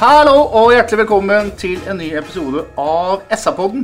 Hallo 0.00 0.46
og 0.56 0.70
hjertelig 0.72 1.02
velkommen 1.02 1.50
til 1.60 1.82
en 1.84 1.98
ny 2.00 2.06
episode 2.16 2.62
av 2.80 3.20
SA-podden. 3.36 3.82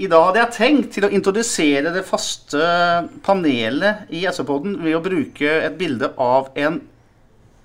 I 0.00 0.06
dag 0.08 0.30
hadde 0.30 0.40
jeg 0.40 0.54
tenkt 0.54 0.94
til 0.94 1.04
å 1.04 1.10
introdusere 1.12 1.92
det 1.92 2.00
faste 2.08 2.64
panelet 3.26 4.08
i 4.08 4.22
SA-podden 4.24 4.78
ved 4.80 4.96
å 4.96 5.02
bruke 5.04 5.58
et 5.66 5.76
bilde 5.76 6.08
av 6.16 6.48
en 6.56 6.80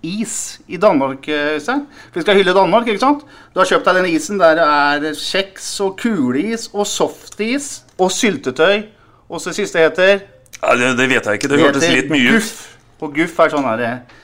is 0.03 0.35
i 0.67 0.75
Danmark, 0.75 1.23
Øystein. 1.23 1.85
For 2.09 2.19
vi 2.19 2.25
skal 2.25 2.41
hylle 2.41 2.57
Danmark, 2.57 2.91
ikke 2.91 3.05
sant? 3.05 3.23
Du 3.55 3.63
har 3.63 3.71
kjøpt 3.71 3.87
deg 3.87 4.01
den 4.01 4.11
isen 4.11 4.43
der 4.43 4.59
det 4.59 4.67
er 4.67 5.23
kjeks 5.23 5.71
og 5.87 5.95
kuleis 6.03 6.67
og 6.73 6.83
softis 6.83 7.77
og 7.95 8.11
syltetøy. 8.11 8.89
Og 9.31 9.39
så 9.39 9.55
siste 9.55 9.79
heter 9.79 10.17
Ja, 10.59 10.75
det, 10.75 10.97
det 10.99 11.07
vet 11.15 11.23
jeg 11.23 11.39
ikke. 11.39 11.55
Det 11.55 11.63
hørtes 11.63 11.87
litt 11.87 12.11
mye 12.11 12.27
ut. 12.27 12.41
Guff. 12.41 12.55
Og 12.99 13.15
Guff 13.15 13.39
er 13.39 13.55
sånn 13.55 13.71
her 13.71 13.87
eh, 13.87 14.18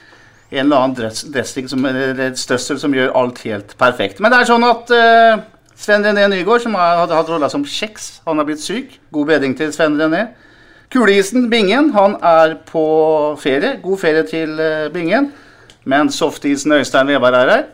en 0.50 0.62
eller 0.62 0.76
annen 0.76 0.94
dress, 0.94 1.24
dressing 1.32 1.68
som, 1.68 1.84
eller 1.88 2.34
støssel 2.38 2.78
som 2.78 2.94
gjør 2.94 3.14
alt 3.18 3.40
helt 3.46 3.74
perfekt. 3.78 4.20
Men 4.22 4.32
det 4.32 4.40
er 4.40 4.50
sånn 4.50 4.66
at 4.66 4.92
uh, 4.94 5.40
Sven 5.76 6.06
René 6.06 6.28
Nygaard, 6.30 6.62
som 6.62 6.76
har, 6.78 7.02
hatt 7.10 7.30
rolla 7.30 7.50
som 7.52 7.66
kjeks, 7.66 8.20
han 8.26 8.38
har 8.38 8.46
blitt 8.48 8.62
syk. 8.62 8.94
God 9.14 9.32
bedring 9.32 9.56
til 9.58 9.72
Sven 9.74 9.98
René. 10.00 10.28
Kuleisen 10.92 11.48
Bingen, 11.50 11.90
han 11.96 12.14
er 12.22 12.54
på 12.68 12.84
ferie. 13.42 13.76
God 13.82 14.00
ferie 14.04 14.22
til 14.28 14.54
uh, 14.60 14.86
Bingen. 14.94 15.32
Men 15.86 16.10
softisen 16.10 16.72
Øystein 16.78 17.10
Veberg 17.10 17.40
er 17.42 17.52
her. 17.52 17.66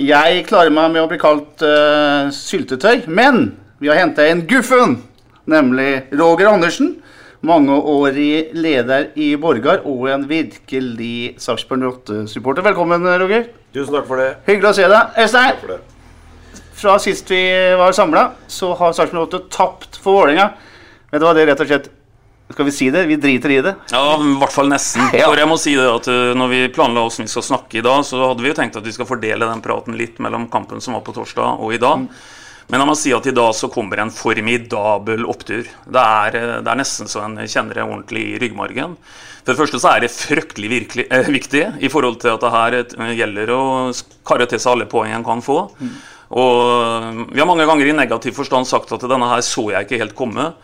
Jeg 0.00 0.44
klarer 0.48 0.72
meg 0.74 0.90
med 0.92 1.04
å 1.04 1.08
bli 1.10 1.20
kalt 1.22 1.62
uh, 1.62 2.30
syltetøy, 2.34 3.04
men 3.06 3.52
vi 3.78 3.90
har 3.90 4.00
henta 4.00 4.24
inn 4.26 4.42
Guffen, 4.50 4.96
nemlig 5.46 6.08
Roger 6.18 6.50
Andersen. 6.50 6.96
Mangeårig 7.44 8.54
leder 8.56 9.10
i 9.20 9.34
Borgar 9.36 9.82
og 9.84 10.06
en 10.08 10.22
virkelig 10.24 11.34
Sarpsborg 11.42 11.82
8-supporter. 11.90 12.64
Velkommen, 12.64 13.04
Roger. 13.20 13.50
Tusen 13.74 13.92
takk 13.92 14.06
for 14.08 14.22
det. 14.22 14.30
Hyggelig 14.46 14.70
å 14.70 14.76
se 14.78 14.86
deg. 14.88 15.18
Øystein, 15.20 15.74
fra 16.80 16.94
sist 17.04 17.28
vi 17.28 17.42
var 17.76 17.92
samla, 17.92 18.22
så 18.48 18.70
har 18.78 18.94
Sarpsborg 18.96 19.26
8 19.26 19.42
tapt 19.52 19.98
for 20.00 20.22
Vålerenga. 20.22 20.46
Vet 21.10 21.20
du 21.20 21.26
hva 21.28 21.34
det 21.36 21.44
rett 21.50 21.60
og 21.60 21.68
slett 21.68 21.90
Skal 22.54 22.66
vi 22.68 22.72
si 22.76 22.88
det? 22.92 23.02
Vi 23.08 23.16
driter 23.20 23.52
i 23.52 23.60
det. 23.64 23.74
Ja, 23.92 24.16
i 24.20 24.34
hvert 24.40 24.52
fall 24.54 24.72
nesten. 24.72 25.04
Ja. 25.20 25.28
For 25.28 25.40
jeg 25.40 25.50
må 25.50 25.58
si 25.60 25.74
det 25.76 25.84
at 25.88 26.08
uh, 26.08 26.32
når 26.36 26.48
vi 26.52 26.62
planla 26.72 27.04
hvordan 27.04 27.28
vi 27.28 27.34
skal 27.34 27.44
snakke 27.44 27.80
i 27.80 27.84
dag, 27.84 28.00
så 28.08 28.20
hadde 28.24 28.44
vi 28.44 28.52
jo 28.52 28.56
tenkt 28.56 28.80
at 28.80 28.88
vi 28.88 28.92
skal 28.96 29.08
fordele 29.08 29.48
den 29.48 29.62
praten 29.64 29.96
litt 30.00 30.16
mellom 30.22 30.48
kampen 30.52 30.80
som 30.84 30.96
var 30.96 31.04
på 31.04 31.12
torsdag 31.16 31.60
og 31.60 31.76
i 31.76 31.80
dag. 31.82 32.08
Men 32.70 32.80
jeg 32.80 32.88
må 32.88 32.94
si 32.96 33.12
at 33.14 33.26
i 33.28 33.34
dag 33.36 33.50
så 33.56 33.68
kommer 33.72 34.00
en 34.00 34.12
formidabel 34.14 35.26
opptur. 35.28 35.66
Det 35.66 36.04
er, 36.04 36.38
uh, 36.38 36.56
det 36.64 36.72
er 36.72 36.80
nesten 36.80 37.10
så 37.10 37.24
en 37.24 37.36
kjenner 37.44 37.80
det 37.80 37.84
ordentlig 37.84 38.24
i 38.32 38.40
ryggmargen. 38.42 38.96
For 39.44 39.52
det 39.52 39.60
første 39.60 39.80
så 39.82 39.90
er 39.92 40.04
det 40.04 40.14
fryktelig 40.14 40.70
virkelig, 40.72 41.04
eh, 41.12 41.28
viktig 41.28 41.64
i 41.84 41.90
forhold 41.92 42.16
til 42.22 42.32
at 42.32 42.40
det 42.40 42.52
her 42.54 42.76
eh, 42.80 43.12
gjelder 43.18 43.52
å 43.52 43.62
karre 44.24 44.48
til 44.48 44.62
seg 44.62 44.72
alle 44.72 44.88
poeng 44.88 45.12
en 45.12 45.26
kan 45.26 45.44
få. 45.44 45.58
Og 46.34 46.54
uh, 46.64 47.24
vi 47.28 47.42
har 47.42 47.50
mange 47.50 47.68
ganger 47.68 47.90
i 47.90 47.96
negativ 47.96 48.38
forstand 48.38 48.66
sagt 48.66 48.96
at 48.96 49.04
denne 49.04 49.28
her 49.28 49.44
så 49.44 49.68
jeg 49.74 49.86
ikke 49.86 50.00
helt 50.00 50.16
komme. 50.16 50.54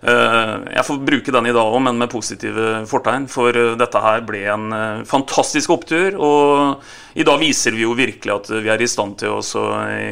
Eh, 0.00 0.54
Jeg 0.76 0.84
får 0.86 0.98
bruke 1.02 1.32
den 1.34 1.48
i 1.50 1.52
dag 1.54 1.66
òg, 1.74 1.80
men 1.82 1.98
med 1.98 2.10
positive 2.12 2.84
fortegn. 2.90 3.26
For 3.30 3.56
eh, 3.56 3.74
dette 3.78 4.02
her 4.02 4.22
ble 4.26 4.42
en 4.52 4.66
eh, 4.74 5.04
fantastisk 5.08 5.72
opptur. 5.74 6.18
Og 6.22 7.18
i 7.18 7.26
dag 7.26 7.40
viser 7.42 7.74
vi 7.74 7.82
jo 7.82 7.96
virkelig 7.98 8.34
at 8.34 8.50
vi 8.62 8.70
er 8.70 8.82
i 8.84 8.90
stand 8.90 9.18
til 9.22 9.38
å 9.38 9.44
så, 9.44 9.64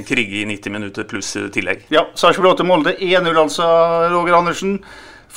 krige 0.08 0.42
i 0.42 0.46
90 0.48 0.74
minutter 0.74 1.06
pluss 1.08 1.36
tillegg. 1.54 1.86
Ja, 1.94 2.06
Sarpsborg 2.18 2.56
8 2.56 2.66
Molde 2.66 2.96
1-0, 2.98 3.30
altså, 3.38 3.68
Roger 4.14 4.40
Andersen. 4.40 4.80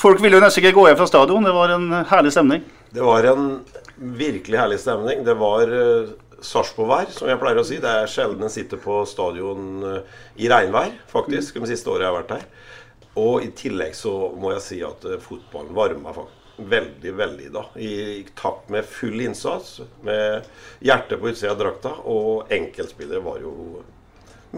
Folk 0.00 0.22
ville 0.22 0.38
jo 0.38 0.42
nesten 0.42 0.64
ikke 0.64 0.78
gå 0.78 0.88
hjem 0.88 0.98
fra 0.98 1.10
stadion. 1.10 1.46
Det 1.46 1.54
var 1.54 1.76
en 1.76 1.86
herlig 2.10 2.34
stemning. 2.34 2.64
Det 2.90 3.04
var 3.04 3.28
en 3.30 3.46
virkelig 4.18 4.58
herlig 4.58 4.80
stemning. 4.82 5.22
Det 5.26 5.36
var 5.38 5.70
Sarpsborg-vær, 6.40 7.10
som 7.14 7.28
jeg 7.28 7.38
pleier 7.38 7.60
å 7.60 7.66
si. 7.68 7.78
Det 7.82 7.90
er 8.00 8.10
sjelden 8.10 8.48
en 8.48 8.50
sitter 8.50 8.80
på 8.80 9.02
stadion 9.06 9.84
i 10.40 10.48
regnvær, 10.50 10.94
faktisk, 11.12 11.60
de 11.60 11.68
siste 11.68 11.92
årene 11.92 12.08
jeg 12.08 12.10
har 12.10 12.18
vært 12.22 12.34
her. 12.38 12.48
Og 13.18 13.42
i 13.42 13.50
tillegg 13.56 13.96
så 13.98 14.12
må 14.38 14.52
jeg 14.54 14.62
si 14.66 14.78
at 14.86 15.06
eh, 15.08 15.18
fotballen 15.22 15.74
varma 15.74 16.14
faktisk 16.14 16.36
veldig, 16.60 17.12
veldig 17.16 17.46
da. 17.54 17.62
I, 17.80 18.20
takt 18.36 18.68
med 18.68 18.84
full 18.84 19.22
innsats, 19.24 19.78
med 20.04 20.44
hjertet 20.84 21.20
på 21.20 21.30
utsida 21.30 21.54
av 21.54 21.60
drakta. 21.62 21.94
Og 22.12 22.52
enkeltspillere 22.52 23.22
var 23.24 23.38
jo 23.40 23.54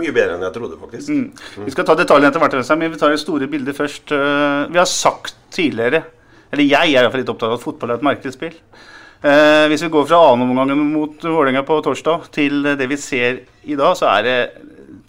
mye 0.00 0.14
bedre 0.14 0.34
enn 0.34 0.42
jeg 0.48 0.56
trodde, 0.56 0.80
faktisk. 0.80 1.38
Vi 1.62 1.74
skal 1.74 1.86
ta 1.86 1.96
detaljene 1.98 2.32
etter 2.32 2.42
hvert, 2.42 2.56
men 2.74 2.90
vi 2.90 2.98
tar 2.98 3.14
det 3.14 3.22
store 3.22 3.48
bildet 3.52 3.78
først. 3.78 4.10
Eh, 4.16 4.72
Vi 4.72 4.80
har 4.82 4.90
sagt 4.90 5.36
tidligere, 5.52 6.02
eller 6.50 6.64
jeg 6.64 6.90
er 6.90 6.98
i 6.98 7.04
hvert 7.04 7.14
fall 7.14 7.22
litt 7.22 7.32
opptatt 7.36 7.52
av 7.52 7.60
at 7.60 7.66
fotball 7.66 7.94
er 7.94 8.00
et 8.00 8.08
markedsspill. 8.10 8.56
spill. 8.58 8.90
Eh, 9.22 9.68
hvis 9.70 9.84
vi 9.84 9.92
går 9.94 10.06
fra 10.10 10.18
annenomgangen 10.32 10.80
mot 10.90 11.22
Vålerenga 11.22 11.62
på 11.62 11.76
torsdag 11.86 12.24
til 12.34 12.64
det 12.74 12.88
vi 12.90 12.96
ser 12.98 13.44
i 13.62 13.76
dag, 13.78 13.94
så 13.94 14.08
er 14.10 14.24
det 14.26 14.38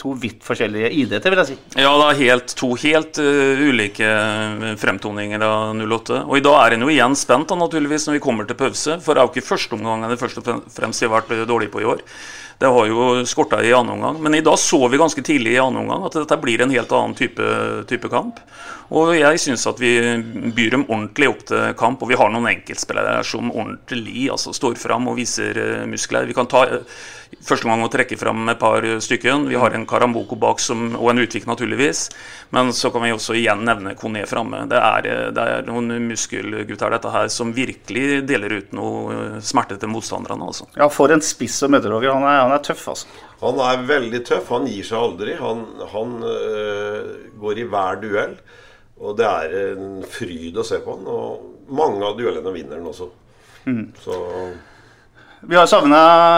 to 0.04 0.14
vidt 0.20 0.44
forskjellige 0.44 0.92
idretter, 1.00 1.34
vil 1.34 1.42
jeg 1.42 1.52
si. 1.54 1.58
Ja, 1.80 1.92
det 2.00 2.08
er 2.10 2.20
helt, 2.20 2.56
to 2.60 2.74
helt 2.84 3.20
uh, 3.24 3.64
ulike 3.64 4.06
eh, 4.06 4.66
fremtoninger 4.80 5.46
av 5.48 5.74
08. 5.80 6.24
Og 6.28 6.38
i 6.38 6.44
dag 6.44 6.60
er 6.60 6.76
en 6.76 6.86
jo 6.86 6.92
igjen 6.92 7.18
spent 7.18 7.50
da, 7.50 7.58
naturligvis 7.60 8.10
når 8.10 8.20
vi 8.20 8.24
kommer 8.24 8.50
til 8.50 8.60
pause. 8.60 9.00
For 9.04 9.16
det 9.16 9.24
er 9.24 9.30
jo 9.30 9.34
ikke 9.34 9.52
første 9.54 9.80
omgang 9.80 10.06
det 10.12 10.20
først 10.22 10.42
og 10.44 10.66
fremst 10.76 11.06
har 11.06 11.14
vært 11.14 11.32
dårlig 11.32 11.64
dårlige 11.64 11.74
på 11.74 11.84
i 11.84 11.88
år. 11.96 12.04
Det 12.60 12.70
har 12.76 12.90
jo 12.90 13.24
skorta 13.28 13.62
i 13.64 13.74
annen 13.74 13.98
omgang. 13.98 14.22
Men 14.24 14.36
i 14.38 14.44
dag 14.46 14.60
så 14.60 14.80
vi 14.88 15.02
ganske 15.02 15.24
tidlig 15.26 15.56
i 15.56 15.62
annen 15.62 15.84
omgang 15.84 16.08
at 16.08 16.20
dette 16.22 16.40
blir 16.42 16.64
en 16.64 16.74
helt 16.74 16.92
annen 16.92 17.18
type, 17.18 17.50
type 17.90 18.12
kamp. 18.12 18.42
Og 18.94 19.16
jeg 19.16 19.40
syns 19.42 19.66
at 19.70 19.80
vi 19.82 19.96
byr 20.54 20.76
dem 20.76 20.86
ordentlig 20.86 21.32
opp 21.32 21.44
til 21.50 21.74
kamp. 21.80 22.04
Og 22.04 22.12
vi 22.12 22.20
har 22.20 22.32
noen 22.34 22.52
enkeltspillere 22.52 23.22
som 23.28 23.52
ordentlig 23.52 24.30
altså, 24.34 24.54
står 24.56 24.78
fram 24.82 25.10
og 25.10 25.18
viser 25.18 25.60
eh, 25.60 25.84
muskler. 25.90 26.28
Vi 26.30 26.36
kan 26.38 26.50
ta 26.52 26.66
eh, 26.68 26.84
første 27.42 27.68
gang 27.68 27.82
å 27.82 27.90
trekke 27.92 28.18
fram 28.20 28.46
et 28.52 28.60
par 28.62 28.86
stykker. 29.02 29.48
Vi 29.50 29.58
har 29.60 29.74
en 29.74 29.88
Karamboko 29.90 30.38
bak 30.40 30.62
som, 30.62 30.92
og 31.00 31.10
en 31.10 31.24
Utvik, 31.24 31.48
naturligvis. 31.50 32.06
Men 32.54 32.70
så 32.76 32.92
kan 32.94 33.06
vi 33.06 33.14
også 33.16 33.38
igjen 33.40 33.64
nevne 33.66 33.96
Kone 33.98 34.26
framme. 34.30 34.66
Det 34.70 34.82
eh, 35.10 35.30
det 35.34 35.48
er 35.56 35.66
noen 35.70 35.90
muskelgutter 36.12 36.94
dette 36.94 37.14
her 37.14 37.32
som 37.34 37.56
virkelig 37.56 38.22
deler 38.30 38.60
ut 38.60 38.78
noe 38.78 39.42
smerte 39.42 39.80
til 39.82 39.90
motstanderne. 39.90 40.52
Altså. 40.52 40.70
Ja, 40.78 40.90
for 40.94 41.14
en 41.14 41.24
spiss 41.26 41.62
å 41.66 41.72
møte, 41.72 41.90
Roger. 41.90 42.14
Han 42.14 42.28
er, 42.30 42.44
han 42.44 42.53
er 42.56 42.64
tøff, 42.70 42.84
altså. 42.94 43.08
Han 43.44 43.60
er 43.60 43.86
veldig 43.90 44.22
tøff. 44.28 44.50
Han 44.54 44.68
gir 44.70 44.86
seg 44.88 45.00
aldri. 45.00 45.34
Han, 45.40 45.64
han 45.94 46.14
øh, 46.24 47.10
går 47.42 47.60
i 47.64 47.66
hver 47.74 48.02
duell. 48.04 48.36
Og 49.04 49.18
det 49.20 49.26
er 49.28 49.56
en 49.74 50.04
fryd 50.08 50.58
å 50.62 50.64
se 50.68 50.80
på 50.86 50.96
han. 50.98 51.08
Og 51.10 51.74
mange 51.74 52.04
av 52.08 52.16
duellene 52.20 52.54
vinner 52.56 52.80
han 52.80 52.92
også. 52.92 53.10
Så 54.04 54.16
Vi 55.44 55.56
har 55.60 55.66
savna 55.68 55.98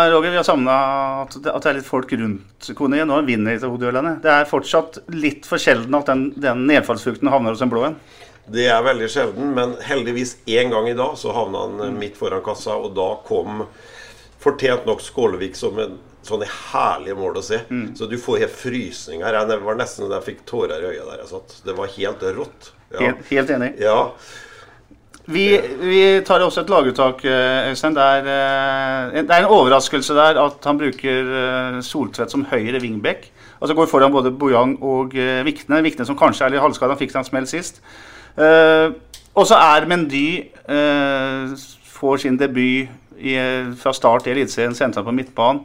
Roger, 0.10 0.32
vi 0.34 0.38
har 0.40 0.44
savnet 0.44 0.70
at, 0.74 1.36
det- 1.44 1.70
er 1.70 1.74
litt 1.78 1.86
folk 1.86 2.12
rundt 2.18 2.72
Kone 2.76 2.98
igjen. 2.98 3.08
Nå 3.12 3.20
vinner 3.26 3.60
de 3.60 3.68
hodeduellene. 3.70 4.16
Det 4.22 4.32
er 4.34 4.46
fortsatt 4.50 4.98
litt 5.14 5.46
for 5.46 5.62
sjelden 5.62 5.94
at 6.00 6.08
den, 6.10 6.32
den 6.42 6.66
nedfallsfrukten 6.66 7.30
havner 7.30 7.54
hos 7.54 7.62
en 7.62 7.70
blå 7.70 7.84
en. 7.86 8.00
Det 8.50 8.66
er 8.70 8.82
veldig 8.86 9.08
sjelden, 9.10 9.54
men 9.58 9.76
heldigvis 9.82 10.36
én 10.46 10.70
gang 10.74 10.88
i 10.90 10.98
dag 10.98 11.16
så 11.18 11.32
havna 11.34 11.64
han 11.66 11.80
eh, 11.82 11.94
midt 11.94 12.18
foran 12.18 12.44
kassa, 12.46 12.76
og 12.78 12.92
da 12.98 13.08
kom 13.26 13.64
fortjent 14.42 14.86
nok 14.86 15.02
Skålevik 15.02 15.56
som 15.58 15.78
en 15.82 15.96
sånne 16.26 16.48
herlige 16.50 17.18
mål 17.20 17.38
å 17.40 17.46
se. 17.46 17.62
Så 17.98 18.10
du 18.10 18.18
får 18.22 18.42
helt 18.46 18.58
frysninger. 18.58 19.38
Jeg 19.40 19.62
var 19.68 19.78
nesten 19.80 20.06
så 20.06 20.14
jeg 20.18 20.28
fikk 20.32 20.42
tårer 20.50 20.82
i 20.82 20.90
øyet 20.94 21.06
der 21.12 21.22
jeg 21.22 21.32
satt. 21.32 21.60
Det 21.66 21.78
var 21.78 21.94
helt 21.98 22.26
rått. 22.40 22.74
Ja. 22.96 23.00
Helt, 23.06 23.24
helt 23.30 23.56
enig. 23.58 23.76
ja. 23.84 24.00
Vi, 25.26 25.46
vi 25.82 26.02
tar 26.26 26.44
også 26.46 26.62
et 26.62 26.70
laguttak, 26.70 27.24
eh, 27.26 27.72
Øystein. 27.72 27.96
Det 27.98 28.04
er, 28.04 28.28
eh, 28.30 29.24
det 29.24 29.32
er 29.32 29.42
en 29.42 29.54
overraskelse 29.56 30.14
der 30.14 30.38
at 30.38 30.68
han 30.70 30.78
bruker 30.78 31.32
eh, 31.40 31.80
Soltvedt 31.82 32.32
som 32.32 32.46
høyre 32.46 32.82
wingback. 32.82 33.32
Altså 33.60 33.74
går 33.74 33.90
foran 33.90 34.14
både 34.14 34.32
Bojang 34.32 34.78
og 34.84 35.16
Vikne. 35.46 35.82
Vikne 35.82 36.06
som 36.06 36.18
kanskje 36.18 36.46
er 36.46 36.54
litt 36.54 36.62
halvskada, 36.62 36.94
han 36.94 37.00
fikk 37.00 37.16
seg 37.16 37.24
en 37.24 37.30
smell 37.30 37.48
sist. 37.50 37.80
Og 38.36 39.48
så 39.48 39.58
er 39.58 39.88
Mendy 39.88 40.44
får 41.96 42.18
sin 42.22 42.38
debut 42.38 42.92
i, 43.18 43.38
fra 43.80 43.94
start 43.96 44.28
i 44.28 44.34
Eliteserien, 44.34 44.76
sendt 44.76 45.00
på 45.00 45.16
midtbanen. 45.16 45.64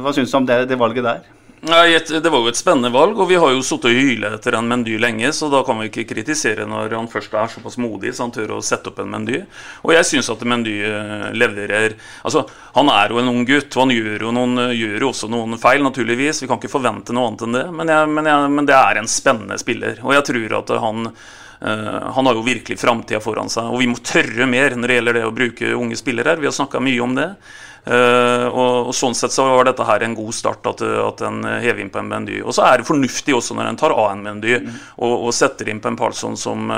Hva 0.00 0.14
syns 0.16 0.32
du 0.32 0.40
om 0.40 0.48
det, 0.48 0.64
det 0.70 0.80
valget 0.80 1.06
der? 1.06 1.28
Nei, 1.60 1.98
Det 2.08 2.30
var 2.32 2.40
jo 2.40 2.48
et 2.48 2.56
spennende 2.56 2.88
valg, 2.88 3.18
og 3.20 3.28
vi 3.28 3.36
har 3.36 3.50
jo 3.52 3.60
sittet 3.60 3.90
og 3.90 3.98
hylet 3.98 4.36
etter 4.38 4.54
en 4.56 4.68
Mendy 4.68 4.94
lenge, 4.96 5.28
så 5.36 5.50
da 5.52 5.60
kan 5.66 5.76
vi 5.76 5.90
ikke 5.90 6.06
kritisere 6.08 6.64
når 6.64 6.94
han 6.96 7.08
først 7.12 7.34
er 7.36 7.50
såpass 7.52 7.76
modig 7.76 8.14
så 8.16 8.24
han 8.24 8.32
tør 8.32 8.54
å 8.56 8.60
sette 8.64 8.88
opp 8.88 9.02
en 9.02 9.10
Mendy. 9.12 9.42
Og 9.84 9.92
jeg 9.92 10.08
syns 10.08 10.30
at 10.32 10.44
Mendy 10.48 10.78
eh, 10.88 11.26
leverer 11.36 11.98
Altså, 12.24 12.46
han 12.78 12.88
er 12.94 13.12
jo 13.12 13.20
en 13.20 13.28
ung 13.34 13.44
gutt, 13.44 13.68
og 13.76 13.84
han 13.84 13.92
gjør 13.92 14.24
jo, 14.24 14.32
noen, 14.32 14.62
gjør 14.72 15.04
jo 15.04 15.10
også 15.12 15.28
noen 15.32 15.60
feil, 15.60 15.84
naturligvis. 15.84 16.40
Vi 16.40 16.48
kan 16.48 16.56
ikke 16.62 16.72
forvente 16.72 17.12
noe 17.12 17.28
annet 17.28 17.44
enn 17.44 17.58
det, 17.58 17.66
men, 17.76 17.92
jeg, 17.92 18.08
men, 18.16 18.32
jeg, 18.32 18.54
men 18.56 18.70
det 18.70 18.78
er 18.78 19.02
en 19.02 19.12
spennende 19.18 19.60
spiller. 19.60 20.00
Og 20.00 20.16
jeg 20.16 20.28
tror 20.30 20.58
at 20.62 20.74
han 20.80 21.12
han 21.60 22.24
har 22.24 22.38
jo 22.38 22.44
virkelig 22.46 22.78
framtida 22.80 23.18
foran 23.20 23.50
seg, 23.52 23.66
og 23.68 23.82
vi 23.82 23.88
må 23.90 23.98
tørre 24.00 24.46
mer 24.48 24.72
når 24.72 24.88
det 24.88 24.94
gjelder 24.96 25.18
det 25.18 25.24
å 25.28 25.34
bruke 25.36 25.72
unge 25.76 25.98
spillere. 26.00 26.32
her, 26.32 26.40
Vi 26.40 26.48
har 26.48 26.56
snakka 26.56 26.80
mye 26.80 27.02
om 27.04 27.18
det. 27.18 27.34
Uh, 27.80 28.44
og, 28.52 28.90
Sånn 28.92 29.14
sett 29.16 29.32
så 29.32 29.46
var 29.48 29.64
dette 29.64 29.84
her 29.88 30.02
en 30.04 30.16
god 30.16 30.34
start, 30.36 30.66
at, 30.68 30.82
at 30.84 31.22
en 31.24 31.40
hever 31.62 31.80
inn 31.80 31.92
på 31.92 32.02
en 32.02 32.10
Mendy. 32.10 32.40
Og 32.44 32.52
så 32.56 32.66
er 32.68 32.80
det 32.80 32.88
fornuftig 32.88 33.34
også 33.36 33.56
når 33.56 33.70
en 33.70 33.80
tar 33.80 33.94
av 33.94 34.10
en 34.10 34.24
Mendy 34.24 34.58
mm. 34.60 34.74
og, 34.98 35.14
og, 35.14 35.30
setter 35.36 35.70
inn 35.72 35.80
på 35.80 35.88
en 35.90 35.96
Parlsson 35.98 36.36
som, 36.38 36.68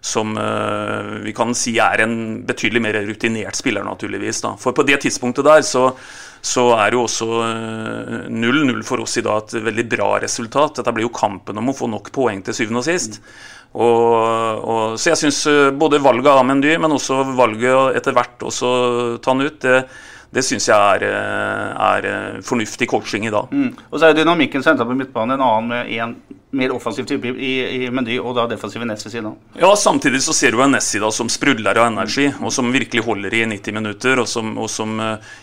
som 0.00 0.32
uh, 0.38 1.18
vi 1.24 1.34
kan 1.36 1.52
si 1.56 1.76
er 1.82 2.04
en 2.06 2.16
betydelig 2.48 2.84
mer 2.84 3.02
rutinert 3.08 3.60
spiller, 3.60 3.84
naturligvis. 3.84 4.40
Da. 4.46 4.54
For 4.60 4.76
på 4.76 4.86
det 4.88 5.02
tidspunktet 5.04 5.46
der 5.46 5.66
så, 5.66 5.90
så 6.40 6.70
er 6.78 6.96
jo 6.96 7.04
også 7.04 7.28
0-0 8.32 8.72
uh, 8.72 8.82
for 8.88 9.04
oss 9.04 9.18
i 9.20 9.26
dag 9.26 9.44
et 9.44 9.68
veldig 9.68 9.86
bra 9.98 10.14
resultat. 10.24 10.80
Dette 10.80 10.96
blir 10.96 11.10
jo 11.10 11.14
kampen 11.14 11.60
om 11.60 11.68
å 11.68 11.76
få 11.76 11.90
nok 11.92 12.08
poeng 12.14 12.40
til 12.46 12.56
syvende 12.56 12.80
og 12.80 12.88
sist. 12.88 13.20
Mm. 13.20 13.57
Og, 13.78 14.64
og, 14.66 14.94
så 14.98 15.12
jeg 15.12 15.20
syns 15.20 15.40
både 15.78 16.00
valget 16.02 16.32
av 16.32 16.44
Mendy, 16.46 16.72
men 16.82 16.96
også 16.96 17.20
valget 17.38 17.98
etter 18.00 18.16
hvert 18.16 18.46
også 18.48 18.70
ta 19.22 19.34
han 19.34 19.46
ut, 19.46 19.60
det, 19.62 19.82
det 20.34 20.44
syns 20.44 20.66
jeg 20.68 20.76
er, 20.76 21.04
eh, 21.08 21.68
er, 21.88 22.06
eh, 22.08 22.40
fornuftig 22.44 22.88
coaching 22.88 23.24
i 23.26 23.32
dag. 23.32 23.48
Mm. 23.52 23.70
Og 23.88 24.00
så 24.00 24.10
er 24.10 24.18
dynamikken 24.18 24.64
sentra 24.64 24.84
på 24.84 24.96
midtbanen 24.96 25.38
en 25.38 25.44
annen 25.44 25.70
med 25.70 25.92
en 25.96 26.16
mer 26.58 26.72
offensiv 26.72 27.06
type 27.08 27.28
i, 27.28 27.52
i 27.84 27.88
Mendy, 27.92 28.18
og 28.20 28.34
da 28.36 28.46
defensiv 28.48 28.84
Ness 28.84 29.04
ved 29.06 29.12
siden 29.14 29.30
av. 29.30 29.38
Ja, 29.60 29.70
samtidig 29.76 30.20
så 30.24 30.36
ser 30.36 30.52
du 30.52 30.60
en 30.64 30.72
Nessi 30.72 31.00
da 31.00 31.10
som 31.12 31.28
sprudler 31.32 31.80
av 31.80 31.88
energi, 31.90 32.28
og 32.40 32.52
som 32.52 32.72
virkelig 32.72 33.04
holder 33.04 33.36
i 33.36 33.42
90 33.48 33.76
minutter, 33.76 34.20
og 34.20 34.28
som, 34.28 34.54
og 34.60 34.68
som 34.72 34.96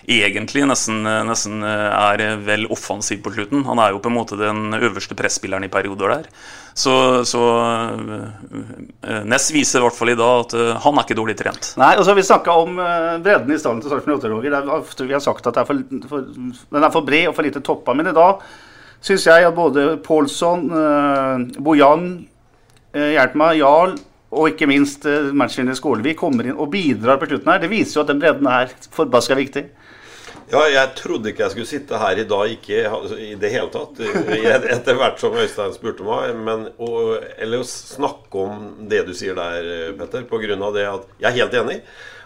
egentlig 0.05 0.65
nesten, 0.65 1.01
nesten 1.29 1.65
er 1.65 2.25
vel 2.45 2.65
offensiv 2.73 3.21
på 3.25 3.33
slutten. 3.37 3.65
Han 3.69 3.81
er 3.81 3.93
jo 3.93 4.01
på 4.01 4.09
en 4.09 4.17
måte 4.17 4.37
den 4.39 4.79
øverste 4.81 5.17
presspilleren 5.17 5.65
i 5.65 5.73
perioder 5.73 6.17
der. 6.17 6.31
Så, 6.75 6.91
så 7.23 7.39
uh, 7.39 9.23
Ness 9.23 9.47
viser 9.55 9.79
i 9.79 9.85
hvert 9.85 9.95
fall 9.95 10.11
i 10.11 10.17
dag 10.19 10.41
at 10.43 10.55
han 10.83 10.99
er 10.99 11.05
ikke 11.05 11.15
dårlig 11.15 11.37
trent. 11.39 11.69
Nei, 11.79 11.93
og 11.95 12.03
så 12.03 12.11
har 12.11 12.19
vi 12.19 12.25
snakka 12.27 12.55
om 12.65 12.75
bredden 13.23 13.55
i 13.55 13.59
stallen 13.61 13.79
til 13.79 13.93
Sarpsborg 13.93 14.25
8 14.27 15.07
Vi 15.07 15.15
har 15.15 15.23
sagt 15.23 15.47
at 15.47 15.61
er 15.61 15.69
for, 15.69 15.79
for, 16.11 16.27
den 16.35 16.83
er 16.83 16.91
for 16.91 17.07
bred 17.07 17.29
og 17.29 17.37
for 17.37 17.47
lite 17.47 17.63
toppa, 17.63 17.95
men 17.95 18.11
i 18.11 18.17
dag 18.17 18.43
syns 19.05 19.27
jeg 19.27 19.45
at 19.45 19.55
både 19.55 19.95
Pålsson, 20.05 20.67
eh, 20.73 21.61
Bojan, 21.61 22.27
eh, 22.93 23.13
hjelp 23.15 23.35
meg, 23.37 23.59
Jarl 23.59 23.95
og 24.35 24.49
ikke 24.51 24.67
minst 24.67 25.05
eh, 25.05 25.31
matchvinner 25.31 25.77
Skålevik 25.77 26.17
kommer 26.19 26.47
inn 26.47 26.57
og 26.57 26.71
bidrar 26.73 27.19
på 27.21 27.29
slutten 27.29 27.51
her. 27.51 27.61
Det 27.61 27.71
viser 27.71 27.99
jo 27.99 28.05
at 28.05 28.11
den 28.11 28.21
bredden 28.23 28.49
er 28.49 28.73
forbaska 28.95 29.37
viktig. 29.37 29.67
Ja, 30.51 30.61
jeg 30.69 30.91
trodde 30.99 31.31
ikke 31.31 31.43
jeg 31.45 31.53
skulle 31.55 31.69
sitte 31.69 31.99
her 31.99 32.19
i 32.21 32.27
dag 32.29 32.51
ikke 32.53 32.81
i 33.21 33.31
det 33.39 33.49
hele 33.53 33.71
tatt. 33.73 34.01
Etter 34.75 34.99
hvert 34.99 35.21
som 35.21 35.37
Øystein 35.37 35.73
spurte 35.73 36.05
meg. 36.05 36.35
Men 36.37 36.67
og, 36.75 37.15
eller 37.41 37.63
å 37.63 37.69
snakke 37.69 38.43
om 38.43 38.67
det 38.91 39.03
du 39.07 39.13
sier 39.17 39.37
der, 39.37 39.95
Petter, 39.97 40.27
av 40.29 40.75
det 40.75 40.85
at 40.91 41.09
jeg 41.17 41.31
er 41.31 41.39
helt 41.39 41.57
enig. 41.63 41.79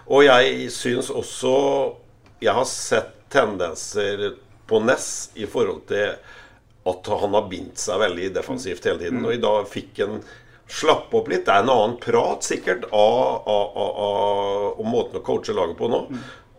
Og 0.09 0.25
jeg 0.25 0.69
syns 0.73 1.11
også 1.13 1.53
Jeg 2.41 2.55
har 2.55 2.65
sett 2.65 3.15
tendenser 3.29 4.31
på 4.69 4.79
Ness 4.81 5.29
i 5.35 5.45
forhold 5.49 5.83
til 5.89 6.13
at 6.89 7.09
han 7.21 7.33
har 7.35 7.49
bindt 7.51 7.81
seg 7.81 7.99
veldig 8.01 8.29
defensivt 8.33 8.85
hele 8.87 9.01
tiden. 9.01 9.25
Og 9.27 9.35
i 9.35 9.41
dag 9.43 9.67
fikk 9.69 9.99
han 10.05 10.21
slappe 10.69 11.17
opp 11.17 11.29
litt. 11.29 11.45
Det 11.45 11.53
er 11.53 11.65
en 11.65 11.73
annen 11.73 11.97
prat 12.01 12.45
sikkert 12.45 12.85
av, 12.89 13.49
av, 13.49 13.65
av, 13.83 13.99
av 14.79 14.87
måten 14.87 15.19
å 15.19 15.25
coache 15.25 15.55
laget 15.57 15.77
på 15.79 15.89
nå. 15.91 16.03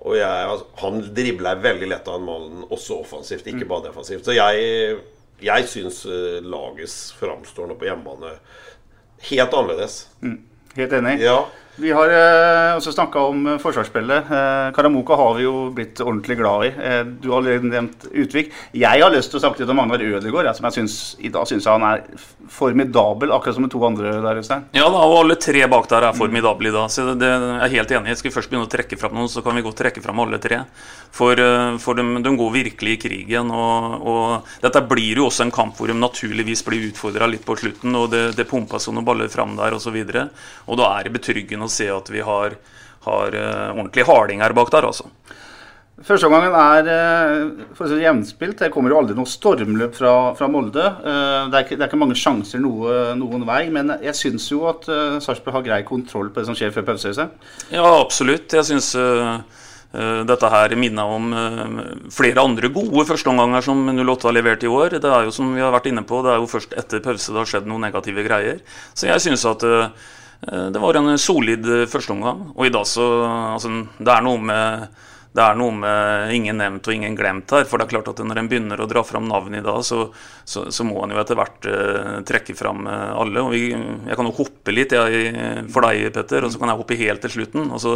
Og 0.00 0.16
jeg, 0.16 0.44
altså, 0.48 0.66
han 0.80 1.00
dribler 1.16 1.60
veldig 1.60 1.88
lett 1.92 2.06
av 2.08 2.20
en 2.20 2.28
mann, 2.28 2.60
også 2.72 3.02
offensivt, 3.02 3.48
ikke 3.50 3.68
bare 3.68 3.90
defensivt. 3.90 4.24
Så 4.24 4.36
jeg, 4.36 4.94
jeg 5.44 5.66
syns 5.68 6.02
eh, 6.08 6.38
lagets 6.40 6.94
framstår 7.18 7.68
nå 7.68 7.76
på 7.80 7.88
hjemmebane 7.90 8.32
helt 9.28 9.56
annerledes. 9.58 10.06
Mm. 10.24 10.38
Helt 10.78 10.94
enig. 10.96 11.18
Ja. 11.20 11.42
Vi 11.76 11.92
har 11.94 12.10
eh, 12.10 12.76
også 12.76 12.92
snakka 12.92 13.22
om 13.30 13.46
eh, 13.46 13.58
forsvarsspillet. 13.62 14.30
Eh, 14.34 14.66
Karamoka 14.74 15.16
har 15.16 15.36
vi 15.38 15.44
jo 15.44 15.54
blitt 15.74 16.00
ordentlig 16.02 16.36
glad 16.40 16.66
i. 16.66 16.70
Eh, 16.74 17.00
du 17.22 17.30
har 17.30 17.38
allerede 17.38 17.70
nevnt 17.70 18.08
Utvik. 18.10 18.50
Jeg 18.76 19.04
har 19.04 19.12
lyst 19.14 19.30
til 19.30 19.38
å 19.38 19.44
snakke 19.44 19.62
litt 19.62 19.70
om 19.70 19.78
Magnar 19.78 20.02
Ødegaard, 20.02 20.50
som 20.56 20.66
jeg 20.68 20.80
synes, 20.80 20.98
i 21.22 21.30
dag 21.32 21.46
syns 21.48 21.68
han 21.70 21.86
er 21.86 22.02
formidabel, 22.50 23.32
akkurat 23.32 23.56
som 23.56 23.66
de 23.66 23.72
to 23.72 23.82
andre 23.86 24.16
der. 24.18 24.40
Øystein. 24.40 24.66
Ja, 24.76 24.86
da, 24.88 25.02
og 25.04 25.18
alle 25.22 25.36
tre 25.40 25.62
bak 25.70 25.88
der 25.90 26.08
er 26.08 26.16
formidable 26.16 26.70
i 26.70 26.74
dag. 26.74 26.90
Så 26.92 27.06
det, 27.10 27.18
det 27.22 27.30
er 27.30 27.64
jeg 27.66 27.76
helt 27.78 27.94
enig. 27.96 28.12
Jeg 28.14 28.22
skal 28.22 28.34
først 28.34 28.52
begynne 28.52 28.68
å 28.68 28.72
trekke 28.72 28.98
fram 29.00 29.16
noen, 29.16 29.30
så 29.30 29.44
kan 29.44 29.56
vi 29.56 29.64
godt 29.64 29.80
trekke 29.82 30.02
fram 30.04 30.22
alle 30.24 30.40
tre. 30.42 30.62
For, 31.14 31.38
eh, 31.38 31.78
for 31.82 31.98
de, 31.98 32.04
de, 32.22 32.34
går 32.42 32.52
virkelig 32.54 32.96
i 32.96 33.00
krigen. 33.06 33.50
Og, 33.54 34.06
og, 34.10 34.52
dette 34.62 34.84
blir 34.90 35.22
jo 35.22 35.28
også 35.30 35.46
en 35.46 35.54
kamp 35.54 35.78
hvor 35.78 35.90
de 35.90 35.96
naturligvis 35.96 36.64
blir 36.66 36.90
utfordra 36.90 37.30
litt 37.30 37.46
på 37.46 37.56
slutten, 37.58 37.96
og 37.98 38.10
det, 38.12 38.24
det 38.38 38.48
pumpes 38.50 38.90
noen 38.90 39.06
baller 39.06 39.30
fram 39.32 39.56
der 39.58 39.78
osv. 39.78 39.96
Og, 40.00 40.14
så 40.14 40.28
og 40.70 40.78
da 40.80 40.92
er 40.96 41.06
det 41.06 41.14
betryggende 41.16 41.59
å 41.66 41.70
se 41.72 41.88
at 41.92 42.10
vi 42.12 42.22
har, 42.24 42.56
har 43.06 43.36
uh, 43.36 43.70
ordentlig 43.76 44.06
hardinger 44.08 44.54
bak 44.56 44.72
der, 44.74 44.88
altså. 44.90 45.10
Første 46.00 46.30
omgangen 46.30 46.54
er 46.56 46.86
uh, 46.88 47.64
for 47.76 47.84
å 47.84 47.90
si 47.90 48.00
jevnspilt. 48.00 48.56
Det 48.62 48.70
kommer 48.72 48.92
jo 48.92 49.00
aldri 49.02 49.16
noe 49.18 49.28
stormløp 49.28 49.96
fra, 49.98 50.14
fra 50.38 50.48
Molde. 50.48 50.86
Uh, 51.04 51.50
det, 51.52 51.58
er 51.58 51.64
ikke, 51.66 51.76
det, 51.76 51.84
er 51.84 51.88
ikke, 51.90 52.00
mange 52.00 52.18
sjanser 52.18 52.62
noe, 52.64 53.14
noen 53.20 53.44
vei, 53.48 53.62
men 53.74 53.96
jeg 54.00 54.16
syns 54.16 54.48
jo 54.52 54.64
at 54.70 54.88
Sarpsborg 55.20 55.60
har 55.60 55.66
grei 55.66 55.80
kontroll 55.88 56.32
på 56.32 56.40
det 56.40 56.48
som 56.48 56.56
skjer 56.56 56.72
før 56.76 56.88
pause. 56.92 57.30
Ja, 57.72 57.88
absolutt. 58.00 58.56
Jeg 58.56 58.70
syns 58.72 58.94
Uh, 59.90 60.22
dette 60.22 60.46
her 60.46 60.70
minner 60.78 61.10
om 61.10 61.32
uh, 61.34 61.80
flere 62.14 62.44
andre 62.46 62.68
gode 62.70 63.02
førsteomganger 63.08 63.64
som 63.66 63.80
08 63.90 64.28
har 64.28 64.36
levert 64.36 64.62
i 64.62 64.70
år. 64.70 64.94
Det 65.02 65.10
er 65.10 65.26
jo 65.26 65.34
som 65.34 65.50
vi 65.50 65.64
har 65.64 65.74
vært 65.74 65.88
inne 65.90 66.04
på, 66.06 66.20
det 66.22 66.30
er 66.30 66.38
jo 66.38 66.46
først 66.46 66.76
etter 66.78 67.02
pause 67.02 67.34
det 67.34 67.40
har 67.40 67.50
skjedd 67.50 67.66
noen 67.66 67.82
negative 67.88 68.22
greier. 68.22 68.60
Så 68.94 69.08
jeg 69.10 69.24
syns 69.24 69.42
at 69.50 69.66
uh, 69.66 69.88
Eh, 69.88 70.19
det 70.72 70.80
var 70.80 70.96
en 70.96 71.18
solid 71.18 71.68
eh, 71.68 71.86
førsteomgang. 71.90 72.50
Og 72.56 72.66
i 72.66 72.72
dag 72.72 72.86
så 72.88 73.06
Altså, 73.28 73.72
det 73.98 74.12
er 74.16 74.28
med 74.40 74.88
det 75.30 75.44
er 75.46 75.54
noe 75.54 75.70
med 75.70 76.32
ingen 76.34 76.56
nevnt 76.58 76.88
og 76.90 76.94
ingen 76.94 77.14
glemt 77.14 77.52
her. 77.54 77.62
For 77.62 77.78
det 77.78 77.84
er 77.84 77.92
klart 77.92 78.08
at 78.10 78.18
når 78.26 78.40
en 78.40 78.48
begynner 78.50 78.80
å 78.82 78.88
dra 78.90 79.04
fram 79.06 79.28
navn 79.30 79.54
i 79.54 79.62
dag, 79.62 79.78
så, 79.86 80.08
så, 80.42 80.64
så 80.74 80.82
må 80.82 81.04
en 81.04 81.12
jo 81.14 81.20
etter 81.22 81.38
hvert 81.38 81.68
uh, 81.70 82.16
trekke 82.26 82.56
fram 82.58 82.82
alle. 82.90 83.44
Og 83.44 83.54
vi, 83.54 83.68
jeg 83.70 84.18
kan 84.18 84.26
jo 84.26 84.34
hoppe 84.40 84.74
litt 84.74 84.96
jeg, 84.96 85.30
for 85.70 85.86
deg, 85.86 86.08
Petter, 86.16 86.42
og 86.42 86.50
så 86.50 86.58
kan 86.58 86.72
jeg 86.72 86.80
hoppe 86.82 86.98
helt 86.98 87.22
til 87.22 87.34
slutten. 87.36 87.70
Og 87.70 87.78
så, 87.78 87.94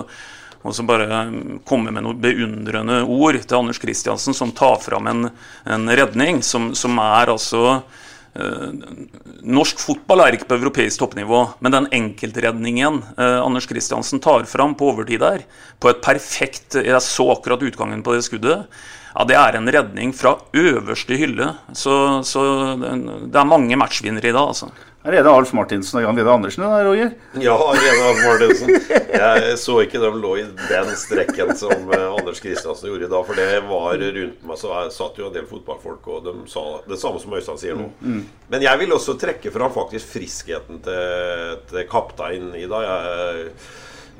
og 0.62 0.78
så 0.78 0.86
bare 0.86 1.24
komme 1.66 1.90
med 1.90 2.06
noen 2.06 2.22
beundrende 2.22 3.02
ord 3.02 3.40
til 3.42 3.58
Anders 3.58 3.82
Kristiansen, 3.82 4.38
som 4.38 4.54
tar 4.54 4.78
fram 4.86 5.10
en, 5.10 5.32
en 5.66 5.90
redning 5.90 6.38
som, 6.46 6.70
som 6.78 7.02
er 7.02 7.34
altså 7.34 7.80
Eh, 7.80 8.03
norsk 8.34 9.78
fotball 9.78 10.24
er 10.24 10.34
ikke 10.34 10.48
på 10.50 10.56
europeisk 10.58 10.98
toppnivå, 11.02 11.40
men 11.62 11.74
den 11.74 11.86
enkeltredningen 11.94 12.98
eh, 13.14 13.38
Anders 13.38 13.68
Kristiansen 13.70 14.22
tar 14.24 14.46
fram 14.50 14.74
på 14.78 14.90
overtid 14.90 15.22
der, 15.22 15.44
på 15.78 15.92
et 15.92 16.02
perfekt 16.02 16.78
Jeg 16.80 17.02
så 17.04 17.28
akkurat 17.36 17.62
utgangen 17.62 18.02
på 18.02 18.16
det 18.16 18.24
skuddet. 18.26 18.66
Ja, 19.14 19.24
Det 19.24 19.36
er 19.38 19.56
en 19.56 19.70
redning 19.70 20.12
fra 20.16 20.34
øverste 20.52 21.14
hylle. 21.14 21.52
Så, 21.72 22.24
så 22.26 22.42
det 22.80 23.38
er 23.38 23.46
mange 23.46 23.78
matchvinnere 23.78 24.32
i 24.32 24.34
dag, 24.34 24.50
altså. 24.50 24.72
Er 25.04 25.12
det 25.12 25.28
Alf 25.28 25.50
Martinsen 25.52 25.98
og 26.00 26.06
Jan 26.06 26.16
Vidar 26.16 26.38
Andersen 26.38 26.62
da, 26.64 26.78
Roger? 26.80 27.10
Ja, 27.36 27.54
Rene 27.76 28.04
Alf 28.08 28.20
Martinsen. 28.24 28.70
Jeg 29.12 29.58
så 29.60 29.74
ikke 29.84 30.00
de 30.00 30.08
lå 30.16 30.30
i 30.40 30.44
den 30.70 30.92
strekken 30.96 31.52
som 31.60 31.92
eh, 31.92 32.06
Anders 32.08 32.40
Kristiansen 32.40 32.88
gjorde 32.88 33.04
i 33.04 33.10
dag. 33.12 33.26
For 33.28 33.36
det 33.36 33.60
var 33.68 34.00
rundt 34.00 34.46
meg, 34.48 34.60
så 34.62 34.72
jeg 34.72 34.94
satt 34.96 35.20
jo 35.20 35.28
en 35.28 35.36
del 35.36 35.44
fotballfolk, 35.50 36.08
og 36.08 36.24
de 36.24 36.34
sa 36.48 36.64
det 36.88 36.98
samme 37.02 37.20
som 37.20 37.36
Øystein 37.36 37.60
sier 37.60 37.76
nå. 37.76 37.90
Mm. 38.00 38.24
Men 38.54 38.64
jeg 38.64 38.80
vil 38.80 38.96
også 38.96 39.18
trekke 39.20 39.52
fram 39.52 39.76
faktisk 39.76 40.08
friskheten 40.14 40.80
til, 40.88 41.60
til 41.68 41.86
kapteinen 41.92 42.56
i 42.56 42.64
dag. 42.72 43.52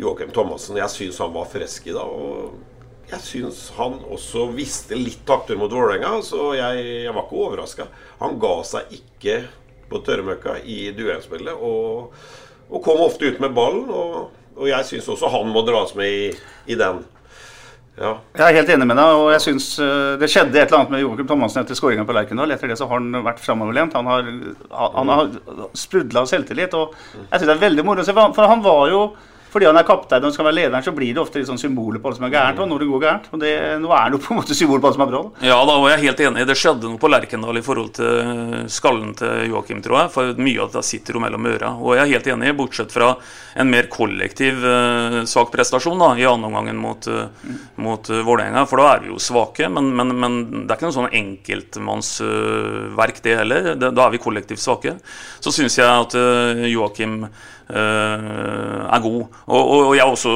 Joakim 0.05 0.37
Thomassen. 0.37 0.77
Jeg 0.83 0.93
syns 0.93 1.25
han 1.25 1.33
var 1.33 1.49
frisk 1.49 1.89
i 1.89 1.97
dag. 1.97 2.13
og 2.13 2.61
jeg 3.09 3.21
syns 3.25 3.67
han 3.77 3.99
også 4.13 4.51
visste 4.53 4.97
litt 4.97 5.25
takter 5.29 5.57
mot 5.61 5.73
Vålerenga, 5.73 6.19
så 6.25 6.53
jeg, 6.57 6.87
jeg 7.05 7.13
var 7.13 7.25
ikke 7.25 7.43
overraska. 7.49 7.93
Han 8.21 8.37
ga 8.43 8.57
seg 8.69 8.99
ikke 9.01 9.43
på 9.91 10.01
tørrmøkka 10.07 10.59
i 10.65 10.93
duellspillet. 10.97 11.55
Og, 11.55 12.15
og, 12.69 12.79
kom 12.85 13.03
ofte 13.05 13.31
ut 13.31 13.43
med 13.43 13.55
ballen. 13.57 13.89
Og, 13.89 14.31
og 14.55 14.71
jeg 14.71 14.91
syns 14.91 15.11
også 15.15 15.33
han 15.35 15.51
må 15.53 15.65
dras 15.67 15.95
med 15.99 16.11
i, 16.11 16.31
i 16.71 16.79
den. 16.79 17.03
Ja. 17.95 18.17
Jeg 18.35 18.43
er 18.43 18.57
helt 18.57 18.71
enig 18.75 18.87
med 18.91 18.99
deg, 18.99 19.17
og 19.21 19.29
jeg 19.31 19.43
synes 19.45 19.69
eh, 19.79 20.15
det 20.19 20.27
skjedde 20.33 20.59
et 20.59 20.65
eller 20.65 20.81
annet 20.81 20.95
med 20.97 21.03
Joakim 21.05 21.29
Thomassen 21.31 21.61
etter 21.61 21.79
skåringa 21.79 22.03
på 22.09 22.17
Lerkendal. 22.17 22.51
Etter 22.51 22.73
det 22.73 22.79
så 22.81 22.89
har 22.91 22.99
han 22.99 23.23
vært 23.23 23.43
framoverlent. 23.43 23.95
Han 23.95 24.09
har, 24.11 24.33
han 24.97 25.13
har 25.13 25.31
sprudla 25.79 26.25
av 26.25 26.31
selvtillit. 26.31 26.75
Og 26.75 26.97
jeg 27.21 27.29
synes 27.37 27.47
det 27.47 27.55
er 27.55 27.63
veldig 27.69 27.87
moro 27.87 28.03
å 28.03 28.09
se, 28.09 28.17
for 28.17 28.51
han 28.51 28.65
var 28.65 28.91
jo 28.91 29.05
fordi 29.55 29.69
han 29.69 29.77
er 29.79 29.87
kaptein 29.87 30.25
og 30.27 30.33
skal 30.35 30.49
være 30.49 30.59
lederen, 30.59 30.83
så 30.83 30.91
blir 30.95 31.13
det 31.15 31.21
ofte 31.23 31.39
litt 31.39 31.47
sånn 31.47 31.61
symboler 31.61 32.01
på 32.03 32.11
alt 32.11 32.19
som 32.19 32.25
er 32.27 32.33
gærent. 32.35 32.59
Og 32.65 32.71
når 32.73 32.83
det 32.83 32.89
går 32.91 33.03
gærent. 33.05 33.29
Og 33.31 33.39
det, 33.39 33.79
nå 33.79 33.93
er 33.95 34.11
det 34.11 34.19
jo 34.19 34.23
på 34.25 34.33
en 34.35 34.41
måte 34.41 34.57
symbol 34.59 34.81
på 34.83 34.89
alt 34.91 34.99
som 34.99 35.05
er 35.05 35.11
bra. 35.13 35.21
da. 35.23 35.31
Ja, 35.47 35.59
da 35.69 35.75
var 35.79 35.89
jeg 35.93 36.03
helt 36.09 36.23
enig. 36.27 36.47
Det 36.49 36.57
skjedde 36.59 36.91
noe 36.91 36.99
på 36.99 37.07
Lerkendal 37.13 37.61
i 37.61 37.63
forhold 37.63 37.93
til 38.01 38.67
skallen 38.75 39.13
til 39.21 39.53
Joakim, 39.53 39.79
tror 39.85 40.01
jeg. 40.01 40.11
For 40.17 40.23
mye 40.43 40.65
av 40.65 40.73
det 40.75 40.83
sitter 40.89 41.15
jo 41.15 41.23
mellom 41.23 41.47
øra. 41.53 41.71
Og 41.79 41.95
jeg 41.95 42.03
er 42.03 42.11
helt 42.17 42.27
enig, 42.35 42.51
bortsett 42.59 42.91
fra 42.95 43.13
en 43.55 43.71
mer 43.71 43.87
kollektiv 43.93 44.59
uh, 44.67 45.21
svak 45.31 45.55
prestasjon 45.55 46.03
da, 46.03 46.11
i 46.19 46.27
andre 46.27 46.51
omgang 46.51 46.75
mot, 46.83 47.07
uh, 47.07 47.31
mot 47.79 48.03
uh, 48.11 48.25
Vålerenga. 48.27 48.67
For 48.67 48.83
da 48.83 48.89
er 48.97 49.01
vi 49.05 49.13
jo 49.13 49.19
svake. 49.23 49.71
Men, 49.71 49.95
men, 49.95 50.11
men 50.19 50.65
det 50.65 50.67
er 50.67 50.75
ikke 50.81 50.91
noe 50.91 50.99
sånn 50.99 51.15
enkeltmannsverk, 51.23 53.23
det 53.23 53.39
heller. 53.45 53.75
Det, 53.79 53.95
da 53.95 54.03
er 54.09 54.13
vi 54.17 54.25
kollektivt 54.27 54.65
svake. 54.65 54.99
Så 55.39 55.55
syns 55.55 55.79
jeg 55.79 55.87
at 55.87 56.19
uh, 56.19 56.65
Joakim 56.69 57.25
eh, 57.25 57.31
er 57.69 59.01
god. 59.05 59.21
Og, 59.47 59.61
og, 59.61 59.79
og 59.89 59.95
jeg 59.97 60.05
også, 60.05 60.33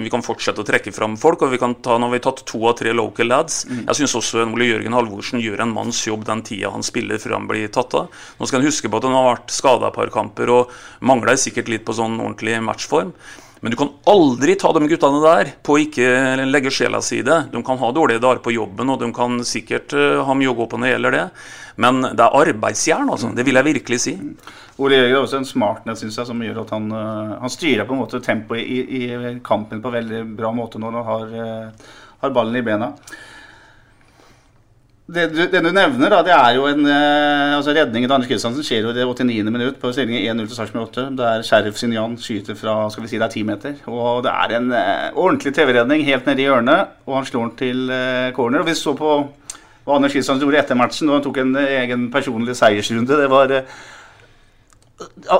Vi 0.00 0.12
kan 0.12 0.24
fortsette 0.24 0.62
å 0.62 0.66
trekke 0.66 0.92
fram 0.96 1.16
folk. 1.20 1.42
og 1.42 1.52
vi 1.52 1.60
kan 1.60 1.74
ta, 1.82 1.98
Nå 1.98 2.08
har 2.08 2.14
vi 2.16 2.22
tatt 2.24 2.44
to 2.48 2.62
av 2.68 2.78
tre 2.78 2.94
local 2.96 3.28
lads. 3.28 3.66
Jeg 3.68 3.98
syns 3.98 4.16
også 4.16 4.46
Ole 4.46 4.70
Jørgen 4.70 4.96
Halvorsen 4.96 5.42
gjør 5.42 5.64
en 5.66 5.74
manns 5.76 6.00
jobb 6.06 6.24
den 6.28 6.42
tida 6.46 6.72
han 6.72 6.86
spiller 6.86 7.20
før 7.20 7.36
han 7.38 7.50
blir 7.50 7.68
tatt 7.68 7.94
av. 7.98 8.08
Nå 8.38 8.48
skal 8.48 8.62
en 8.62 8.70
huske 8.70 8.88
på 8.88 9.00
at 9.00 9.08
han 9.08 9.18
har 9.18 9.30
vært 9.34 9.54
skada 9.54 9.90
et 9.90 9.98
par 10.00 10.12
kamper 10.14 10.54
og 10.54 10.74
mangler 11.04 11.36
sikkert 11.40 11.68
litt 11.72 11.86
på 11.86 11.96
sånn 11.96 12.18
ordentlig 12.18 12.58
matchform. 12.64 13.14
Men 13.60 13.70
du 13.70 13.76
kan 13.76 13.90
aldri 14.08 14.54
ta 14.56 14.72
de 14.72 14.88
guttene 14.88 15.20
der 15.20 15.50
på 15.64 15.74
å 15.74 15.80
ikke 15.82 16.46
legge 16.48 16.72
sjela 16.72 17.02
si 17.04 17.18
i 17.20 17.26
det. 17.26 17.42
De 17.52 17.60
kan 17.64 17.78
ha 17.80 17.90
dårlige 17.92 18.22
dager 18.22 18.40
på 18.44 18.54
jobben, 18.54 18.88
og 18.88 19.02
de 19.02 19.10
kan 19.16 19.36
sikkert 19.44 19.92
eh, 19.92 20.20
ha 20.24 20.36
mye 20.36 20.48
å 20.48 20.56
gå 20.56 20.66
på 20.70 20.80
når 20.80 20.88
det 20.88 20.92
gjelder 20.94 21.16
det. 21.16 21.24
Men 21.84 22.00
det 22.06 22.24
er 22.24 22.38
arbeidsjern, 22.40 23.12
altså. 23.12 23.34
Det 23.36 23.44
vil 23.44 23.60
jeg 23.60 23.68
virkelig 23.68 24.00
si. 24.00 24.14
Ole 24.80 24.96
Jørgen 24.96 25.16
har 25.18 25.26
også 25.26 25.40
en 25.42 25.48
smartness 25.48 26.00
synes 26.00 26.16
jeg, 26.16 26.28
som 26.30 26.40
gjør 26.44 26.62
at 26.62 26.72
han, 26.72 26.88
eh, 26.96 27.34
han 27.42 27.52
styrer 27.52 27.88
på 27.88 27.96
en 27.96 28.00
måte 28.00 28.22
tempoet 28.24 28.64
i, 28.64 28.80
i 29.02 29.34
kampen 29.44 29.84
på 29.84 29.92
veldig 29.92 30.22
bra 30.38 30.54
måte 30.56 30.80
når 30.80 30.96
han 30.96 31.10
har, 31.10 31.36
eh, 31.44 31.92
har 32.24 32.34
ballen 32.36 32.56
i 32.56 32.64
bena. 32.64 32.94
Det 35.10 35.24
du, 35.32 35.38
det 35.50 35.60
du 35.64 35.72
nevner, 35.74 36.12
da, 36.12 36.20
det 36.22 36.30
er 36.30 36.52
jo 36.54 36.68
en 36.70 36.84
eh, 36.86 37.56
altså 37.56 37.72
redningen 37.74 38.06
til 38.06 38.14
Anders 38.14 38.28
Kristiansen 38.30 38.62
skjer 38.66 38.84
jo 38.84 38.92
i 38.92 38.94
det 38.94 39.06
89. 39.08 39.48
minutt 39.50 39.80
på 39.82 39.90
stillingen 39.90 40.36
1-0 40.38 40.46
til 40.46 40.54
Sarpsborg 40.54 40.84
8. 40.92 41.06
Der 41.18 41.42
Sheriff 41.46 41.80
Sinjan 41.80 42.14
skyter 42.20 42.54
fra 42.58 42.76
skal 42.94 43.02
vi 43.02 43.10
si 43.10 43.18
det 43.18 43.26
er 43.26 43.34
10 43.34 43.42
meter. 43.48 43.80
Og 43.90 44.20
det 44.22 44.30
er 44.30 44.54
en 44.60 44.68
eh, 44.76 45.08
ordentlig 45.18 45.54
TV-redning 45.56 46.04
helt 46.06 46.30
nede 46.30 46.44
i 46.44 46.46
hjørnet, 46.46 46.92
og 47.08 47.16
han 47.16 47.26
slår 47.26 47.48
den 47.48 47.56
til 47.58 47.90
eh, 47.96 48.28
corner. 48.36 48.62
Og 48.62 48.70
vi 48.70 48.76
så 48.78 48.94
på 48.98 49.16
hva 49.16 49.96
Anders 49.96 50.14
Kristiansen 50.14 50.44
gjorde 50.44 50.62
etter 50.62 50.78
matchen, 50.78 51.10
og 51.10 51.18
han 51.18 51.26
tok 51.26 51.42
en 51.42 51.58
egen 51.64 52.06
personlig 52.14 52.54
seiersrunde. 52.60 53.18
Det 53.24 53.30
var 53.32 53.56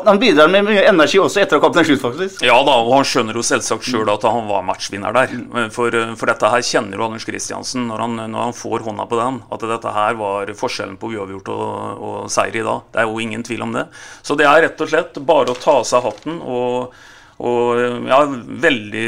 Han 0.06 0.18
bidrar 0.20 0.48
med 0.48 0.64
mye 0.64 0.82
energi 0.88 1.18
også 1.20 1.42
etter 1.42 1.56
å 1.56 1.60
ha 1.60 1.64
kommet 1.66 1.82
er 1.82 1.88
slutt, 1.90 2.00
faktisk. 2.02 2.44
Ja 2.46 2.56
da, 2.64 2.76
og 2.80 2.94
han 2.94 3.06
skjønner 3.08 3.36
jo 3.36 3.44
selvsagt 3.44 3.84
sjøl 3.88 4.08
at 4.12 4.24
han 4.24 4.48
var 4.48 4.64
matchvinner 4.64 5.14
der. 5.16 5.34
For, 5.74 5.94
for 6.16 6.30
dette 6.30 6.52
her 6.52 6.64
kjenner 6.64 6.96
jo 6.96 7.06
Anders 7.08 7.26
Kristiansen 7.28 7.84
når 7.90 8.04
han, 8.06 8.16
når 8.32 8.46
han 8.46 8.56
får 8.56 8.86
hånda 8.88 9.06
på 9.10 9.20
den. 9.20 9.42
At 9.52 9.68
dette 9.74 9.94
her 9.96 10.18
var 10.20 10.54
forskjellen 10.56 10.96
på 11.00 11.12
uavgjort 11.12 11.52
og, 11.52 11.68
og 12.08 12.18
seier 12.32 12.60
i 12.62 12.66
dag. 12.66 12.88
Det 12.92 13.02
er 13.02 13.10
jo 13.10 13.22
ingen 13.24 13.44
tvil 13.46 13.66
om 13.66 13.76
det. 13.76 13.86
Så 14.24 14.38
det 14.40 14.48
er 14.48 14.64
rett 14.66 14.84
og 14.84 14.92
slett 14.92 15.22
bare 15.28 15.52
å 15.52 15.60
ta 15.60 15.80
av 15.82 15.88
seg 15.88 16.06
hatten 16.08 16.40
og 16.40 16.94
og 17.40 17.78
ja, 18.04 18.18
veldig, 18.28 19.04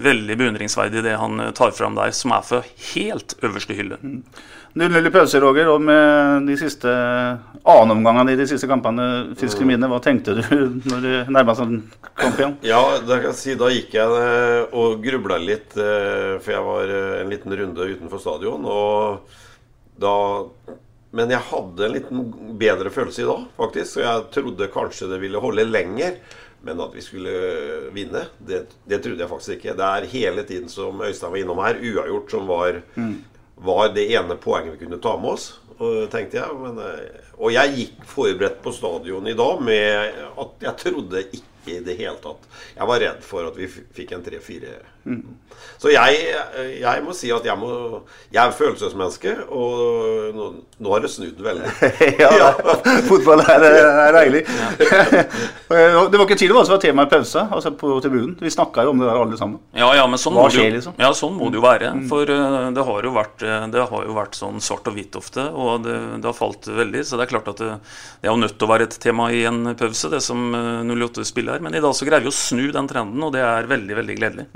veldig 0.00 0.36
beundringsverdig 0.40 1.02
det 1.04 1.18
han 1.20 1.50
tar 1.56 1.74
fram 1.76 1.98
der, 1.98 2.14
som 2.16 2.32
er 2.32 2.46
for 2.48 2.70
helt 2.94 3.34
øverste 3.44 3.76
hylle. 3.76 3.98
0-0 4.78 5.06
i 5.06 5.10
pause, 5.10 5.40
Roger. 5.42 5.68
Og 5.72 5.82
med 5.82 6.46
de 6.48 6.56
siste 6.60 6.92
annenomgangene 7.68 8.34
i 8.34 8.38
de 8.38 8.46
siste 8.48 8.68
kampene 8.70 9.08
frisk 9.38 9.62
i 9.62 9.68
minne, 9.68 9.90
hva 9.90 10.00
tenkte 10.02 10.36
du 10.38 10.42
når 10.90 11.04
du 11.04 11.12
nærma 11.34 11.56
deg 11.58 11.78
kamp 12.18 12.40
igjen? 12.40 12.56
Ja, 12.68 12.82
det 13.02 13.20
kan 13.20 13.30
jeg 13.32 13.40
si, 13.40 13.56
da 13.58 13.70
gikk 13.72 13.96
jeg 13.98 14.18
eh, 14.22 14.76
og 14.78 15.02
grubla 15.04 15.40
litt, 15.42 15.74
eh, 15.76 16.36
for 16.42 16.54
jeg 16.54 16.66
var 16.68 16.92
eh, 16.94 17.14
en 17.22 17.32
liten 17.32 17.56
runde 17.60 17.92
utenfor 17.94 18.22
stadion. 18.22 18.68
Og 18.68 19.38
da 19.98 20.16
Men 21.10 21.30
jeg 21.32 21.40
hadde 21.40 21.86
en 21.86 21.94
liten 21.94 22.24
bedre 22.60 22.90
følelse 22.92 23.22
i 23.22 23.26
dag, 23.30 23.46
faktisk. 23.56 23.94
Så 23.94 24.02
jeg 24.02 24.26
trodde 24.34 24.66
kanskje 24.74 25.08
det 25.08 25.22
ville 25.22 25.40
holde 25.40 25.64
lenger. 25.64 26.18
Men 26.60 26.82
at 26.84 26.92
vi 26.92 27.00
skulle 27.00 27.32
vinne, 27.94 28.26
det, 28.44 28.58
det 28.84 28.98
trodde 29.00 29.22
jeg 29.22 29.30
faktisk 29.30 29.54
ikke. 29.54 29.76
Det 29.78 29.86
er 29.88 30.08
hele 30.12 30.44
tiden, 30.44 30.68
som 30.68 31.00
Øystein 31.00 31.32
var 31.32 31.40
innom 31.40 31.62
her, 31.64 31.80
uavgjort 31.80 32.34
som 32.34 32.50
var, 32.50 32.80
var 33.64 33.88
det 33.94 34.06
ene 34.14 34.36
poenget 34.40 34.76
vi 34.76 34.84
kunne 34.84 35.00
ta 35.02 35.16
med 35.20 35.36
oss. 35.36 35.48
Tenkte 36.10 36.40
jeg. 36.40 36.56
Men, 36.58 36.78
eh, 36.82 37.26
og 37.38 37.52
jeg 37.54 37.74
gikk 37.76 38.06
forberedt 38.10 38.62
på 38.64 38.72
stadion 38.74 39.26
i 39.30 39.36
dag 39.38 39.60
med 39.62 40.16
at 40.42 40.64
jeg 40.66 40.80
trodde 40.82 41.22
ikke 41.28 41.44
i 41.68 41.82
det 41.84 41.98
hele 41.98 42.16
tatt 42.22 42.46
Jeg 42.74 42.88
var 42.88 43.00
redd 43.02 43.20
for 43.22 43.46
at 43.46 43.58
vi 43.58 43.68
fikk 43.68 44.14
en 44.16 44.24
3-4. 44.24 44.72
Så 45.78 45.92
jeg, 45.92 46.16
jeg 46.80 47.02
må 47.06 47.12
si 47.14 47.28
at 47.30 47.44
jeg, 47.46 47.54
må, 47.58 48.00
jeg 48.34 48.40
er 48.42 48.54
følelsesmenneske, 48.54 49.30
og 49.54 50.34
nå, 50.34 50.46
nå 50.82 50.90
har 50.90 51.04
det 51.04 51.10
snudd 51.12 51.38
veldig. 51.42 51.70
ja, 52.22 52.48
fotball 53.06 53.44
er, 53.44 53.66
er 54.08 54.16
deilig. 54.16 54.42
det 55.68 56.18
var 56.18 56.24
ikke 56.24 56.38
tvil 56.40 56.54
om 56.54 56.58
hva 56.58 56.64
som 56.66 56.74
var 56.74 56.82
tema 56.82 57.04
i 57.06 57.10
pausa, 57.12 57.44
altså 57.54 57.72
på 57.78 57.92
tribunen. 58.02 58.34
Vi 58.42 58.50
snakka 58.50 58.88
jo 58.88 58.94
om 58.94 59.02
det 59.02 59.06
der 59.06 59.20
alle 59.22 59.38
sammen. 59.38 59.60
Ja, 59.78 59.92
ja, 59.94 60.08
men 60.10 60.18
sånn, 60.20 60.34
må 60.34 60.48
det, 60.48 60.56
skjer, 60.56 60.66
jo- 60.66 60.76
liksom? 60.80 60.98
ja, 60.98 61.12
sånn 61.14 61.38
må 61.38 61.50
det 61.54 61.60
jo 61.60 61.64
være. 61.64 61.92
For 62.10 62.34
eh, 62.34 62.58
det 62.74 62.86
har 62.90 63.08
jo 63.08 63.14
vært, 63.14 63.46
eh, 63.46 63.66
det 63.76 63.86
har 63.94 64.06
jo 64.10 64.18
vært 64.18 64.38
sånn 64.40 64.58
svart 64.64 64.90
og 64.90 64.98
hvitt 64.98 65.18
ofte, 65.20 65.46
og 65.54 65.86
det, 65.86 65.96
det 66.18 66.30
har 66.30 66.36
falt 66.38 66.70
veldig. 66.80 67.04
Så 67.06 67.20
det 67.20 67.28
er 67.28 67.32
klart 67.36 67.52
at 67.54 67.62
det, 67.62 67.70
det 68.18 68.30
er 68.30 68.34
jo 68.34 68.42
nødt 68.42 68.58
til 68.58 68.66
å 68.66 68.72
være 68.74 68.88
et 68.90 68.98
tema 69.06 69.30
i 69.30 69.44
en 69.46 69.62
pause, 69.78 70.10
det 70.10 70.24
som 70.26 70.48
eh, 70.58 70.82
08 70.90 71.26
spiller. 71.28 71.62
Men 71.62 71.78
i 71.78 71.84
dag 71.86 71.94
så 71.94 72.08
greier 72.08 72.26
vi 72.26 72.32
å 72.32 72.38
snu 72.38 72.66
den 72.74 72.90
trenden, 72.90 73.22
og 73.22 73.34
det 73.38 73.46
er 73.46 73.70
veldig, 73.70 74.00
veldig 74.02 74.18
gledelig. 74.18 74.48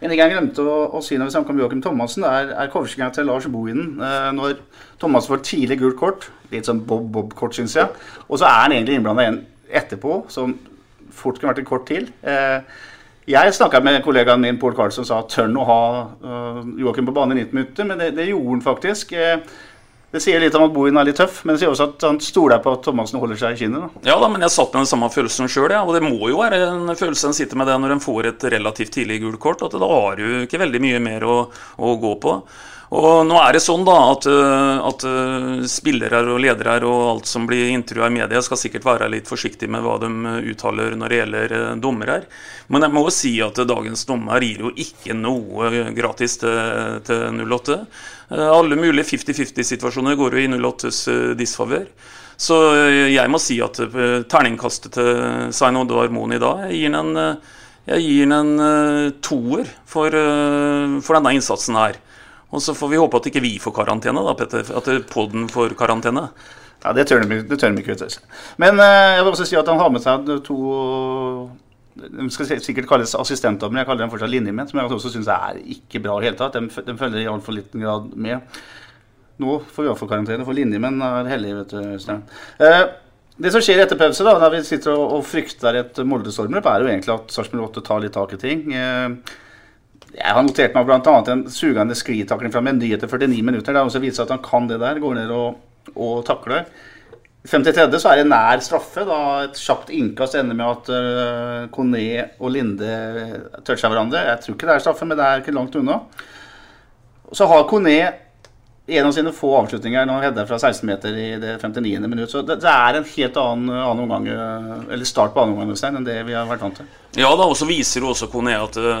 En 0.00 0.10
ting 0.10 0.18
jeg 0.18 0.32
glemte 0.32 0.64
å, 0.64 0.76
å 0.96 1.02
si 1.04 1.18
når 1.18 1.28
vi 1.28 1.34
snakka 1.36 1.54
om 1.54 1.60
Joakim 1.62 1.82
Thomassen, 1.84 2.26
er, 2.26 2.54
er 2.58 2.70
coachinga 2.72 3.10
til 3.14 3.28
Lars 3.28 3.46
Bohinen. 3.52 3.96
Eh, 4.02 4.30
når 4.36 4.56
Thomas 5.02 5.28
får 5.30 5.44
tidlig 5.46 5.78
gult 5.82 5.98
kort, 6.00 6.30
litt 6.54 6.68
sånn 6.68 6.82
Bob-Bob-kort, 6.88 7.54
syns 7.58 7.76
jeg, 7.78 7.90
og 8.28 8.40
så 8.40 8.48
er 8.48 8.64
han 8.64 8.76
egentlig 8.76 8.98
innblanda 8.98 9.26
igjen 9.26 9.42
etterpå, 9.82 10.22
som 10.32 10.56
fort 11.12 11.38
kunne 11.38 11.52
vært 11.52 11.62
et 11.62 11.68
kort 11.68 11.86
til. 11.90 12.08
Eh, 12.24 12.80
jeg 13.30 13.54
snakka 13.54 13.78
med 13.80 14.00
kollegaen 14.02 14.40
min 14.42 14.58
Pål 14.58 14.74
Karlsson 14.74 15.06
som 15.06 15.20
sa 15.22 15.26
tør 15.30 15.46
han 15.46 15.58
å 15.60 15.66
ha 15.68 15.82
uh, 16.24 16.56
Joakim 16.80 17.06
på 17.06 17.14
banen 17.14 17.38
i 17.38 17.44
90 17.44 17.54
minutter, 17.54 17.86
men 17.86 18.00
det, 18.00 18.08
det 18.16 18.26
gjorde 18.32 18.56
han 18.56 18.64
faktisk. 18.64 19.12
Eh, 19.14 19.60
det 20.12 20.20
sier 20.20 20.42
litt 20.42 20.56
om 20.58 20.66
at 20.66 20.72
Bohin 20.74 20.98
er 21.00 21.06
litt 21.08 21.16
tøff, 21.16 21.38
men 21.46 21.54
det 21.54 21.62
sier 21.62 21.72
også 21.72 21.86
at 21.88 22.04
han 22.04 22.18
stoler 22.20 22.60
på 22.60 22.74
at 22.76 22.82
Thomassen 22.84 23.20
holder 23.22 23.38
seg 23.40 23.54
i 23.54 23.62
kinnet. 23.62 23.94
Ja 24.04 24.18
da, 24.20 24.28
men 24.28 24.44
jeg 24.44 24.52
satt 24.52 24.74
med 24.74 24.84
den 24.84 24.90
samme 24.90 25.08
følelsen 25.12 25.48
sjøl, 25.48 25.72
ja. 25.72 25.80
og 25.86 25.96
det 25.96 26.02
må 26.04 26.18
jo 26.28 26.42
være 26.42 26.58
en 26.66 26.92
følelse 26.98 27.30
en 27.30 27.38
sitter 27.38 27.56
med 27.56 27.70
det 27.70 27.78
når 27.80 27.96
en 27.96 28.04
får 28.04 28.28
et 28.28 28.44
relativt 28.52 28.92
tidlig 28.98 29.22
gult 29.22 29.40
kort, 29.40 29.64
at 29.64 29.78
da 29.80 29.88
har 29.88 30.20
du 30.20 30.42
ikke 30.42 30.60
veldig 30.60 30.82
mye 30.84 31.00
mer 31.00 31.24
å, 31.24 31.38
å 31.80 31.94
gå 32.02 32.12
på. 32.20 32.36
Og 32.92 33.22
nå 33.24 33.38
er 33.40 33.54
det 33.56 33.62
sånn 33.64 33.86
da 33.88 33.94
at, 34.10 34.26
øh, 34.28 34.80
at 34.84 35.04
øh, 35.08 35.62
spillere 35.70 36.18
og 36.28 36.42
ledere 36.44 36.74
og 36.84 36.98
alt 37.06 37.30
som 37.30 37.46
blir 37.48 37.70
intervjua 37.72 38.10
i 38.10 38.16
media, 38.18 38.42
skal 38.44 38.60
sikkert 38.60 38.84
være 38.84 39.08
litt 39.14 39.30
forsiktige 39.30 39.72
med 39.72 39.80
hva 39.80 39.94
de 40.02 40.10
uttaler 40.52 40.92
når 41.00 41.08
det 41.08 41.20
gjelder 41.22 41.54
dommer 41.56 41.80
dommere. 41.86 42.18
Men 42.68 42.84
jeg 42.84 42.92
må 42.92 43.06
jo 43.06 43.14
si 43.16 43.32
at 43.44 43.62
dagens 43.70 44.04
dommer 44.08 44.44
gir 44.44 44.66
jo 44.66 44.74
ikke 44.84 45.16
noe 45.16 45.72
gratis 45.96 46.36
til, 46.42 47.00
til 47.08 47.40
08. 47.48 47.78
Eh, 48.28 48.44
Alle 48.58 48.76
mulige 48.76 49.08
50-50-situasjoner 49.14 50.20
går 50.20 50.36
jo 50.36 50.44
i 50.44 50.52
08s 50.60 51.02
øh, 51.14 51.32
disfavør. 51.40 51.88
Så 52.42 52.56
jeg 53.12 53.30
må 53.30 53.38
si 53.38 53.60
at 53.62 53.76
terningkastet 54.32 54.96
til 54.96 55.10
Svein 55.54 55.76
Oddvar 55.78 56.08
Moen 56.10 56.32
i 56.34 56.40
dag 56.42 56.64
Jeg 56.72 56.80
gir 56.80 56.96
en, 56.98 57.10
jeg 57.86 58.02
gir 58.02 58.32
en 58.34 59.12
toer 59.22 59.68
for, 59.86 60.16
for 61.04 61.18
denne 61.20 61.36
innsatsen 61.36 61.78
her. 61.78 62.00
Og 62.52 62.60
så 62.62 62.74
får 62.76 62.90
vi 62.92 63.00
håpe 63.00 63.16
at 63.20 63.28
ikke 63.30 63.42
vi 63.44 63.54
får 63.62 63.74
karantene, 63.76 64.22
da, 64.26 64.34
Petter. 64.36 64.68
At 64.76 64.90
podden 65.12 65.48
får 65.52 65.72
karantene. 65.78 66.26
Ja, 66.82 66.92
Det 66.92 67.06
tør 67.08 67.22
de 67.22 67.42
det 67.48 67.58
tør 67.60 67.72
ikke. 67.78 67.94
vet 67.94 68.16
du. 68.18 68.20
Men 68.58 68.80
eh, 68.80 69.16
jeg 69.16 69.24
vil 69.24 69.32
også 69.32 69.46
si 69.48 69.56
at 69.56 69.68
han 69.70 69.78
har 69.80 69.92
med 69.94 70.02
seg 70.02 70.26
to 70.44 70.56
De 71.94 72.26
skal 72.32 72.48
sikkert 72.64 72.88
kalles 72.88 73.14
assistentdommer, 73.14 73.82
jeg 73.82 73.86
kaller 73.86 74.04
dem 74.04 74.12
fortsatt 74.12 74.32
linjemenn, 74.32 74.68
som 74.68 74.80
jeg 74.80 74.88
også 74.88 75.12
syns 75.12 75.28
er 75.28 75.58
ikke 75.74 76.00
bra 76.02 76.16
i 76.20 76.24
hele 76.26 76.38
tatt. 76.40 76.56
De, 76.56 76.84
de 76.86 76.96
følger 76.98 77.20
i 77.22 77.28
altfor 77.30 77.52
liten 77.56 77.84
grad 77.84 78.14
med. 78.16 78.40
Nå 79.42 79.58
får 79.72 79.84
vi 79.84 79.90
iallfall 79.90 80.10
karantene, 80.10 80.46
for 80.48 80.56
linjemenn 80.56 81.00
er 81.04 81.28
hellige, 81.28 81.58
vet 81.60 81.74
du. 81.74 81.92
Øystein. 81.96 82.22
Eh, 82.64 82.82
det 83.42 83.52
som 83.52 83.62
skjer 83.64 83.80
etter 83.84 84.00
pause, 84.00 84.24
da, 84.24 84.34
når 84.40 84.56
vi 84.56 84.62
sitter 84.68 84.96
og 84.96 85.22
frykter 85.28 85.78
et 85.80 86.00
Molde-stormløp, 86.08 86.66
er 86.68 86.84
jo 86.84 86.90
egentlig 86.92 87.14
at 87.14 87.32
Sarpsborg 87.32 87.68
8 87.70 87.84
tar 87.86 88.02
litt 88.04 88.16
tak 88.16 88.34
i 88.36 88.40
ting. 88.40 88.66
Eh, 88.72 89.36
jeg 90.12 90.36
har 90.36 90.44
notert 90.44 90.74
meg 90.76 90.88
bl.a. 90.88 91.12
en 91.32 91.44
sugende 91.52 91.96
sklitakling 91.96 92.52
fra 92.52 92.62
Meny 92.64 92.90
etter 92.92 93.08
49 93.08 93.44
minutter. 93.46 93.72
Det 93.72 93.84
også 93.84 94.02
viser 94.02 94.26
at 94.26 94.34
han 94.34 94.42
kan 94.44 94.66
det 94.68 94.80
der. 94.82 95.00
Går 95.00 95.14
ned 95.16 95.32
og, 95.32 95.60
og 95.94 96.24
takler. 96.28 96.66
53. 97.48 97.98
så 97.98 98.12
er 98.12 98.20
det 98.20 98.28
nær 98.30 98.60
straffe. 98.62 99.06
da 99.08 99.20
Et 99.46 99.56
kjapt 99.58 99.90
innkast 99.90 100.36
ender 100.38 100.58
med 100.58 100.68
at 100.68 100.90
uh, 100.92 101.70
Kone 101.74 102.28
og 102.38 102.52
Linde 102.54 102.92
toucher 103.64 103.88
hverandre. 103.88 104.26
Jeg 104.28 104.44
tror 104.44 104.58
ikke 104.58 104.68
det 104.68 104.76
er 104.76 104.84
straffe, 104.84 105.08
men 105.08 105.18
det 105.18 105.26
er 105.26 105.42
ikke 105.42 105.56
langt 105.56 105.78
unna. 105.80 106.02
Så 107.32 107.48
har 107.50 107.66
Kone 107.70 107.96
en 108.86 109.06
av 109.06 109.12
sine 109.12 109.32
få 109.32 109.52
avslutninger 109.56 110.06
nå 110.06 110.16
hedda 110.24 110.46
fra 110.46 110.58
16 110.58 110.86
meter 110.86 111.14
i 111.18 111.28
det 111.38 111.58
59. 111.62 112.00
minutt. 112.00 112.30
Så 112.30 112.42
det, 112.42 112.56
det 112.64 112.72
er 112.72 112.98
en 112.98 113.06
helt 113.06 113.36
annen, 113.38 113.70
annen 113.70 114.02
omgang, 114.04 114.26
eh, 114.26 114.92
eller 114.94 115.06
start 115.06 115.34
på 115.34 115.44
annen 115.44 115.54
omgang 115.54 115.96
enn 115.96 116.08
det 116.08 116.18
vi 116.26 116.34
har 116.34 116.50
vært 116.50 116.66
vant 116.66 116.82
til. 116.82 116.90
Ja 117.12 117.28
da, 117.36 117.44
og 117.44 117.58
så 117.60 117.66
viser 117.68 118.06
også 118.08 118.30
Kone 118.32 118.54
at 118.56 118.72
det, 118.72 118.92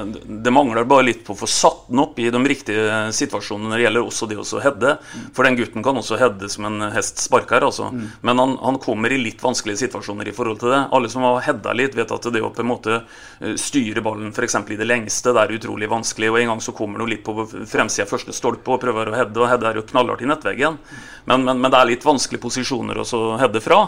det 0.44 0.52
mangler 0.52 0.84
bare 0.84 1.06
litt 1.06 1.22
på 1.24 1.32
å 1.32 1.38
få 1.38 1.46
satt 1.48 1.86
den 1.88 2.02
opp 2.02 2.18
i 2.20 2.26
de 2.32 2.40
riktige 2.44 2.98
situasjonene 3.16 3.70
når 3.70 3.78
det 3.80 3.86
gjelder 3.86 4.08
også 4.10 4.28
det 4.28 4.36
å 4.42 4.60
hedde. 4.60 4.92
For 5.32 5.48
den 5.48 5.56
gutten 5.56 5.84
kan 5.84 5.96
også 5.96 6.18
hedde 6.20 6.50
som 6.52 6.68
en 6.68 6.90
hest 6.92 7.22
sparker, 7.24 7.64
altså. 7.64 7.88
Mm. 7.88 8.02
Men 8.28 8.42
han, 8.42 8.52
han 8.60 8.78
kommer 8.84 9.14
i 9.16 9.20
litt 9.20 9.40
vanskelige 9.40 9.86
situasjoner 9.86 10.28
i 10.28 10.34
forhold 10.36 10.60
til 10.60 10.74
det. 10.74 10.82
Alle 10.92 11.08
som 11.12 11.24
har 11.24 11.40
hedda 11.46 11.72
litt, 11.78 11.96
vet 11.96 12.12
at 12.12 12.28
det 12.34 12.44
å 12.44 12.52
på 12.52 12.60
en 12.60 12.68
måte 12.68 12.98
eh, 13.00 13.56
styre 13.56 14.04
ballen 14.04 14.28
f.eks. 14.28 14.58
i 14.60 14.78
det 14.82 14.90
lengste, 14.90 15.32
det 15.32 15.46
er 15.46 15.56
utrolig 15.56 15.88
vanskelig. 15.88 16.28
Og 16.34 16.40
en 16.42 16.52
gang 16.52 16.62
så 16.68 16.76
kommer 16.76 17.00
du 17.00 17.08
litt 17.08 17.24
på 17.24 17.48
fremsida 17.48 18.04
første 18.10 18.36
stolpe 18.36 18.76
og 18.76 18.82
prøver 18.84 19.08
å 19.08 19.16
hedde, 19.22 19.40
og 19.40 19.48
hedde 19.54 19.71
er 19.72 19.80
jo 19.80 19.88
knallhardt 19.88 20.24
i 20.24 20.30
nettveggen. 20.30 20.78
Men, 21.26 21.44
men, 21.46 21.60
men 21.62 21.72
det 21.72 21.80
er 21.80 21.90
litt 21.92 22.06
vanskelige 22.06 22.42
posisjoner 22.44 23.00
å 23.02 23.06
så 23.08 23.22
hedde 23.40 23.62
fra. 23.64 23.84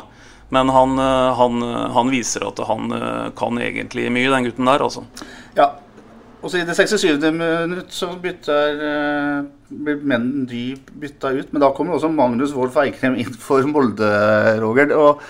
Men 0.54 0.68
han, 0.68 0.98
eh, 0.98 1.30
han, 1.38 1.62
han 1.96 2.12
viser 2.12 2.44
at 2.48 2.60
han 2.68 2.92
eh, 2.92 3.30
kan 3.38 3.58
egentlig 3.58 4.10
mye, 4.12 4.30
den 4.32 4.50
gutten 4.50 4.70
der, 4.70 4.84
altså. 4.84 5.06
Ja. 5.56 5.72
Og 6.44 6.52
så 6.52 6.60
I 6.60 6.66
det 6.68 6.74
67. 6.76 7.22
minutt 7.32 7.94
så 7.96 8.10
bytter 8.20 8.82
eh, 8.84 9.46
blir 9.72 10.02
menn 10.04 10.44
dy 10.48 10.74
bytta 11.00 11.32
ut. 11.32 11.54
Men 11.54 11.64
da 11.64 11.72
kommer 11.72 11.96
også 11.96 12.12
Magnus 12.12 12.52
Wolff 12.56 12.76
Eikrem 12.82 13.16
inn 13.22 13.32
for 13.32 13.64
Molde, 13.70 14.10
Roger. 14.60 14.92
Og 14.92 15.24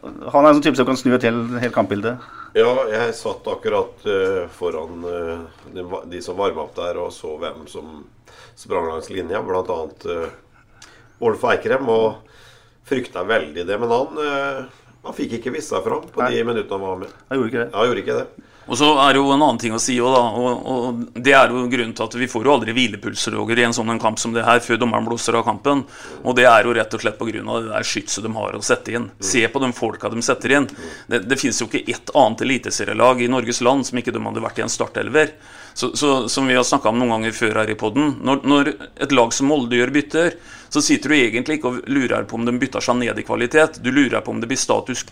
han 0.00 0.46
er 0.46 0.48
en 0.48 0.56
sånn 0.56 0.64
type 0.64 0.80
som 0.80 0.88
kan 0.88 0.96
snu 0.96 1.12
et 1.12 1.26
helt, 1.28 1.58
helt 1.60 1.76
kampbilde. 1.76 2.14
Ja, 2.56 2.70
jeg 2.90 3.12
satt 3.14 3.44
akkurat 3.52 4.00
uh, 4.08 4.46
foran 4.50 5.04
uh, 5.04 5.42
de, 5.74 5.84
de 6.10 6.22
som 6.24 6.38
varma 6.40 6.64
opp 6.64 6.72
der, 6.78 6.96
og 6.98 7.12
så 7.14 7.36
hvem 7.38 7.66
som 7.70 8.00
sprang 8.60 8.90
langs 8.90 9.08
linja. 9.10 9.40
Annet 9.40 10.06
uh, 10.06 10.28
Wolf 11.22 11.44
Eikrem. 11.48 11.88
Og 11.88 12.20
frykta 12.90 13.24
veldig 13.24 13.64
det. 13.66 13.80
Men 13.80 13.92
han, 13.94 14.20
uh, 14.20 14.86
han 15.06 15.16
fikk 15.16 15.38
ikke 15.38 15.54
vist 15.56 15.72
seg 15.72 15.84
fram 15.86 16.06
på 16.12 16.28
de 16.28 16.44
minuttene 16.44 16.78
han 16.78 16.86
var 16.86 17.02
med. 17.04 17.18
Han 17.30 17.40
gjorde 17.40 17.52
ikke 17.52 17.64
det. 17.64 17.70
Han 17.76 17.90
gjorde 17.90 18.04
ikke 18.04 18.20
det. 18.20 18.49
Og 18.70 18.78
så 18.78 18.86
er 19.02 19.12
det 19.12 19.18
jo 19.18 19.32
en 19.34 19.42
annen 19.42 19.58
ting 19.58 19.74
å 19.74 19.80
si 19.82 19.96
òg, 19.98 20.12
da, 20.14 20.22
og, 20.38 20.68
og 20.70 21.16
det 21.18 21.32
er 21.34 21.50
jo 21.50 21.64
grunnen 21.72 21.94
til 21.96 22.06
at 22.06 22.16
vi 22.20 22.28
får 22.30 22.46
jo 22.46 22.52
aldri 22.54 22.74
hvilepulser 22.76 23.34
Roger, 23.34 23.58
i 23.58 23.64
en 23.66 23.74
sånn 23.74 23.90
en 23.90 24.02
kamp 24.02 24.20
som 24.22 24.34
det 24.34 24.44
her 24.46 24.62
før 24.62 24.78
dommeren 24.78 25.08
blåser 25.08 25.34
av 25.34 25.42
kampen. 25.48 25.82
Og 26.22 26.36
det 26.38 26.46
er 26.46 26.68
jo 26.68 26.74
rett 26.78 26.94
og 26.94 27.02
slett 27.02 27.18
pga. 27.18 27.42
det 27.42 27.64
der 27.66 27.88
skytset 27.90 28.22
de 28.22 28.30
har 28.36 28.54
å 28.54 28.62
sette 28.62 28.94
inn. 28.94 29.08
Se 29.18 29.42
på 29.50 29.62
de 29.64 29.72
folka 29.74 30.12
de 30.12 30.22
setter 30.22 30.54
inn. 30.54 30.68
Det, 31.10 31.24
det 31.26 31.40
finnes 31.40 31.58
jo 31.58 31.66
ikke 31.66 31.82
ett 31.90 32.14
annet 32.14 32.46
eliteserielag 32.46 33.24
i 33.24 33.30
Norges 33.32 33.60
land 33.66 33.88
som 33.88 33.98
ikke 33.98 34.14
de 34.14 34.22
hadde 34.22 34.46
vært 34.46 34.62
i 34.62 34.66
en 34.68 34.70
startelver. 34.70 35.34
Så, 35.74 35.90
så, 35.98 36.28
som 36.30 36.46
vi 36.46 36.54
har 36.54 36.66
snakka 36.66 36.90
om 36.90 36.98
noen 36.98 37.16
ganger 37.16 37.34
før 37.34 37.62
her 37.62 37.74
i 37.74 37.78
poden, 37.78 38.16
når, 38.26 38.46
når 38.46 38.72
et 39.02 39.14
lag 39.14 39.34
som 39.34 39.50
Molde 39.50 39.78
gjør 39.78 39.94
bytter, 39.98 40.38
så 40.70 40.82
sitter 40.82 41.10
du 41.10 41.16
egentlig 41.16 41.58
ikke 41.58 41.72
og 41.72 41.80
lurer 41.90 42.26
på 42.30 42.38
om 42.38 42.44
de 42.46 42.54
bytter 42.62 42.84
seg 42.84 43.00
ned 43.00 43.18
i 43.18 43.24
kvalitet. 43.26 43.80
Du 43.82 43.90
lurer 43.90 44.22
på 44.22 44.30
om 44.30 44.40
det 44.42 44.48
blir 44.50 44.60
status 44.60 45.02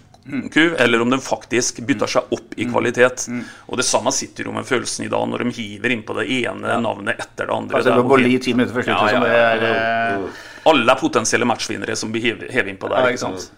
quo, 0.52 0.66
eller 0.78 1.02
om 1.02 1.10
de 1.10 1.18
faktisk 1.22 1.80
bytter 1.88 2.10
seg 2.14 2.34
opp 2.36 2.54
i 2.56 2.66
kvalitet. 2.68 3.26
Og 3.66 3.80
det 3.80 3.86
samme 3.88 4.12
sitter 4.14 4.46
jo 4.46 4.54
med 4.54 4.68
følelsen 4.68 5.06
i 5.06 5.10
dag, 5.12 5.24
når 5.30 5.44
de 5.44 5.54
hiver 5.56 5.94
innpå 5.96 6.14
det 6.20 6.28
ene 6.40 6.78
navnet 6.84 7.18
etter 7.18 7.48
det 7.48 7.54
andre. 7.54 7.80
Altså, 7.80 7.90
Det 7.90 8.04
jo 8.04 8.10
Bolli 8.12 8.38
ti 8.38 8.54
minutter 8.54 8.76
før 8.76 8.86
slutt. 8.86 9.10
Ja, 9.10 9.24
ja, 9.26 9.54
ja, 9.56 9.72
eh, 10.18 10.44
Alle 10.68 10.92
er 10.92 11.00
potensielle 11.00 11.48
matchvinnere 11.48 11.96
som 11.96 12.12
blir 12.12 12.46
hevet 12.52 12.74
innpå 12.74 12.90
der. 12.92 13.10
Ikke 13.10 13.24
sant? 13.26 13.50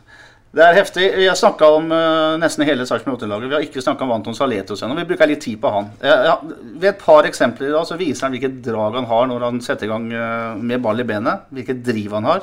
Det 0.51 0.63
er 0.67 0.75
heftig. 0.75 1.05
Vi 1.15 1.29
har 1.31 1.37
snakka 1.39 1.67
om 1.77 1.93
uh, 1.95 2.35
nesten 2.43 2.67
hele 2.67 2.83
Sarpsborg 2.87 3.21
8-laget. 3.21 3.47
Vi 3.47 3.55
har 3.55 3.67
ikke 3.69 3.83
snakka 3.85 4.03
om 4.03 4.15
Anton 4.17 4.35
Saletos 4.35 4.81
ennå. 4.83 4.97
Vi 4.99 5.07
bruker 5.13 5.31
litt 5.31 5.45
tid 5.45 5.61
på 5.63 5.71
han. 5.71 5.93
Ja, 6.03 6.41
ved 6.43 6.89
et 6.91 7.05
par 7.05 7.29
eksempler 7.29 7.69
i 7.69 7.75
dag 7.77 7.87
så 7.87 7.99
viser 8.01 8.27
han 8.27 8.35
hvilket 8.35 8.57
drag 8.65 8.99
han 8.99 9.07
har 9.07 9.29
når 9.31 9.45
han 9.47 9.61
setter 9.63 9.87
i 9.87 9.91
gang 9.93 10.09
uh, 10.11 10.59
med 10.59 10.83
ball 10.83 10.99
i 10.99 11.07
benet. 11.07 11.45
Hvilket 11.55 11.85
driv 11.87 12.17
han 12.19 12.27
har. 12.27 12.43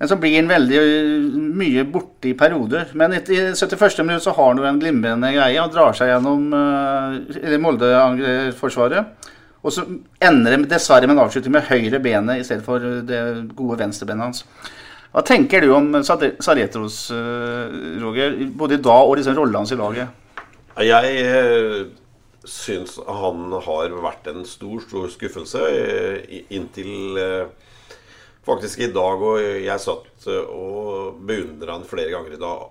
Men 0.00 0.08
så 0.08 0.16
blir 0.20 0.38
han 0.38 0.48
veldig 0.48 0.78
eh, 0.80 1.36
mye 1.56 1.84
borte 1.88 2.28
i 2.28 2.34
perioder. 2.36 2.88
Men 2.96 3.16
i 3.16 3.20
i 3.20 3.38
71. 3.56 4.00
minutt 4.04 4.24
så 4.24 4.32
har 4.36 4.50
han 4.50 4.60
jo 4.60 4.66
en 4.68 4.80
glimrende 4.80 5.30
greie. 5.36 5.60
Han 5.60 5.72
drar 5.72 5.96
seg 5.96 6.10
gjennom 6.10 6.48
Molde-forsvaret. 7.64 9.30
Og 9.64 9.72
så 9.72 9.84
ender 10.20 10.52
det 10.52 10.68
dessverre 10.72 11.08
med 11.08 11.16
en 11.16 11.24
avslutning 11.24 11.56
med 11.56 11.68
høyre 11.68 12.00
benet 12.00 12.40
i 12.40 12.44
stedet 12.44 12.64
for 12.64 12.80
det 13.08 13.22
gode 13.56 13.80
venstrebenet 13.80 14.28
hans. 14.28 14.44
Hva 15.16 15.22
tenker 15.24 15.64
du 15.64 15.70
om 15.72 15.94
Saletros, 16.04 16.96
eh, 17.10 17.76
Roger, 18.02 18.34
både 18.52 18.76
i 18.76 18.82
dag 18.84 19.08
og 19.08 19.14
liksom 19.16 19.38
rollen 19.38 19.56
hans 19.56 19.70
i 19.72 19.78
laget? 19.80 20.10
Jeg 20.84 21.22
eh, 21.24 21.86
syns 22.44 22.98
han 23.00 23.54
har 23.64 23.94
vært 24.04 24.28
en 24.28 24.44
stor, 24.44 24.82
stor 24.84 25.08
skuffelse 25.14 25.62
eh, 25.72 26.42
inntil 26.52 27.16
faktisk 28.44 28.84
i 28.84 28.90
dag. 28.92 29.24
Og 29.30 29.40
jeg 29.40 29.84
satt 29.86 30.28
og 30.28 31.16
beundra 31.24 31.78
han 31.78 31.88
flere 31.88 32.12
ganger 32.12 32.36
i 32.36 32.42
dag 32.44 32.68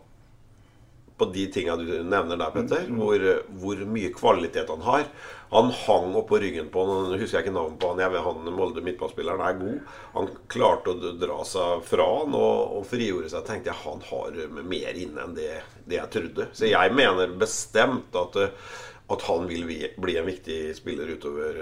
på 1.18 1.30
de 1.34 1.48
tinga 1.50 1.80
du 1.82 1.90
nevner 2.06 2.38
der, 2.38 2.54
Petter. 2.54 2.86
Hvor, 2.94 3.26
hvor 3.58 3.86
mye 3.90 4.14
kvalitet 4.14 4.70
han 4.70 4.86
har. 4.86 5.10
Han 5.52 5.70
hang 5.72 6.16
oppå 6.18 6.40
ryggen 6.42 6.72
på 6.74 6.86
han, 6.86 7.14
husker 7.20 7.40
jeg 7.40 7.46
ikke 7.46 7.56
navnet 7.56 7.80
på 7.82 7.92
han, 7.92 8.02
jeg 8.02 8.14
vet 8.16 8.26
han 8.26 8.56
Molde 8.56 8.84
midtbanespilleren 8.86 9.44
er 9.46 9.60
god. 9.60 9.92
Han 10.16 10.30
klarte 10.52 10.94
å 10.96 11.14
dra 11.22 11.38
seg 11.48 11.84
fra 11.86 12.08
han 12.20 12.38
og, 12.38 12.80
og 12.80 12.88
frigjorde 12.90 13.32
seg. 13.34 13.46
tenkte 13.48 13.72
jeg 13.72 13.84
han 13.84 14.04
har 14.10 14.64
mer 14.64 15.02
inne 15.06 15.28
enn 15.28 15.38
det, 15.38 15.52
det 15.86 16.00
jeg 16.00 16.14
trodde. 16.18 16.50
Så 16.58 16.72
jeg 16.72 16.96
mener 16.98 17.38
bestemt 17.40 18.18
at, 18.18 18.40
eh, 18.42 18.74
at 19.14 19.28
han 19.30 19.46
vil 19.52 19.68
bli, 19.70 20.18
en 20.18 20.32
viktig 20.32 20.60
spiller 20.78 21.14
utover 21.14 21.62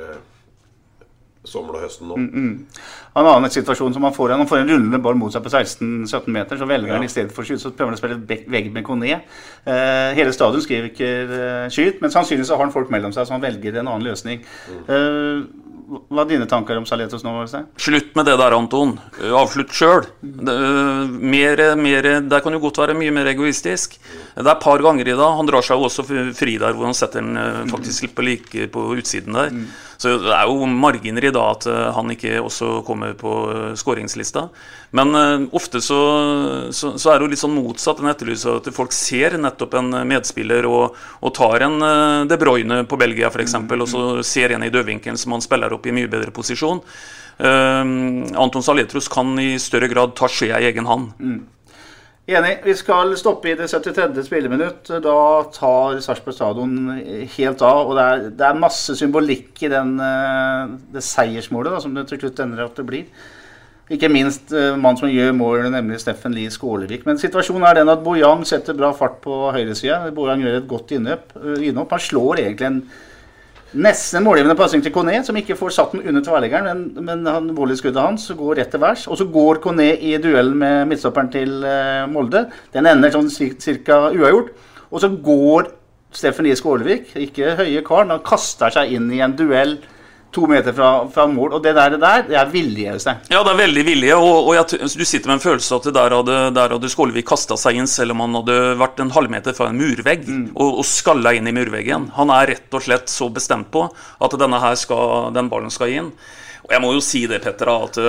eh, 1.44 1.50
sommeren 1.50 1.80
og 1.80 1.86
høsten 1.86 2.10
nå. 2.10 2.18
En 3.14 3.28
annen 3.30 3.52
situasjon 3.54 3.94
som 3.94 4.04
han 4.08 4.14
får 4.16 4.32
Han 4.34 4.48
får 4.50 4.64
en 4.64 4.72
rullende 4.72 5.00
ball 5.04 5.18
mot 5.20 5.34
seg 5.34 5.44
på 5.46 5.52
16-17 5.52 6.32
meter. 6.34 6.58
Så 6.58 6.70
velger 6.70 6.96
han 6.96 7.04
i 7.04 7.12
stedet 7.12 7.34
for 7.36 7.46
skyt, 7.46 7.62
så 7.62 7.74
prøver 7.74 7.92
han 7.92 8.00
å 8.00 8.02
spille 8.02 8.48
vegg- 8.50 8.72
med 8.74 8.86
Kone. 8.88 9.20
Eh, 9.66 10.14
hele 10.18 10.34
stadion 10.34 10.64
skriver 10.64 10.90
ikke 10.90 11.12
eh, 11.24 11.68
skyt, 11.74 12.02
men 12.02 12.14
sannsynligvis 12.14 12.50
så 12.50 12.58
har 12.58 12.66
han 12.66 12.74
folk 12.76 12.90
mellom 12.94 13.14
seg, 13.14 13.28
så 13.28 13.36
han 13.36 13.44
velger 13.44 13.78
en 13.80 13.88
annen 13.88 14.08
løsning. 14.08 14.42
Eh, 14.88 15.44
hva 15.94 16.24
er 16.24 16.30
dine 16.30 16.48
tanker 16.50 16.78
om 16.80 16.86
Saletos 16.88 17.24
nå? 17.26 17.34
Slutt 17.82 18.14
med 18.18 18.26
det 18.26 18.36
der, 18.40 18.56
Anton. 18.56 18.96
Uh, 19.20 19.34
Avslutt 19.42 19.74
sjøl. 19.76 20.08
Mer, 20.24 21.62
mer, 21.80 22.08
det 22.24 22.40
kan 22.46 22.56
jo 22.56 22.62
godt 22.64 22.80
være 22.84 22.96
mye 22.98 23.14
mer 23.14 23.30
egoistisk. 23.34 23.98
Det 24.34 24.48
er 24.48 24.56
et 24.56 24.64
par 24.64 24.82
ganger 24.82 25.08
i 25.08 25.14
dag. 25.14 25.36
Han 25.38 25.46
drar 25.46 25.66
seg 25.66 25.78
jo 25.78 25.88
også 25.88 26.06
fri 26.34 26.56
der 26.62 26.74
hvor 26.74 26.88
han 26.88 26.98
setter 26.98 27.22
den 27.22 27.38
eh, 27.38 27.60
faktisk 27.70 28.08
litt 28.08 28.16
på 28.18 28.26
like 28.26 28.68
på 28.74 28.86
utsiden 28.98 29.38
der. 29.38 29.52
Så 30.02 30.16
det 30.24 30.34
er 30.34 30.50
jo 30.50 30.66
marginer 30.68 31.28
i 31.28 31.34
dag 31.34 31.60
at 31.60 31.68
eh, 31.70 31.90
han 31.94 32.10
ikke 32.16 32.40
også 32.42 32.82
kommer 32.88 33.14
på 33.18 33.34
eh, 33.52 33.68
skåringslista. 33.78 34.48
Men 34.98 35.14
ofte 35.58 35.82
så, 35.82 36.00
så, 36.74 36.92
så 37.02 37.10
er 37.10 37.18
det 37.18 37.26
jo 37.26 37.30
litt 37.32 37.42
sånn 37.42 37.56
motsatt 37.56 37.98
En 37.98 38.12
etterlyser 38.12 38.60
at 38.60 38.68
folk 38.76 38.94
ser 38.94 39.40
nettopp 39.42 39.74
en 39.80 39.88
medspiller 40.06 40.68
og, 40.70 41.00
og 41.18 41.34
tar 41.34 41.66
en 41.66 41.82
De 42.30 42.38
Bruyne 42.38 42.84
på 42.86 43.00
Belgia 43.02 43.32
f.eks., 43.34 43.56
og 43.58 43.88
så 43.90 44.04
ser 44.22 44.54
en 44.54 44.66
i 44.66 44.70
dødvinkelen 44.74 45.18
som 45.18 45.34
han 45.34 45.42
spiller 45.42 45.74
opp 45.74 45.90
i 45.90 45.96
mye 45.98 46.12
bedre 46.12 46.34
posisjon. 46.36 46.84
Uh, 47.42 47.82
Anton 48.38 48.62
Saletros 48.62 49.10
kan 49.10 49.34
i 49.42 49.56
større 49.58 49.90
grad 49.90 50.14
ta 50.18 50.30
skjea 50.30 50.62
i 50.62 50.70
egen 50.70 50.86
hånd. 50.86 51.10
Enig. 52.24 52.54
Vi 52.64 52.72
skal 52.80 53.10
stoppe 53.20 53.50
i 53.52 53.56
det 53.60 53.66
73. 53.68 54.22
spilleminutt. 54.24 54.88
Da 55.04 55.16
tar 55.52 55.98
Sarpsborg 56.00 56.36
stadion 56.38 56.78
helt 57.36 57.64
av. 57.68 57.90
Og 57.90 57.98
det 57.98 58.04
er, 58.04 58.28
det 58.40 58.46
er 58.48 58.62
masse 58.62 58.96
symbolikk 58.96 59.60
i 59.68 59.72
den, 59.74 59.98
eh, 60.00 60.76
det 60.96 61.04
seiersmålet 61.04 61.76
da, 61.76 61.82
som 61.84 61.98
det 61.98 62.06
til 62.08 62.22
slutt 62.22 62.40
ender 62.46 62.64
at 62.64 62.80
det 62.80 62.88
blir. 62.88 63.10
Ikke 63.92 64.08
minst 64.08 64.54
uh, 64.56 64.78
mannen 64.80 64.98
som 65.02 65.12
gjør 65.12 65.34
målet, 65.36 65.68
nemlig 65.74 66.00
Steffen 66.00 66.32
Lie 66.32 66.52
Skålevik. 66.54 67.04
Men 67.06 67.20
situasjonen 67.20 67.66
er 67.68 67.82
den 67.82 67.92
at 67.92 68.04
Bojang 68.06 68.46
setter 68.48 68.78
bra 68.78 68.94
fart 68.96 69.20
på 69.26 69.50
høyresida. 69.52 70.00
Bojang 70.16 70.46
gjør 70.46 70.62
et 70.62 70.70
godt 70.70 70.94
eh, 70.96 71.02
innhopp. 71.68 71.92
Han 71.92 72.06
slår 72.08 72.46
egentlig 72.46 72.70
en 72.70 72.80
Nesten 73.74 74.22
målgivende 74.22 74.54
pasning 74.58 74.84
til 74.86 74.94
Kone, 74.94 75.16
som 75.26 75.38
ikke 75.40 75.56
får 75.58 75.72
satt 75.74 75.96
den 75.96 76.04
under 76.06 76.22
tverrleggeren. 76.22 76.68
Men, 76.94 77.06
men 77.08 77.30
han, 77.30 77.48
volleyskuddet 77.58 78.02
hans 78.04 78.28
går 78.38 78.60
rett 78.60 78.70
til 78.74 78.84
værs. 78.84 79.08
Og 79.10 79.18
så 79.18 79.26
går 79.34 79.62
Kone 79.64 79.88
i 79.98 80.14
duellen 80.22 80.60
med 80.62 80.92
midtstopperen 80.92 81.32
til 81.34 81.56
uh, 81.66 82.04
Molde. 82.12 82.46
Den 82.76 82.90
ender 82.92 83.16
sånn 83.16 83.32
ca. 83.34 83.98
uavgjort. 84.14 84.54
Og 84.94 85.02
så 85.02 85.10
går 85.26 85.72
Steffen 86.14 86.46
Lie 86.46 86.58
Skålevik, 86.58 87.16
ikke 87.18 87.56
høye 87.58 87.82
karen, 87.86 88.14
han 88.14 88.22
kaster 88.26 88.70
seg 88.74 88.92
inn 88.94 89.08
i 89.10 89.24
en 89.26 89.34
duell 89.34 89.80
to 90.34 90.48
meter 90.50 90.76
fra, 90.76 90.90
fra 91.14 91.26
mål. 91.30 91.56
Og 91.58 91.64
det 91.64 91.74
der, 91.78 91.96
det 91.96 92.02
der, 92.04 92.26
det 92.28 92.38
er 92.40 92.52
vilje. 92.52 92.94
Øystein. 92.94 93.22
Ja, 93.32 93.42
det 93.46 93.54
er 93.54 93.60
veldig 93.62 93.84
vilje, 93.88 94.16
og, 94.18 94.50
og 94.50 94.56
jeg, 94.58 94.90
du 94.98 95.06
sitter 95.06 95.30
med 95.30 95.38
en 95.38 95.44
følelse 95.44 95.76
av 95.76 95.82
at 95.82 95.98
der 95.98 96.16
hadde, 96.18 96.38
der 96.58 96.76
hadde 96.76 96.92
Skålevik 96.92 97.28
kasta 97.30 97.58
seg 97.60 97.80
inn 97.80 97.90
selv 97.90 98.16
om 98.16 98.24
han 98.26 98.38
hadde 98.42 98.58
vært 98.82 99.02
en 99.04 99.14
halvmeter 99.16 99.56
fra 99.58 99.70
en 99.72 99.80
murvegg 99.80 100.26
og, 100.54 100.80
og 100.82 100.86
skalla 100.88 101.34
inn 101.38 101.50
i 101.50 101.56
murveggen. 101.56 102.10
Han 102.18 102.34
er 102.34 102.54
rett 102.54 102.78
og 102.78 102.86
slett 102.86 103.12
så 103.12 103.30
bestemt 103.34 103.72
på 103.74 103.86
at 103.88 104.40
denne 104.40 104.62
her 104.64 104.80
skal, 104.80 105.30
den 105.36 105.52
ballen 105.52 105.74
skal 105.74 105.94
inn. 105.94 106.10
Og 106.64 106.72
jeg 106.72 106.84
må 106.84 106.94
jo 106.96 107.04
si 107.04 107.26
det, 107.30 107.42
Petter, 107.44 107.72
at 107.74 108.00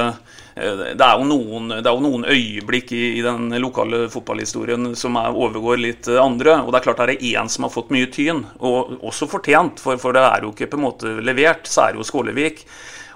det 0.54 1.02
er, 1.02 1.16
jo 1.18 1.26
noen, 1.26 1.72
det 1.72 1.88
er 1.88 1.96
jo 1.96 2.04
noen 2.04 2.26
øyeblikk 2.30 2.92
i, 2.94 3.02
i, 3.18 3.22
den 3.26 3.50
lokale 3.58 4.04
fotballhistorien 4.12 4.92
som 4.98 5.18
er, 5.18 5.34
overgår 5.34 5.80
litt 5.82 6.10
andre. 6.14 6.60
Og 6.62 6.70
det 6.70 6.78
er 6.78 6.86
klart 6.86 7.02
det 7.02 7.16
er 7.16 7.40
én 7.40 7.50
som 7.50 7.66
har 7.66 7.74
fått 7.74 7.90
mye 7.94 8.06
tyn, 8.14 8.44
og 8.62 8.94
også 9.02 9.26
fortjent, 9.30 9.82
for, 9.82 9.98
for 9.98 10.14
det 10.14 10.22
er 10.22 10.46
jo 10.46 10.52
ikke 10.54 10.70
på 10.70 10.78
en 10.78 10.86
måte 10.86 11.16
levert. 11.26 11.66
Så 11.66 11.88
er 11.88 11.94
det 11.94 12.04
jo 12.04 12.06
Skålevik. 12.06 12.62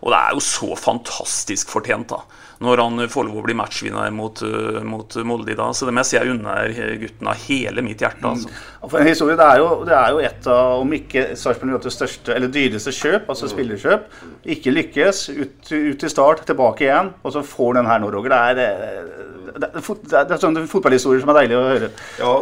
Og 0.02 0.10
det 0.14 0.18
er 0.18 0.34
jo 0.34 0.42
så 0.42 0.74
fantastisk 0.78 1.70
fortjent, 1.74 2.14
da 2.14 2.37
når 2.64 2.82
han 2.82 3.02
får 3.10 3.26
lov 3.28 3.38
å 3.38 3.44
bli 3.46 3.54
matchvinner 3.58 4.10
mot, 4.14 4.40
uh, 4.42 4.80
mot 4.86 5.16
Molde 5.26 5.52
i 5.54 5.58
dag. 5.58 5.74
Så 5.76 5.86
det 5.86 5.94
mest 5.94 6.14
jeg 6.16 6.32
unner 6.32 6.72
gutten 6.98 7.30
av 7.30 7.44
hele 7.46 7.84
mitt 7.86 8.02
hjerte. 8.02 8.24
Altså. 8.26 8.50
Mm. 8.50 8.88
For 8.88 9.00
en 9.00 9.10
historie, 9.10 9.38
det 9.38 9.46
er, 9.46 9.62
jo, 9.62 9.68
det 9.86 9.96
er 9.98 10.14
jo 10.14 10.22
et 10.28 10.50
av, 10.50 10.74
om 10.82 10.94
ikke 10.98 11.24
Sarpsborg 11.38 11.78
det 11.86 11.94
største, 11.94 12.34
eller 12.34 12.52
dyreste 12.52 12.94
kjøp, 12.94 13.30
altså 13.30 13.48
mm. 13.48 13.52
spillerkjøp, 13.54 14.20
ikke 14.56 14.74
lykkes. 14.74 15.24
Ut, 15.38 15.58
ut 15.72 15.98
til 16.02 16.12
start, 16.12 16.46
tilbake 16.48 16.88
igjen, 16.88 17.12
og 17.22 17.34
så 17.34 17.44
får 17.46 17.78
den 17.78 17.90
her 17.90 18.02
nå, 18.02 18.12
Roger. 18.14 18.34
Det 18.34 18.38
er, 18.38 18.56
det, 18.58 19.58
det, 19.58 19.84
det, 20.08 20.24
er 20.24 20.40
sånne 20.42 20.66
fotballhistorier 20.70 21.22
som 21.22 21.34
er 21.34 21.42
deilig 21.42 21.58
å 21.58 21.66
høre. 21.68 21.92
Ja, 22.18 22.32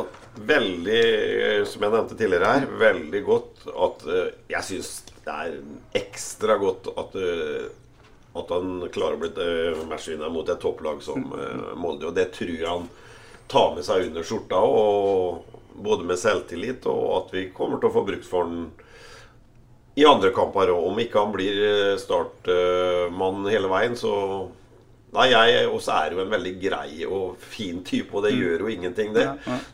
veldig, 0.48 1.02
som 1.68 1.84
jeg 1.84 1.92
nevnte 1.92 2.16
tidligere 2.16 2.54
her, 2.56 2.70
veldig 2.80 3.22
godt 3.24 3.68
at 3.86 4.02
Jeg 4.52 4.64
syns 4.66 4.90
det 5.26 5.34
er 5.34 5.54
ekstra 5.98 6.54
godt 6.60 6.86
at 6.92 7.16
at 8.42 8.54
han 8.54 8.86
klarer 8.94 9.18
å 9.18 9.22
bli 9.22 9.30
uh, 9.36 9.82
matchvinner 9.90 10.32
mot 10.32 10.48
et 10.48 10.60
topplag 10.62 11.02
som 11.04 11.28
uh, 11.32 11.74
Molde. 11.78 12.10
Og 12.10 12.16
det 12.16 12.30
tror 12.36 12.54
jeg 12.54 12.68
han 12.68 12.88
tar 13.50 13.74
med 13.76 13.86
seg 13.86 14.08
under 14.08 14.26
skjorta, 14.26 14.60
og, 14.60 15.52
både 15.76 16.06
med 16.08 16.16
selvtillit 16.16 16.86
og 16.88 17.02
at 17.18 17.32
vi 17.34 17.48
kommer 17.52 17.76
til 17.76 17.90
å 17.90 17.92
få 17.92 18.02
brukt 18.06 18.24
for 18.24 18.46
han 18.48 18.70
i 19.96 20.06
andre 20.08 20.30
kamper 20.36 20.72
òg. 20.72 20.86
Om 20.90 21.02
ikke 21.02 21.20
han 21.20 21.34
blir 21.34 21.58
eh, 21.66 21.98
startmann 22.00 23.44
hele 23.52 23.72
veien, 23.72 23.98
så 23.98 24.14
Nei, 25.16 25.30
jeg 25.30 25.68
også 25.70 25.92
er 25.94 26.12
jo 26.12 26.18
en 26.20 26.32
veldig 26.34 26.50
grei 26.60 27.06
og 27.06 27.38
fin 27.40 27.78
type, 27.86 28.10
og 28.12 28.26
det 28.26 28.34
mm. 28.34 28.40
gjør 28.42 28.64
jo 28.64 28.72
ingenting, 28.74 29.14
det. 29.14 29.24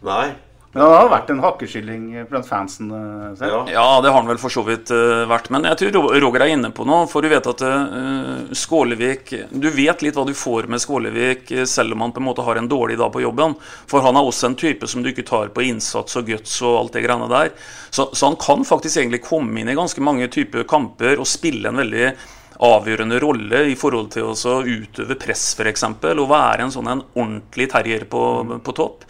Nei. 0.06 0.26
Men 0.72 0.86
han 0.86 0.92
har 0.94 1.08
vært 1.12 1.30
en 1.34 1.40
hakkeskylling 1.44 2.04
blant 2.30 2.46
fansen 2.48 2.88
eh, 2.96 3.24
selv? 3.36 3.50
Ja. 3.52 3.74
ja. 3.74 3.88
det 4.00 4.08
har 4.08 4.22
han 4.22 4.30
vel 4.30 4.38
for 4.40 4.52
så 4.52 4.62
vidt 4.64 4.88
uh, 4.88 5.26
vært. 5.28 5.50
Men 5.52 5.66
jeg 5.68 5.92
tror 5.92 6.14
Roger 6.24 6.44
er 6.46 6.52
inne 6.54 6.70
på 6.72 6.86
noe. 6.88 7.04
For 7.12 7.20
du 7.20 7.28
vet 7.28 7.48
at 7.50 7.64
uh, 7.66 8.52
Skålevik 8.56 9.34
Du 9.52 9.68
vet 9.74 10.04
litt 10.04 10.16
hva 10.16 10.24
du 10.24 10.32
får 10.36 10.70
med 10.72 10.80
Skålevik, 10.80 11.52
selv 11.68 11.92
om 11.92 12.06
han 12.06 12.14
på 12.16 12.22
en 12.22 12.28
måte 12.30 12.46
har 12.46 12.56
en 12.56 12.70
dårlig 12.70 12.96
dag 13.02 13.12
på 13.12 13.20
jobben. 13.20 13.56
For 13.90 14.04
han 14.04 14.16
er 14.16 14.28
også 14.28 14.48
en 14.48 14.56
type 14.62 14.88
som 14.88 15.04
du 15.04 15.10
ikke 15.12 15.26
tar 15.28 15.52
på 15.52 15.64
innsats 15.66 16.16
og 16.16 16.30
guts 16.30 16.54
og 16.64 16.78
alt 16.78 16.96
det 16.96 17.02
greiene 17.04 17.28
der. 17.28 17.52
Så, 17.90 18.08
så 18.16 18.30
han 18.30 18.38
kan 18.40 18.64
faktisk 18.64 19.02
egentlig 19.02 19.20
komme 19.26 19.60
inn 19.60 19.68
i 19.68 19.76
ganske 19.76 20.00
mange 20.04 20.30
typer 20.32 20.64
kamper 20.68 21.20
og 21.20 21.28
spille 21.28 21.68
en 21.68 21.82
veldig 21.82 22.14
avgjørende 22.62 23.18
rolle 23.20 23.60
i 23.68 23.76
forhold 23.76 24.08
til 24.14 24.30
å 24.32 24.56
utøve 24.64 25.18
press, 25.20 25.50
f.eks. 25.58 25.84
Og 26.14 26.24
være 26.30 26.64
en 26.64 26.72
sånn 26.72 26.88
en 26.94 27.04
ordentlig 27.12 27.68
terrier 27.74 28.08
på, 28.08 28.22
på 28.64 28.76
topp. 28.78 29.04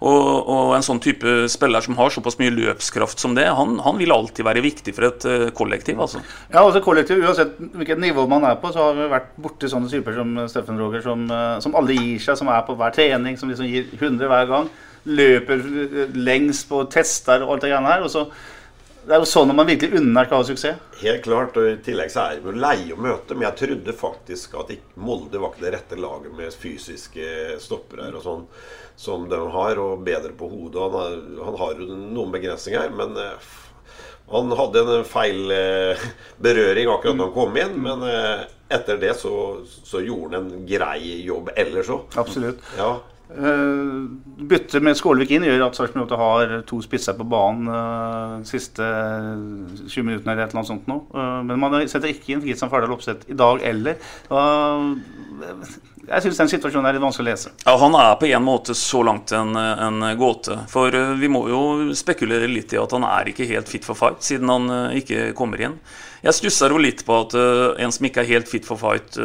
Og, 0.00 0.48
og, 0.50 0.72
en 0.76 0.84
sånn 0.84 1.00
type 1.02 1.34
spiller 1.52 1.84
som 1.84 1.96
har 1.98 2.12
såpass 2.12 2.38
mye 2.40 2.52
løpskraft 2.54 3.22
som 3.22 3.36
det, 3.36 3.46
han, 3.56 3.76
han 3.84 4.00
vil 4.00 4.14
alltid 4.14 4.46
være 4.46 4.64
viktig 4.64 4.94
for 4.96 5.08
et 5.08 5.26
uh, 5.28 5.46
kollektiv. 5.56 6.00
altså. 6.00 6.22
Ja, 6.48 6.64
altså 6.64 6.82
kollektiv, 6.84 7.22
Uansett 7.24 7.54
hvilket 7.58 8.02
nivå 8.02 8.26
man 8.30 8.46
er 8.48 8.58
på, 8.60 8.72
så 8.74 8.88
har 8.88 8.98
vi 8.98 9.10
vært 9.12 9.30
borti 9.40 9.70
sånne 9.70 9.90
typer 9.92 10.16
som 10.18 10.34
Steffen 10.50 10.80
Roger, 10.80 11.04
som, 11.04 11.28
uh, 11.30 11.60
som 11.64 11.76
alle 11.78 11.96
gir 11.98 12.24
seg, 12.24 12.40
som 12.40 12.50
er 12.52 12.66
på 12.66 12.76
hver 12.80 12.96
trening, 12.96 13.38
som 13.40 13.52
liksom 13.52 13.70
gir 13.70 13.86
100 14.00 14.30
hver 14.32 14.50
gang. 14.50 14.72
Løper 15.04 15.60
eh, 15.60 16.14
lengst 16.16 16.64
på 16.70 16.78
tester 16.88 17.42
og 17.44 17.50
alt 17.54 17.66
det 17.66 17.74
greiene 17.74 17.90
her. 17.92 18.06
og 18.06 18.12
så 18.12 18.22
det 19.04 19.14
er 19.14 19.20
jo 19.20 19.28
sånn 19.28 19.52
at 19.52 19.56
man 19.58 19.68
virkelig 19.68 20.00
unner 20.00 20.30
suksess. 20.48 20.78
Helt 21.00 21.24
klart. 21.24 21.56
og 21.60 21.68
I 21.68 21.76
tillegg 21.84 22.12
så 22.12 22.28
er 22.28 22.40
vi 22.40 22.50
jo 22.50 22.62
leie 22.62 22.94
å 22.94 23.00
møte. 23.00 23.36
Men 23.36 23.48
jeg 23.50 23.58
trodde 23.60 23.96
faktisk 23.96 24.56
at 24.60 24.72
Molde 24.96 25.40
var 25.42 25.52
ikke 25.52 25.66
det 25.66 25.74
rette 25.76 26.00
laget 26.00 26.32
med 26.36 26.56
fysiske 26.56 27.58
stoppere 27.60 28.08
og 28.14 28.24
sånn 28.24 28.46
som 28.96 29.28
de 29.28 29.40
har, 29.50 29.80
og 29.82 30.04
bedre 30.06 30.32
på 30.38 30.48
hodet. 30.48 30.80
Han, 30.80 30.96
har, 30.96 31.14
han 31.48 31.60
har 31.60 31.78
jo 31.78 31.88
noen 31.90 32.34
begrensninger, 32.34 32.92
men 32.94 33.16
uh, 33.18 33.54
han 34.30 34.52
hadde 34.56 34.84
en 34.84 35.08
feil 35.08 35.50
uh, 35.50 36.04
berøring 36.44 36.92
akkurat 36.92 37.18
da 37.18 37.26
han 37.26 37.34
kom 37.34 37.58
inn. 37.60 37.74
Men 37.84 38.04
uh, 38.06 38.44
etter 38.72 39.00
det 39.02 39.16
så, 39.20 39.34
så, 39.66 40.00
gjorde 40.00 40.38
han 40.38 40.52
en 40.52 40.68
grei 40.68 41.24
jobb 41.26 41.52
ellers 41.56 41.90
òg. 41.92 42.06
Absolutt. 42.20 42.62
Ja. 42.78 42.94
Uh, 43.24 44.04
bytte 44.44 44.82
med 44.84 44.98
Skålevik 44.98 45.30
inn 45.32 45.46
gjør 45.46 45.62
at 45.64 45.78
Sarpsborg 45.78 46.10
har 46.20 46.50
to 46.68 46.76
spisser 46.84 47.16
på 47.16 47.24
banen 47.24 47.70
uh, 47.72 48.42
siste 48.44 48.84
20 48.84 50.04
minuttene 50.04 50.34
eller 50.34 50.44
et 50.44 50.52
eller 50.52 50.60
annet 50.60 50.68
sånt 50.68 50.90
nå. 50.90 50.98
Uh, 51.08 51.40
men 51.48 51.56
man 51.62 51.78
setter 51.88 52.12
ikke 52.12 52.34
inn 52.34 52.42
Kristian 52.44 52.68
Fardal 52.72 52.92
Opseth 52.92 53.32
i 53.32 53.38
dag 53.38 53.64
heller. 53.64 53.96
jeg 56.04 56.26
syns 56.26 56.42
den 56.42 56.52
situasjonen 56.52 56.90
er 56.90 56.98
litt 56.98 57.06
vanskelig 57.06 57.24
å 57.24 57.30
lese. 57.30 57.54
Ja, 57.64 57.78
Han 57.80 57.96
er 57.96 58.12
på 58.20 58.28
en 58.28 58.44
måte 58.44 58.76
så 58.76 59.00
langt 59.08 59.32
en, 59.32 59.56
en 59.56 60.04
gåte. 60.20 60.60
For 60.68 60.92
vi 61.16 61.32
må 61.32 61.46
jo 61.48 61.64
spekulere 61.96 62.50
litt 62.50 62.76
i 62.76 62.82
at 62.82 62.92
han 62.92 63.08
er 63.08 63.32
ikke 63.32 63.48
helt 63.48 63.72
fit 63.72 63.88
for 63.88 63.96
fight, 63.96 64.20
siden 64.20 64.52
han 64.52 64.68
ikke 65.00 65.32
kommer 65.32 65.64
inn. 65.64 65.80
Jeg 66.24 66.36
stusser 66.36 66.72
jo 66.72 66.80
litt 66.80 67.06
på 67.08 67.22
at 67.24 67.34
en 67.80 67.92
som 67.92 68.04
ikke 68.04 68.22
er 68.22 68.32
helt 68.36 68.52
fit 68.52 68.68
for 68.68 68.80
fight, 68.80 69.16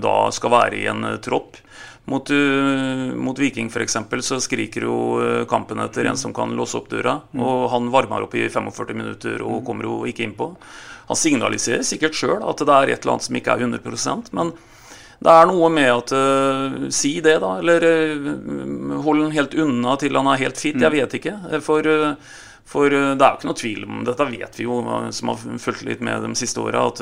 da 0.00 0.18
skal 0.32 0.56
være 0.56 0.80
i 0.80 0.86
en 0.88 1.12
tropp. 1.24 1.60
Mot, 2.08 2.30
uh, 2.32 3.12
mot 3.20 3.38
Viking 3.38 3.68
f.eks. 3.68 3.98
så 4.24 4.38
skriker 4.40 4.86
jo 4.88 4.96
uh, 5.20 5.42
kampen 5.50 5.82
etter 5.84 6.08
en 6.08 6.16
som 6.16 6.32
kan 6.36 6.54
låse 6.56 6.78
opp 6.78 6.88
døra. 6.92 7.18
Mm. 7.32 7.42
Og 7.44 7.68
han 7.74 7.90
varmer 7.92 8.24
opp 8.24 8.36
i 8.38 8.46
45 8.48 8.96
minutter 8.96 9.44
og 9.44 9.60
mm. 9.60 9.64
kommer 9.66 9.90
jo 9.90 9.98
ikke 10.08 10.24
innpå. 10.24 10.52
Han 11.08 11.20
signaliserer 11.20 11.84
sikkert 11.86 12.16
sjøl 12.16 12.42
at 12.44 12.64
det 12.64 12.74
er 12.74 12.94
et 12.94 13.02
eller 13.02 13.16
annet 13.16 13.28
som 13.28 13.38
ikke 13.38 13.54
er 13.54 13.64
100% 13.68 14.32
men 14.36 14.52
det 15.18 15.32
er 15.34 15.48
noe 15.50 15.68
med 15.72 15.88
at 15.90 16.12
uh, 16.14 16.74
Si 16.94 17.16
det, 17.24 17.38
da. 17.42 17.56
Eller 17.58 17.82
uh, 17.82 18.98
hold 19.02 19.24
den 19.24 19.34
helt 19.34 19.56
unna 19.58 19.96
til 19.98 20.14
han 20.14 20.30
er 20.30 20.44
helt 20.44 20.60
fit. 20.60 20.78
Jeg 20.78 20.92
mm. 20.92 20.94
vet 20.94 21.16
ikke. 21.18 21.34
For 21.64 21.88
uh, 21.90 22.36
for 22.68 22.92
det 22.92 23.16
er 23.16 23.32
jo 23.32 23.38
ikke 23.38 23.48
noe 23.48 23.58
tvil 23.58 23.84
om 23.86 24.00
dette, 24.04 24.28
vet 24.28 24.58
vi 24.58 24.66
jo 24.66 24.78
som 25.16 25.32
har 25.32 25.58
fulgt 25.62 25.86
litt 25.88 26.02
med 26.04 26.26
de 26.26 26.34
siste 26.36 26.60
åra, 26.60 26.84
at, 26.90 27.00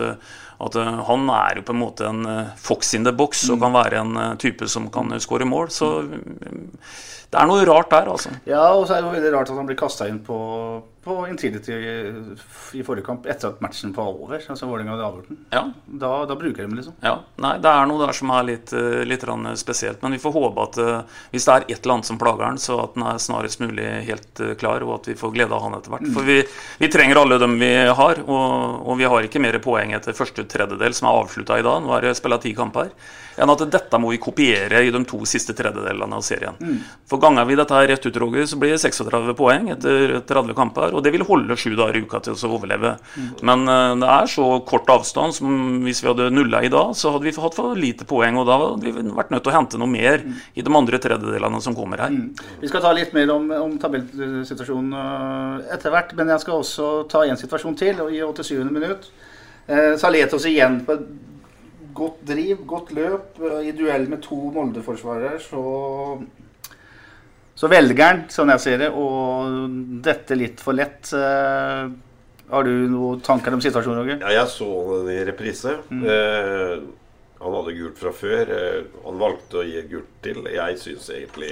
at, 0.63 0.79
han 1.09 1.27
er 1.35 1.59
jo 1.59 1.67
på 1.67 1.75
en 1.75 1.81
måte 1.81 2.07
en 2.07 2.23
fox 2.55 2.95
in 2.95 3.07
the 3.07 3.15
box 3.15 3.49
og 3.49 3.59
mm. 3.59 3.65
kan 3.65 3.75
være 3.75 4.03
en 4.05 4.41
type 4.43 4.69
som 4.71 4.87
kan 4.95 5.11
skåre 5.23 5.49
mål. 5.49 5.73
Så 5.75 5.91
det 6.07 7.41
er 7.41 7.49
noe 7.51 7.67
rart 7.67 7.91
der, 7.91 8.13
altså. 8.13 8.31
Ja, 8.47 8.69
og 8.71 8.87
så 8.87 8.95
er 8.95 9.03
det 9.03 9.11
jo 9.11 9.17
veldig 9.17 9.33
rart 9.35 9.51
at 9.51 9.59
han 9.59 9.67
blir 9.67 9.81
kasta 9.81 10.07
inn 10.07 10.23
på 10.25 10.39
på 11.07 11.17
Intility 11.31 11.77
i 12.75 12.83
forrige 12.85 13.07
kamp 13.07 13.27
etter 13.31 13.53
at 13.53 13.61
matchen 13.65 13.93
var 13.95 14.11
over. 14.11 14.43
Altså 14.43 14.67
Vålerenga 14.67 14.97
hadde 14.97 15.07
avgjort 15.07 15.29
den. 15.31 15.39
Ja. 15.55 15.63
Da, 15.87 16.13
da, 16.27 16.37
bruker 16.39 16.67
de 16.67 16.79
liksom. 16.81 16.97
Ja, 17.05 17.21
nei, 17.43 17.55
Det 17.63 17.73
er 17.73 17.87
noe 17.87 18.03
der 18.03 18.17
som 18.19 18.33
er 18.35 18.49
litt, 18.49 18.73
eh, 18.75 19.05
litt 19.07 19.27
spesielt. 19.63 20.03
Men 20.03 20.17
vi 20.17 20.23
får 20.23 20.35
håpe 20.35 20.67
at 20.67 20.81
hvis 21.31 21.47
det 21.47 21.55
er 21.55 21.67
et 21.69 21.79
eller 21.79 21.95
annet 21.97 22.11
som 22.11 22.19
plager 22.19 22.45
den, 22.45 22.59
så 22.63 22.81
at 22.83 22.97
den 22.97 23.07
er 23.07 23.23
snarest 23.23 23.63
mulig 23.63 23.87
helt 24.09 24.43
klar, 24.59 24.83
og 24.83 25.01
at 25.01 25.11
vi 25.11 25.19
får 25.19 25.35
glede 25.35 25.55
av 25.55 25.63
han 25.63 25.79
etter 25.79 25.95
hvert. 25.95 26.09
Mm. 26.09 26.15
For 26.17 26.27
vi, 26.27 26.41
vi, 26.83 26.91
trenger 26.93 27.23
alle 27.23 27.39
dem 27.43 27.59
vi 27.61 27.73
har, 28.01 28.23
og, 28.27 28.83
og, 28.83 28.97
vi 28.99 29.09
har 29.09 29.29
ikke 29.29 29.43
mer 29.43 29.59
poeng 29.63 29.95
etter 29.97 30.17
første 30.17 30.45
tredjedel, 30.51 30.97
som 30.97 31.11
er 31.11 31.23
avslutta 31.23 31.61
i 31.61 31.67
dag. 31.67 31.81
Nå 31.85 31.95
er 31.97 32.09
det 32.09 32.17
spilla 32.19 32.41
ti 32.43 32.55
kamper 32.57 32.91
enn 33.37 33.53
at 33.53 33.65
dette 33.71 34.01
må 34.01 34.11
vi 34.13 34.21
kopiere 34.23 34.83
i 34.85 34.93
de 34.95 35.03
to 35.09 35.21
siste 35.29 35.55
tredjedelene 35.57 36.19
av 36.19 36.25
serien. 36.25 36.57
Mm. 36.61 36.79
For 37.09 37.23
ganger 37.23 37.47
vi 37.49 37.59
dette 37.59 37.77
her 37.77 37.89
rett 37.91 38.07
ut, 38.07 38.19
Roger, 38.23 38.47
så 38.49 38.59
blir 38.61 38.75
det 38.75 38.81
36 38.83 39.35
poeng 39.39 39.71
etter 39.75 40.19
30 40.27 40.57
kamper. 40.57 40.97
Og 40.97 41.05
det 41.05 41.13
vil 41.15 41.27
holde 41.29 41.59
sju 41.61 41.75
dager 41.79 41.99
i 41.99 42.05
uka 42.07 42.23
til 42.25 42.37
å 42.37 42.53
overleve. 42.57 42.97
Mm. 43.17 43.29
Men 43.51 43.67
uh, 43.69 43.93
det 44.03 44.11
er 44.15 44.33
så 44.33 44.49
kort 44.69 44.91
avstand 44.93 45.37
som 45.37 45.83
hvis 45.85 46.03
vi 46.05 46.11
hadde 46.11 46.31
nulla 46.35 46.63
i 46.65 46.73
dag, 46.73 46.95
så 46.97 47.15
hadde 47.15 47.29
vi 47.29 47.37
hatt 47.37 47.59
for 47.59 47.77
lite 47.79 48.09
poeng. 48.09 48.41
Og 48.41 48.49
da 48.49 48.59
hadde 48.63 48.87
vi 48.87 49.07
vært 49.17 49.35
nødt 49.35 49.47
til 49.47 49.55
å 49.55 49.57
hente 49.59 49.83
noe 49.83 49.93
mer 49.93 50.25
mm. 50.25 50.41
i 50.57 50.67
de 50.67 50.77
andre 50.81 51.03
tredjedelene 51.03 51.63
som 51.65 51.77
kommer 51.77 52.07
her. 52.07 52.15
Mm. 52.15 52.33
Vi 52.63 52.73
skal 52.73 52.85
ta 52.85 52.95
litt 52.97 53.15
mer 53.17 53.35
om, 53.35 53.49
om 53.69 53.79
tabellsituasjonen 53.83 54.97
uh, 54.97 55.75
etter 55.77 55.95
hvert, 55.95 56.17
men 56.19 56.35
jeg 56.35 56.47
skal 56.47 56.63
også 56.63 56.91
ta 57.13 57.27
en 57.27 57.41
situasjon 57.41 57.79
til 57.79 58.05
i 58.11 58.23
87. 58.25 58.65
minutt. 58.73 59.11
Eh, 59.67 59.97
Saletos 59.99 60.47
igjen 60.47 60.85
på 60.87 60.95
godt 61.97 62.21
driv, 62.29 62.65
godt 62.69 62.93
løp. 62.97 63.41
I 63.65 63.73
duell 63.77 64.07
med 64.13 64.23
to 64.25 64.39
Molde-forsvarere 64.55 65.39
så 65.43 65.63
så 67.57 67.71
velger 67.73 68.05
han, 68.05 68.19
sånn 68.29 68.53
jeg 68.53 68.61
ser 68.61 68.83
det, 68.85 68.91
å 68.93 69.07
dette 70.05 70.37
litt 70.37 70.61
for 70.61 70.77
lett. 70.77 71.09
Uh, 71.17 71.89
har 72.53 72.67
du 72.67 72.73
noen 72.93 73.23
tanker 73.25 73.57
om 73.57 73.63
situasjonen, 73.65 74.03
Roger? 74.03 74.19
Ja, 74.21 74.43
jeg 74.43 74.51
så 74.53 74.69
den 74.91 75.09
i 75.15 75.23
reprise. 75.27 75.73
Mm. 75.89 76.03
Eh, 76.05 76.75
han 77.41 77.57
hadde 77.57 77.75
gult 77.79 77.97
fra 77.99 78.13
før. 78.15 78.53
Uh, 78.53 79.01
han 79.07 79.23
valgte 79.23 79.63
å 79.63 79.65
gi 79.65 79.87
gult 79.89 80.13
til. 80.27 80.45
Jeg 80.53 80.77
syns 80.83 81.09
egentlig, 81.17 81.51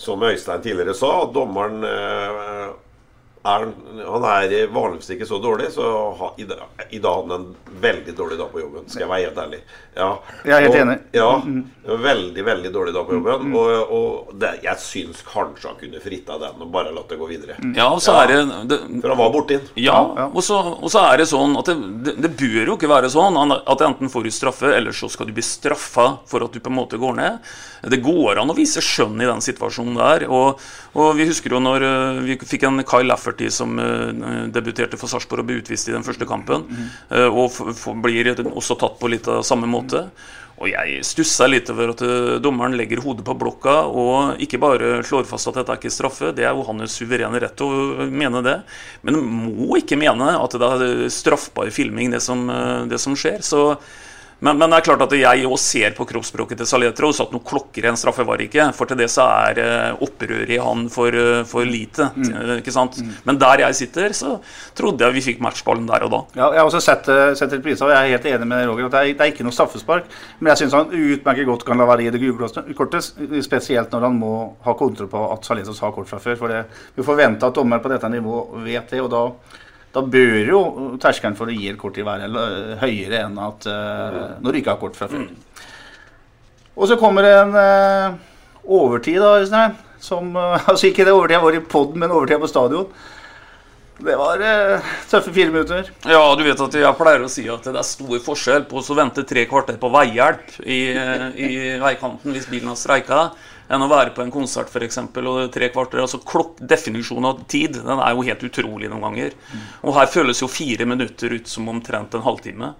som 0.00 0.24
Øystein 0.24 0.64
tidligere 0.64 0.96
sa, 0.96 1.12
at 1.26 1.36
dommeren 1.36 1.84
er, 3.44 3.64
han 4.08 4.24
er 4.24 4.52
vanligvis 4.72 5.10
ikke 5.12 5.26
så 5.28 5.38
dårlig, 5.42 5.66
så 5.74 5.84
ha, 6.18 6.30
i, 6.40 6.46
dag, 6.48 6.62
i 6.88 7.00
dag 7.02 7.18
hadde 7.18 7.34
han 7.34 7.42
en 7.42 7.80
veldig 7.82 8.14
dårlig 8.16 8.38
dag 8.40 8.48
på 8.52 8.62
jobben. 8.62 8.86
Skal 8.88 9.04
jeg 9.04 9.10
være 9.10 9.26
helt 9.26 9.40
ærlig. 9.42 9.58
Ja, 9.94 10.08
Jeg 10.46 10.54
er 10.56 10.64
helt 10.64 10.74
og, 10.74 10.80
enig. 10.80 10.96
Ja, 11.14 11.28
Veldig, 12.04 12.44
veldig 12.46 12.70
dårlig 12.72 12.94
dag 12.96 13.04
på 13.06 13.18
jobben. 13.18 13.52
Og, 13.60 13.92
og 13.98 14.32
det, 14.40 14.54
jeg 14.64 14.80
syns 14.80 15.20
kanskje 15.28 15.68
han 15.68 15.76
kunne 15.82 16.00
fritta 16.00 16.38
den 16.40 16.64
og 16.64 16.72
bare 16.72 16.94
latt 16.96 17.12
det 17.12 17.20
gå 17.20 17.28
videre. 17.28 17.58
Ja, 17.76 17.90
og 17.92 18.00
så 18.04 18.16
er 18.22 18.32
det, 18.32 18.40
det 18.72 18.80
For 19.04 19.12
han 19.12 19.20
var 19.20 19.34
borti 19.36 19.58
den. 19.60 19.68
Ja, 19.84 20.00
og 20.30 20.40
så, 20.46 20.62
og 20.78 20.88
så 20.94 21.04
er 21.10 21.20
det 21.20 21.28
sånn 21.28 21.58
at 21.60 21.68
det, 21.68 21.76
det, 22.08 22.16
det 22.24 22.32
bør 22.40 22.72
jo 22.72 22.78
ikke 22.78 22.90
være 22.94 23.12
sånn 23.12 23.36
at 23.60 23.86
enten 23.90 24.12
får 24.12 24.24
du 24.24 24.32
straffe, 24.32 24.72
eller 24.72 24.96
så 24.96 25.12
skal 25.12 25.28
du 25.28 25.36
bli 25.36 25.44
straffa 25.44 26.08
for 26.30 26.48
at 26.48 26.56
du 26.56 26.64
på 26.64 26.72
en 26.72 26.80
måte 26.80 27.00
går 27.00 27.20
ned. 27.20 27.54
Det 27.90 28.00
går 28.04 28.40
an 28.40 28.52
å 28.52 28.56
vise 28.56 28.82
skjønn 28.84 29.20
i 29.20 29.28
den 29.28 29.42
situasjonen 29.44 29.98
der. 29.98 30.26
Og, 30.32 30.60
og 30.96 31.10
vi 31.18 31.26
husker 31.28 31.54
jo 31.54 31.62
når 31.62 31.84
uh, 31.84 32.22
vi 32.24 32.38
fikk 32.40 32.66
en 32.68 32.84
Kyle 32.86 33.08
Lafferty 33.08 33.50
som 33.52 33.76
uh, 33.80 34.46
debuterte 34.52 35.00
for 35.00 35.10
Sarpsborg 35.10 35.44
og 35.44 35.50
ble 35.50 35.58
utvist 35.62 35.90
i 35.90 35.96
den 35.96 36.06
første 36.06 36.28
kampen, 36.28 36.66
Uh, 37.10 37.28
og 37.28 37.52
blir 38.02 38.30
også 38.32 38.76
tatt 38.80 38.96
på 39.00 39.08
litt 39.10 39.26
av 39.30 39.42
samme 39.46 39.68
måte. 39.70 40.06
Og 40.62 40.70
jeg 40.70 41.02
stussa 41.06 41.48
litt 41.48 41.68
over 41.72 41.90
at 41.92 42.02
dommeren 42.42 42.76
legger 42.78 43.02
hodet 43.02 43.24
på 43.26 43.34
blokka 43.38 43.74
og 43.90 44.42
ikke 44.42 44.60
bare 44.62 44.90
slår 45.06 45.26
fast 45.26 45.50
at 45.50 45.58
dette 45.58 45.74
er 45.74 45.80
ikke 45.80 45.92
straffe, 45.92 46.30
det 46.36 46.46
er 46.46 46.54
jo 46.54 46.66
hans 46.68 46.94
suverene 46.94 47.40
rett 47.42 47.64
å 47.64 47.70
mene 48.06 48.42
det, 48.46 48.54
men 49.02 49.18
må 49.18 49.80
ikke 49.80 49.98
mene 49.98 50.36
at 50.38 50.54
det 50.60 50.70
er 50.76 51.08
straffbar 51.12 51.72
filming, 51.74 52.14
det 52.14 52.22
som, 52.22 52.46
det 52.90 53.02
som 53.02 53.18
skjer. 53.18 53.42
Så 53.42 53.64
men, 54.44 54.58
men, 54.60 54.70
det 54.70 54.78
er 54.78 54.86
klart 54.90 55.04
at 55.06 55.14
jeg 55.16 55.46
òg 55.48 55.56
ser 55.60 55.94
på 55.96 56.06
kroppsspråket 56.08 56.60
til 56.60 56.68
Saletros 56.68 57.22
at 57.24 57.32
noen 57.34 57.44
klokker 57.46 57.86
i 57.86 57.90
en 57.90 57.98
straffe 57.98 58.26
var 58.28 58.42
ikke. 58.44 58.68
For 58.76 58.90
til 58.90 59.00
det 59.00 59.08
så 59.12 59.24
er 59.48 59.60
uh, 59.62 60.02
opprøret 60.04 60.52
i 60.52 60.60
han 60.60 60.86
for, 60.92 61.16
uh, 61.16 61.40
for 61.48 61.66
lite. 61.68 62.10
Mm. 62.14 62.58
ikke 62.58 62.74
sant? 62.74 62.98
Mm. 63.00 63.14
Men 63.30 63.40
der 63.40 63.64
jeg 63.64 63.78
sitter, 63.80 64.14
så 64.16 64.36
trodde 64.76 65.06
jeg 65.06 65.16
vi 65.16 65.24
fikk 65.30 65.42
matchballen 65.44 65.88
der 65.88 66.06
og 66.06 66.12
da. 66.12 66.20
Ja, 66.36 66.50
jeg 66.54 66.62
har 66.62 66.68
også 66.68 66.82
sett, 66.84 67.10
sett 67.40 67.56
reprise, 67.56 67.86
og 67.86 67.94
jeg 67.94 67.98
er 67.98 68.14
helt 68.16 68.30
enig 68.34 68.50
med 68.50 68.68
Roger. 68.68 68.86
at 68.90 68.94
Det 68.96 69.00
er, 69.00 69.10
det 69.14 69.26
er 69.26 69.32
ikke 69.34 69.48
noe 69.48 69.56
straffespark. 69.56 70.12
Men 70.38 70.52
jeg 70.52 70.64
syns 70.64 70.78
han 70.78 70.92
utmerket 70.92 71.48
godt 71.48 71.66
kan 71.66 71.80
la 71.80 71.88
være 71.88 72.06
i 72.06 72.12
det 72.14 72.22
gule 72.22 72.50
kortet. 72.76 73.10
Spesielt 73.44 73.92
når 73.94 74.08
han 74.08 74.20
må 74.20 74.34
ha 74.66 74.76
kontroll 74.78 75.10
på 75.10 75.26
at 75.32 75.46
Saletros 75.48 75.82
har 75.84 75.94
kort 75.96 76.10
fra 76.10 76.20
før. 76.22 76.38
For 76.40 76.52
det, 76.52 76.64
vi 76.98 77.16
vente 77.16 77.48
at 77.48 77.56
dommer 77.56 77.82
på 77.82 77.92
dette 77.92 78.10
nivået 78.12 78.64
vet 78.64 78.90
det. 78.92 79.00
og 79.00 79.12
da 79.12 79.26
da 79.94 80.02
bør 80.02 80.38
jo 80.48 80.60
terskelen 81.02 81.36
for 81.38 81.50
å 81.50 81.54
gi 81.54 81.68
et 81.70 81.78
kort 81.78 81.94
til 81.94 82.06
være 82.06 82.26
høyere 82.80 83.24
enn 83.28 83.36
at 83.38 83.66
uh, 83.70 84.20
når 84.42 84.50
du 84.50 84.60
ikke 84.60 84.74
har 84.74 84.80
kort 84.80 84.98
fra 84.98 85.06
før. 85.10 85.28
Og 86.74 86.90
så 86.90 86.98
kommer 86.98 87.22
det 87.22 87.34
en 87.38 87.54
uh, 87.54 88.16
overtid, 88.66 89.22
da. 89.22 89.68
Som 90.02 90.34
uh, 90.34 90.58
Altså 90.70 90.90
ikke 90.90 91.06
det 91.06 91.14
overtida 91.14 91.42
vår 91.44 91.60
i 91.60 91.62
poden, 91.62 92.02
men 92.02 92.14
overtida 92.14 92.40
på 92.42 92.50
stadion. 92.50 92.90
Det 94.04 94.16
var 94.20 94.42
uh, 94.42 94.92
tøffe 95.08 95.32
fire 95.32 95.48
minutter. 95.48 95.88
Ja, 96.04 96.20
du 96.36 96.42
vet 96.44 96.60
at 96.60 96.74
jeg 96.76 96.96
pleier 96.98 97.24
å 97.24 97.30
si 97.32 97.46
at 97.48 97.64
det 97.64 97.80
er 97.80 97.86
stor 97.88 98.18
forskjell 98.26 98.66
på 98.68 98.82
å 98.82 98.96
vente 98.98 99.24
tre 99.24 99.46
kvarter 99.48 99.78
på 99.80 99.88
veihjelp 99.94 100.58
i, 100.60 100.80
i 100.92 101.48
veikanten 101.80 102.34
hvis 102.34 102.50
bilen 102.50 102.68
har 102.68 102.80
streika 102.80 103.22
enn 103.72 103.80
å 103.80 103.88
være 103.88 104.12
på 104.12 104.20
en 104.20 104.34
konsert 104.34 104.68
f.eks. 104.68 105.00
og 105.16 105.40
tre 105.54 105.70
kvarter. 105.72 106.02
altså 106.04 106.20
klokk, 106.20 106.60
Definisjonen 106.60 107.30
av 107.30 107.40
tid 107.48 107.80
den 107.80 107.96
er 107.96 108.12
jo 108.12 108.26
helt 108.28 108.44
utrolig 108.44 108.92
noen 108.92 109.06
ganger. 109.08 109.32
Og 109.80 109.96
her 109.96 110.12
føles 110.12 110.44
jo 110.44 110.52
fire 110.52 110.84
minutter 110.84 111.32
ut 111.38 111.48
som 111.48 111.72
omtrent 111.72 112.12
en 112.12 112.26
halvtime. 112.28 112.74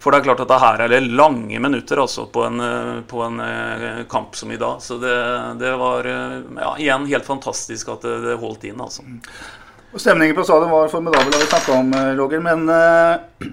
For 0.00 0.14
det 0.14 0.22
er 0.22 0.30
klart 0.30 0.40
at 0.46 0.48
det 0.48 0.62
her 0.62 0.80
er 0.80 0.94
det 0.94 1.02
lange 1.12 1.60
minutter 1.60 2.00
altså 2.00 2.24
på 2.32 2.46
en, 2.46 2.60
på 3.04 3.20
en 3.26 3.36
kamp 4.08 4.32
som 4.38 4.48
i 4.48 4.56
dag. 4.56 4.80
Så 4.80 4.96
det, 5.02 5.12
det 5.60 5.74
var 5.76 6.08
ja, 6.08 6.70
igjen 6.80 7.04
helt 7.10 7.28
fantastisk 7.28 7.92
at 7.92 8.08
det, 8.08 8.16
det 8.24 8.40
holdt 8.40 8.64
inn, 8.70 8.80
altså. 8.80 9.04
Stemningen 9.98 10.36
på 10.36 10.44
stadion 10.44 10.70
var 10.70 10.88
formidabel, 10.88 11.32
har 11.32 11.40
vi 11.40 11.46
snakka 11.46 11.72
om, 11.72 11.94
Roger. 12.16 12.40
Men 12.40 12.68
uh, 12.68 13.48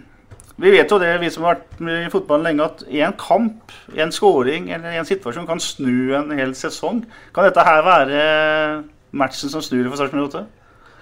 vi 0.61 0.71
vet 0.71 0.91
jo 0.91 0.99
det, 1.01 1.15
vi 1.17 1.31
som 1.33 1.47
har 1.47 1.55
vært 1.55 1.79
med 1.81 2.03
i 2.03 2.11
fotballen 2.13 2.45
lenge, 2.45 2.67
at 2.67 2.83
én 2.93 3.15
kamp, 3.17 3.73
en 3.97 4.13
scoring 4.13 4.69
eller 4.75 4.99
en 4.99 5.07
situasjon 5.07 5.47
kan 5.49 5.61
snu 5.61 6.13
en 6.13 6.35
hel 6.37 6.53
sesong. 6.57 7.01
Kan 7.33 7.47
dette 7.47 7.65
her 7.65 7.81
være 7.87 8.19
matchen 9.17 9.49
som 9.49 9.65
snur 9.65 9.89
for 9.89 9.97
Sarpsborg 9.97 10.27
8? 10.27 10.43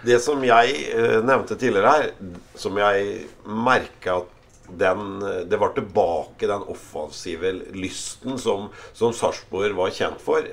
Det 0.07 0.21
som 0.23 0.39
jeg 0.47 0.79
uh, 0.95 1.19
nevnte 1.27 1.59
tidligere 1.59 1.97
her, 1.97 2.07
som 2.55 2.79
jeg 2.79 3.27
merka 3.43 4.21
at 4.21 4.31
den, 4.65 5.19
det 5.49 5.59
var 5.61 5.75
tilbake 5.75 6.47
den 6.49 6.63
offensive 6.71 7.51
lysten 7.75 8.39
som, 8.41 8.69
som 8.93 9.13
Sarpsborg 9.13 9.75
var 9.77 9.91
kjent 9.93 10.23
for. 10.23 10.47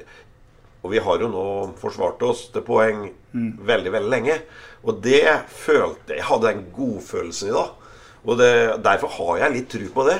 Og 0.82 0.90
vi 0.90 1.02
har 1.02 1.22
jo 1.22 1.28
nå 1.30 1.44
forsvart 1.78 2.22
oss 2.26 2.48
til 2.52 2.64
poeng 2.66 3.04
mm. 3.32 3.52
veldig, 3.66 3.92
veldig 3.94 4.10
lenge. 4.10 4.40
Og 4.82 4.98
det 5.04 5.22
følte 5.46 6.18
Jeg 6.18 6.26
hadde 6.26 6.48
den 6.48 6.64
godfølelsen 6.74 7.52
i 7.52 7.54
dag. 7.54 7.78
Og 8.22 8.38
det, 8.38 8.50
Derfor 8.84 9.14
har 9.18 9.44
jeg 9.44 9.54
litt 9.56 9.70
tru 9.70 9.86
på 9.94 10.06
det. 10.08 10.18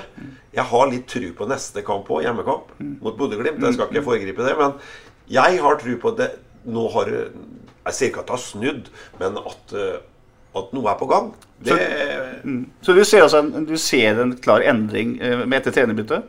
Jeg 0.54 0.66
har 0.70 0.90
litt 0.90 1.08
tru 1.10 1.28
på 1.38 1.48
neste 1.50 1.82
kamp 1.86 2.10
òg, 2.10 2.24
hjemmekamp 2.26 2.74
mot 3.02 3.18
Bodø-Glimt. 3.18 3.62
Jeg 3.62 3.76
skal 3.76 3.90
ikke 3.90 4.06
foregripe 4.06 4.46
det, 4.46 4.54
men 4.58 4.74
jeg 5.32 5.60
har 5.62 5.78
tru 5.80 5.94
på 6.02 6.14
det. 6.18 6.32
Nå 6.68 6.86
har 6.94 7.10
Jeg 7.10 7.94
sier 7.96 8.10
ikke 8.12 8.22
at 8.22 8.28
det 8.28 8.36
har 8.36 8.42
snudd, 8.42 8.90
men 9.18 9.38
at, 9.40 9.72
eh, 9.74 9.96
at 10.54 10.74
noe 10.76 10.90
er 10.90 10.98
på 11.00 11.08
gang. 11.10 11.32
Det, 11.58 11.74
så, 11.74 12.44
mm. 12.46 12.60
så, 12.78 12.94
du 12.94 13.00
ser 13.02 13.24
altså 13.24 13.40
en, 13.42 13.64
du 13.66 13.74
ser 13.74 14.20
en 14.22 14.36
klar 14.38 14.62
endring 14.62 15.16
eh, 15.18 15.42
med 15.42 15.56
etter 15.58 15.74
trenerbyttet? 15.74 16.28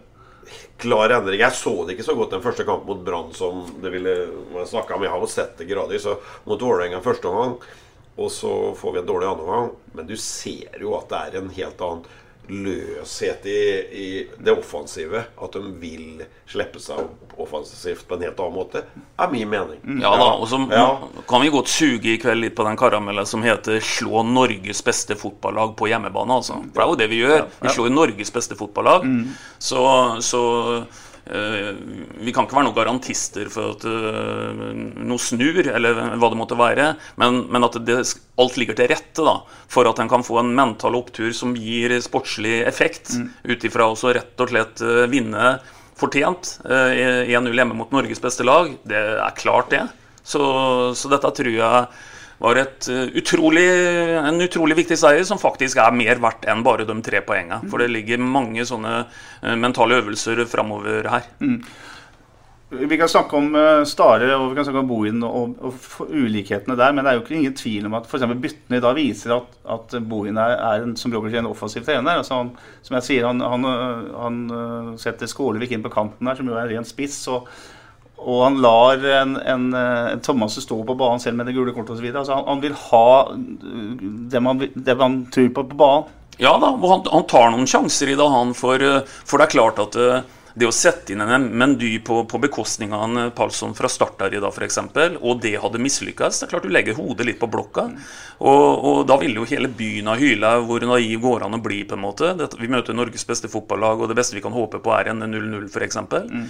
Klar 0.81 1.13
endring. 1.15 1.39
Jeg 1.39 1.55
så 1.55 1.75
det 1.85 1.95
ikke 1.95 2.07
så 2.07 2.15
godt 2.17 2.33
den 2.33 2.43
første 2.43 2.65
kampen 2.67 2.89
mot 2.89 3.05
Brann 3.05 3.31
som 3.37 3.61
det 3.83 3.91
ville 3.93 4.17
jeg 4.17 4.71
snakka 4.71 4.97
om. 4.97 5.05
Jeg 5.05 5.13
har 5.13 5.21
jo 5.21 5.31
sett 5.31 5.57
det 5.59 5.69
gradvis. 5.69 6.09
Mot 6.49 6.61
Vålerenga 6.61 7.03
første 7.05 7.29
omgang 7.29 7.57
og 8.15 8.31
så 8.31 8.73
får 8.77 8.91
vi 8.93 8.99
en 8.99 9.05
dårlig 9.05 9.27
andre 9.27 9.45
gang. 9.45 9.71
Men 9.93 10.07
du 10.09 10.17
ser 10.17 10.81
jo 10.81 10.93
at 10.97 11.09
det 11.09 11.21
er 11.21 11.39
en 11.39 11.53
helt 11.55 11.81
annen 11.81 12.03
løshet 12.47 13.45
i, 13.45 13.59
i, 14.03 14.07
det 14.37 14.51
offensive. 14.51 15.23
At 15.41 15.53
de 15.55 15.71
vil 15.79 16.23
slippe 16.49 16.81
seg 16.81 16.99
opp 16.99 17.35
offensivt 17.43 18.05
på 18.07 18.17
en 18.17 18.25
helt 18.27 18.39
annen 18.39 18.55
måte, 18.55 18.83
er 19.17 19.31
min 19.31 19.49
mening. 19.49 19.79
Ja 20.03 20.11
da, 20.19 20.27
og 20.37 20.45
så 20.51 20.59
ja. 20.69 20.85
kan 21.29 21.41
vi 21.41 21.53
godt 21.53 21.71
suge 21.71 22.11
i 22.13 22.19
kveld 22.21 22.43
litt 22.43 22.57
på 22.57 22.65
den 22.67 22.77
karamellen 22.77 23.25
som 23.25 23.45
heter 23.45 23.79
'slå 23.79 24.21
Norges 24.27 24.83
beste 24.85 25.17
fotballag 25.17 25.73
på 25.79 25.89
hjemmebane'. 25.89 26.37
Altså. 26.37 26.59
For 26.73 26.81
det 26.81 26.85
er 26.85 26.91
jo 26.91 27.01
det 27.01 27.09
vi 27.09 27.23
gjør. 27.23 27.47
Vi 27.61 27.73
slår 27.73 27.89
Norges 27.89 28.33
beste 28.33 28.59
fotballag. 28.59 29.07
Mm. 29.07 29.33
Så, 29.57 29.81
så 30.21 30.43
vi 31.23 32.33
kan 32.35 32.43
ikke 32.43 32.57
være 32.57 32.67
noen 32.67 32.75
garantister 32.75 33.47
for 33.51 33.77
at 33.77 33.85
uh, 33.87 34.63
noe 35.07 35.21
snur, 35.21 35.61
eller 35.63 36.01
hva 36.19 36.29
det 36.33 36.39
måtte 36.39 36.57
være, 36.59 36.89
men, 37.21 37.43
men 37.53 37.67
at 37.67 37.77
det, 37.87 37.99
alt 38.43 38.59
ligger 38.59 38.75
til 38.75 38.91
rette 38.91 39.23
da, 39.23 39.37
for 39.71 39.87
at 39.87 40.01
en 40.03 40.11
kan 40.11 40.25
få 40.25 40.41
en 40.41 40.51
mental 40.57 40.97
opptur 40.99 41.31
som 41.35 41.55
gir 41.55 41.95
sportslig 42.03 42.59
effekt, 42.67 43.15
mm. 43.15 43.29
ut 43.53 43.67
ifra 43.69 43.87
også 43.93 44.11
rett 44.19 44.43
og 44.43 44.51
slett 44.51 44.83
uh, 44.83 45.05
vinne 45.11 45.55
fortjent 45.99 46.57
uh, 46.67 46.91
1-0 46.91 47.53
hjemme 47.55 47.77
mot 47.77 47.93
Norges 47.95 48.23
beste 48.23 48.43
lag. 48.47 48.73
Det 48.83 49.03
er 49.15 49.39
klart, 49.39 49.71
det. 49.71 49.85
Så, 50.23 50.41
så 50.95 51.11
dette 51.11 51.31
tror 51.39 51.55
jeg 51.55 51.87
var 52.43 52.59
et, 52.59 52.89
uh, 52.91 53.07
utrolig, 53.19 53.65
en 54.19 54.43
utrolig 54.43 54.77
viktig 54.83 54.97
seier, 54.99 55.23
som 55.27 55.39
faktisk 55.41 55.79
er 55.79 55.95
mer 55.95 56.19
verdt 56.23 56.47
enn 56.51 56.65
bare 56.65 56.87
de 56.87 56.97
tre 57.05 57.23
poengene. 57.23 57.63
For 57.71 57.79
det 57.79 57.91
ligger 57.93 58.19
mange 58.19 58.65
sånne 58.67 58.99
uh, 59.05 59.55
mentale 59.59 60.01
øvelser 60.01 60.43
framover 60.51 61.07
her. 61.11 61.29
Mm. 61.39 61.61
Vi 62.73 62.97
kan 62.97 63.09
snakke 63.11 63.37
om 63.37 63.51
uh, 63.53 63.83
Stare 63.85 64.31
og 64.33 64.47
vi 64.49 64.57
kan 64.57 64.65
snakke 64.65 64.81
om 64.81 64.89
Bohin 64.89 65.21
og, 65.23 65.53
og, 65.61 66.07
ulikhetene 66.09 66.75
der, 66.79 66.95
men 66.95 67.05
det 67.05 67.11
er 67.11 67.19
jo 67.19 67.21
ikke 67.23 67.35
ingen 67.37 67.55
tvil 67.57 67.85
om 67.87 67.99
at 67.99 68.09
f.eks. 68.09 68.25
byttene 68.41 68.79
i 68.79 68.83
dag 68.83 68.97
viser 68.97 69.35
at, 69.37 69.59
at 69.75 69.93
Bohin 70.09 70.39
er, 70.41 70.55
er 70.57 70.87
en, 70.87 70.97
som 70.99 71.13
Roger 71.13 71.37
en 71.39 71.51
offensiv 71.51 71.85
trener. 71.85 72.17
Altså 72.23 72.41
han, 72.41 72.49
som 72.81 72.97
jeg 72.97 73.07
sier, 73.07 73.29
han, 73.29 73.45
han, 73.45 73.69
han 74.17 74.97
setter 74.99 75.29
Skålevik 75.29 75.75
inn 75.75 75.85
på 75.85 75.93
kanten 75.93 76.27
her, 76.27 76.39
som 76.39 76.49
jo 76.49 76.57
er 76.57 76.73
ren 76.73 76.87
spiss. 76.87 77.21
og 77.31 77.47
og 78.23 78.43
han 78.45 78.59
lar 78.63 79.03
en, 79.21 79.35
en, 79.37 79.65
en 79.75 80.23
Thomas 80.23 80.57
stå 80.63 80.77
på 80.87 80.95
banen 80.99 81.21
selv 81.21 81.37
med 81.39 81.49
det 81.49 81.55
gule 81.57 81.73
kortet 81.75 81.97
osv. 81.97 82.09
Altså 82.09 82.37
han, 82.37 82.45
han 82.47 82.63
vil 82.63 82.77
ha 82.87 83.07
det 84.33 84.43
man, 84.43 84.63
det 84.73 84.95
man, 84.99 85.23
tror 85.33 85.49
på 85.55 85.65
på 85.69 85.79
banen. 85.79 86.19
Ja 86.41 86.55
da, 86.57 86.71
og 86.73 86.87
han, 86.89 87.03
han 87.13 87.27
tar 87.29 87.51
noen 87.53 87.69
sjanser 87.69 88.09
i 88.09 88.15
det, 88.17 88.29
han. 88.35 88.55
For, 88.57 88.81
for 89.21 89.37
det 89.37 89.45
er 89.45 89.53
klart 89.53 89.81
at 89.83 89.97
eh, 90.01 90.23
det 90.53 90.67
å 90.69 90.73
sette 90.75 91.13
inn 91.13 91.21
en 91.23 91.47
Mendy 91.57 91.95
på, 92.05 92.19
på 92.29 92.39
bekostning 92.41 92.91
av 92.93 93.03
en 93.07 93.31
Palsson 93.33 93.73
fra 93.73 93.89
start 93.89 94.21
her 94.21 94.35
i 94.37 94.41
dag, 94.41 94.53
f.eks., 94.53 94.77
og 95.17 95.39
det 95.41 95.55
hadde 95.63 95.81
mislykkes, 95.81 96.39
det 96.39 96.45
er 96.45 96.51
klart 96.51 96.67
du 96.67 96.73
legger 96.73 96.97
hodet 96.97 97.25
litt 97.25 97.39
på 97.41 97.49
blokka. 97.49 97.87
Og, 98.43 98.85
og 98.89 98.99
da 99.09 99.17
ville 99.21 99.41
jo 99.41 99.47
hele 99.49 99.71
byen 99.73 100.11
ha 100.11 100.17
hyla 100.19 100.53
hvor 100.67 100.85
naiv 100.85 101.23
går 101.23 101.47
an 101.47 101.57
å 101.57 101.61
bli, 101.63 101.81
på 101.89 101.97
en 101.97 102.03
måte. 102.03 102.35
Dette, 102.37 102.59
vi 102.61 102.69
møter 102.69 102.93
Norges 102.93 103.25
beste 103.25 103.49
fotballag, 103.49 104.03
og 104.03 104.11
det 104.11 104.17
beste 104.19 104.37
vi 104.37 104.43
kan 104.45 104.53
håpe 104.53 104.81
på, 104.83 104.93
er 104.93 105.09
en 105.09 105.25
0-0, 105.25 105.65
f.eks. 105.71 105.97
Mm. 106.13 106.43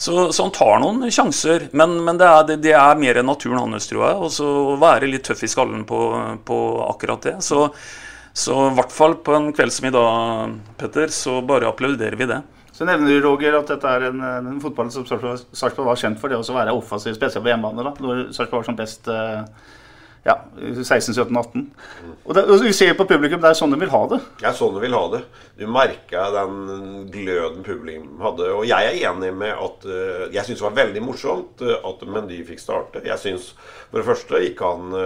Så, 0.00 0.14
så, 0.32 0.46
han 0.46 0.54
tar 0.56 0.78
noen 0.80 1.10
sjanser, 1.12 1.66
men, 1.76 1.98
men 2.06 2.20
det, 2.20 2.28
er, 2.30 2.46
det, 2.48 2.56
det, 2.64 2.72
er, 2.72 2.96
mer 2.96 3.20
enn 3.20 3.28
naturen 3.28 3.60
hans, 3.60 3.90
tror 3.90 4.06
jeg. 4.06 4.22
Og 4.24 4.32
så 4.32 4.52
være 4.80 5.10
litt 5.10 5.26
tøff 5.28 5.44
i 5.44 5.50
skallen 5.52 5.82
på, 5.88 5.98
på 6.48 6.60
akkurat 6.86 7.28
det. 7.28 7.34
Så, 7.44 7.66
så 8.32 8.56
i 8.70 8.72
hvert 8.78 8.94
fall 8.94 9.18
på 9.20 9.36
en 9.36 9.50
kveld 9.52 9.76
som 9.76 9.90
i 9.90 9.92
dag, 9.92 10.56
Petter, 10.80 11.12
så 11.12 11.42
bare 11.44 11.68
applauderer 11.68 12.16
vi 12.16 12.30
det. 12.32 12.40
Så 12.80 12.86
nevner 12.88 13.10
du, 13.12 13.18
Roger, 13.20 13.52
at 13.58 13.68
dette 13.68 13.90
er 13.92 14.06
en, 14.08 14.22
en 14.24 14.60
fotball 14.62 14.88
som 14.88 15.04
Sarpsborg 15.04 15.84
var 15.84 15.98
kjent 16.00 16.16
for 16.16 16.32
det 16.32 16.38
å 16.40 16.54
være 16.56 16.72
offensiv, 16.72 17.12
spesielt 17.12 17.44
på 17.44 17.50
hjemmebane. 17.52 17.84
da, 17.84 17.92
Når 18.00 18.22
Sarpsborg 18.32 18.62
var 18.62 18.68
som 18.70 18.78
best 18.78 19.10
eh, 19.12 19.42
ja, 20.24 20.38
16, 20.56 21.12
17, 21.12 21.36
18. 21.36 21.66
Og, 22.24 22.32
det, 22.38 22.46
og 22.46 22.64
vi 22.64 22.72
ser 22.72 22.96
på 22.96 23.04
publikum, 23.10 23.42
det 23.44 23.50
er 23.50 23.58
sånn 23.60 23.76
de 23.76 23.82
vil 23.82 23.92
ha 23.92 24.00
det. 24.14 24.22
Er 24.40 24.56
sånn 24.56 24.72
de 24.78 24.80
vil 24.86 24.96
ha 24.96 25.02
det. 25.12 25.20
Du 25.60 25.66
merka 25.68 26.24
den 26.38 26.56
gløden 27.12 27.68
publikum 27.68 28.24
hadde. 28.24 28.48
Og 28.56 28.64
jeg 28.72 28.88
er 28.94 29.12
enig 29.12 29.34
med 29.36 29.52
at 29.52 29.84
uh, 29.84 30.24
Jeg 30.32 30.48
syns 30.48 30.62
det 30.62 30.68
var 30.70 30.78
veldig 30.80 31.04
morsomt 31.04 31.60
uh, 31.60 31.76
at 31.84 32.08
Mendy 32.08 32.40
fikk 32.48 32.64
starte. 32.64 33.04
Jeg 33.04 33.20
syns 33.20 33.52
for 33.90 34.00
det 34.00 34.08
første 34.08 34.40
ikke 34.48 34.72
han 34.72 34.96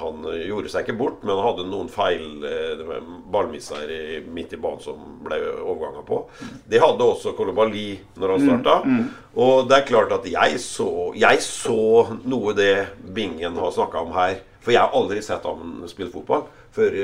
Han 0.00 0.26
gjorde 0.36 0.70
seg 0.72 0.86
ikke 0.86 0.98
bort, 0.98 1.22
men 1.24 1.34
han 1.34 1.46
hadde 1.46 1.68
noen 1.70 1.90
feil 1.92 2.44
uh, 2.44 2.96
ballmisser 3.32 3.90
i, 3.92 4.00
midt 4.28 4.52
i 4.56 4.60
banen 4.60 4.82
som 4.84 5.00
ble 5.24 5.38
overganga 5.54 6.02
på. 6.06 6.20
Det 6.68 6.82
hadde 6.82 7.06
også 7.06 7.34
Kolobali 7.38 7.88
når 8.20 8.34
han 8.34 8.44
starta. 8.44 8.76
Mm, 8.84 8.98
mm. 8.98 9.08
Og 9.46 9.70
det 9.70 9.78
er 9.78 9.88
klart 9.88 10.12
at 10.18 10.28
jeg 10.30 10.60
så, 10.62 10.90
jeg 11.16 11.40
så 11.44 11.80
noe 12.28 12.54
det 12.56 12.74
Bingen 13.16 13.58
har 13.60 13.74
snakka 13.74 14.04
om 14.04 14.14
her. 14.16 14.38
For 14.66 14.74
jeg 14.74 14.82
har 14.82 14.94
aldri 14.98 15.20
sett 15.22 15.44
ham 15.46 15.84
spille 15.86 16.10
fotball 16.10 16.48
før, 16.74 16.94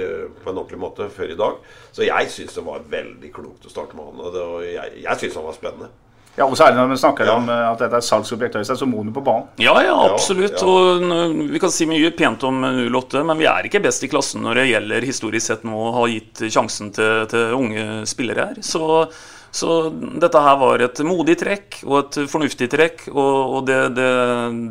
på 0.43 0.51
en 0.51 0.57
ordentlig 0.57 0.81
måte 0.83 1.07
før 1.15 1.31
i 1.31 1.39
dag. 1.39 1.61
Så 1.95 2.07
jeg 2.07 2.31
syns 2.35 2.57
det 2.59 2.65
var 2.67 2.89
veldig 2.91 3.31
klokt 3.35 3.69
å 3.69 3.73
starte 3.73 3.97
med 3.97 4.09
han. 4.09 4.25
Og 4.27 4.65
jeg, 4.67 5.03
jeg 5.05 5.21
syns 5.21 5.39
han 5.39 5.47
var 5.47 5.57
spennende. 5.57 5.93
Ja, 6.37 6.47
og 6.47 6.57
særlig 6.57 6.79
når 6.79 6.95
vi 6.95 7.01
snakker 7.03 7.29
ja. 7.29 7.35
om 7.37 7.51
eh, 7.53 7.65
at 7.69 7.83
dette 7.83 7.99
er 8.01 8.07
salgsobjekt, 8.07 8.57
så 8.65 8.89
må 8.89 9.03
du 9.05 9.13
på 9.13 9.25
banen. 9.25 9.51
Ja, 9.61 9.75
ja, 9.85 9.97
absolutt. 10.07 10.57
Ja, 10.57 10.65
ja. 10.65 11.27
Og 11.29 11.53
Vi 11.53 11.61
kan 11.61 11.75
si 11.75 11.89
mye 11.91 12.13
pent 12.17 12.47
om 12.49 12.65
U8, 12.65 13.21
men 13.29 13.41
vi 13.41 13.51
er 13.51 13.69
ikke 13.69 13.83
best 13.85 14.07
i 14.07 14.11
klassen 14.13 14.47
når 14.47 14.63
det 14.63 14.71
gjelder 14.71 15.09
historisk 15.11 15.51
sett 15.51 15.69
nå 15.69 15.77
å 15.77 15.93
ha 15.99 16.09
gitt 16.09 16.47
sjansen 16.49 16.91
til, 16.97 17.29
til 17.33 17.55
unge 17.59 18.03
spillere 18.09 18.51
her. 18.53 18.65
Så 18.65 19.07
så 19.53 19.91
dette 19.93 20.41
her 20.41 20.55
var 20.57 20.81
et 20.81 21.01
modig 21.05 21.35
trekk 21.43 21.83
og 21.85 21.97
et 21.99 22.17
fornuftig 22.33 22.71
trekk. 22.73 23.03
Og, 23.13 23.59
og 23.59 23.67
det, 23.69 23.81
det, 23.99 24.13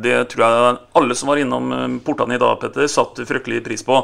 det, 0.02 0.16
tror 0.32 0.42
jeg 0.42 0.80
alle 0.98 1.16
som 1.18 1.30
var 1.30 1.38
innom 1.38 1.70
eh, 1.76 1.84
portene 2.02 2.34
i 2.34 2.42
dag, 2.42 2.56
Petter, 2.58 2.88
satte 2.90 3.26
fryktelig 3.28 3.62
pris 3.62 3.86
på. 3.86 4.00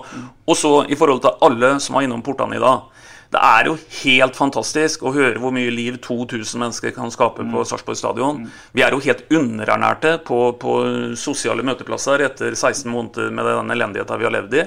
Og 0.47 0.57
så 0.59 0.73
i 0.87 0.99
forhold 0.99 1.25
til 1.25 1.35
alle 1.49 1.75
som 1.83 1.99
var 1.99 2.07
innom 2.07 2.23
portene 2.23 2.61
i 2.61 2.63
dag. 2.63 2.87
Det 3.29 3.41
er 3.45 3.69
jo 3.69 3.75
helt 3.77 4.39
fantastisk 4.39 5.03
å 5.05 5.13
høre 5.13 5.37
hvor 5.43 5.53
mye 5.53 5.73
liv 5.73 5.99
2000 6.05 6.63
mennesker 6.63 6.95
kan 6.97 7.13
skape 7.13 7.45
på 7.53 7.65
Sarpsborg 7.69 7.99
stadion. 8.01 8.47
Vi 8.73 8.85
er 8.85 8.97
jo 8.97 9.03
helt 9.05 9.27
underernærte 9.29 10.15
på, 10.25 10.39
på 10.57 10.79
sosiale 11.21 11.67
møteplasser 11.67 12.25
etter 12.25 12.57
16 12.57 12.89
måneder 12.89 13.29
med 13.35 13.51
den 13.51 13.77
elendigheten 13.77 14.23
vi 14.23 14.29
har 14.31 14.35
levd 14.39 14.57
i. 14.57 14.65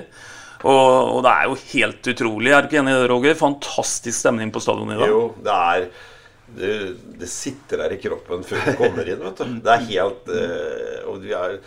Og, 0.61 1.17
og, 1.17 1.19
det 1.25 1.33
er 1.33 1.49
jo 1.49 1.57
helt 1.71 2.11
utrolig. 2.13 2.53
Er 2.53 2.61
du 2.61 2.69
ikke 2.69 2.81
enig 2.83 2.93
i 2.93 3.01
det, 3.01 3.09
Roger? 3.09 3.37
Fantastisk 3.39 4.19
stemning 4.19 4.53
på 4.53 4.61
stadionet 4.61 4.99
i 4.99 5.01
dag. 5.01 5.13
Jo, 5.15 5.23
det 5.41 5.57
er 5.57 5.87
det, 6.51 6.71
det, 7.17 7.29
sitter 7.31 7.79
der 7.81 7.95
i 7.95 7.99
kroppen 8.01 8.43
før 8.45 8.61
du 8.67 8.73
kommer 8.77 9.07
inn. 9.07 9.21
vet 9.23 9.41
du. 9.41 9.55
Det 9.65 9.73
er 9.73 9.85
helt 9.87 10.31
øh, 10.35 10.97
og 11.09 11.21
vi 11.23 11.33
er, 11.35 11.57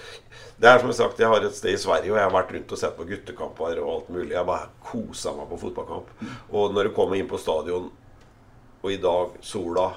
Det 0.60 0.70
er 0.70 0.82
som 0.82 0.92
sagt, 0.94 1.18
jeg 1.18 1.30
har 1.30 1.44
et 1.44 1.56
sted 1.56 1.74
i 1.74 1.80
Sverige, 1.80 2.12
og 2.12 2.18
jeg 2.20 2.26
har 2.28 2.34
vært 2.34 2.52
rundt 2.54 2.74
og 2.76 2.78
sett 2.78 2.94
på 2.96 3.06
guttekamper 3.08 3.80
og 3.82 3.90
alt 3.94 4.12
mulig. 4.14 4.34
Jeg 4.36 4.46
bare 4.46 4.70
kosa 4.86 5.32
meg 5.34 5.48
på 5.50 5.58
fotballkamp. 5.64 6.12
Og 6.54 6.76
når 6.76 6.88
du 6.88 6.94
kommer 6.94 7.18
inn 7.18 7.30
på 7.30 7.40
stadion, 7.42 7.88
og 8.84 8.92
i 8.92 9.00
dag 9.00 9.34
sola, 9.42 9.88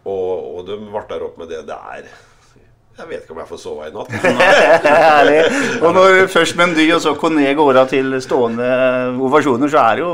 og, 0.00 0.32
og 0.56 0.66
de 0.66 0.80
varter 0.90 1.22
opp 1.22 1.38
med 1.38 1.52
det, 1.52 1.62
det 1.68 1.76
er 1.94 2.10
jeg 3.00 3.08
vet 3.08 3.22
ikke 3.22 3.32
om 3.32 3.38
jeg 3.40 3.48
får 3.48 3.60
sove 3.62 3.86
i 3.88 3.92
natt. 3.94 4.10
Herlig. 4.84 5.38
Og 5.80 5.94
når 5.96 6.26
først 6.28 6.56
Mendy 6.58 6.84
og 6.92 7.00
så 7.00 7.14
Kone 7.16 7.46
går 7.56 7.78
av 7.80 7.88
til 7.88 8.12
stående 8.20 8.66
ovasjoner, 9.16 9.70
så 9.72 9.80
er 9.86 10.00
det 10.00 10.04
jo 10.04 10.10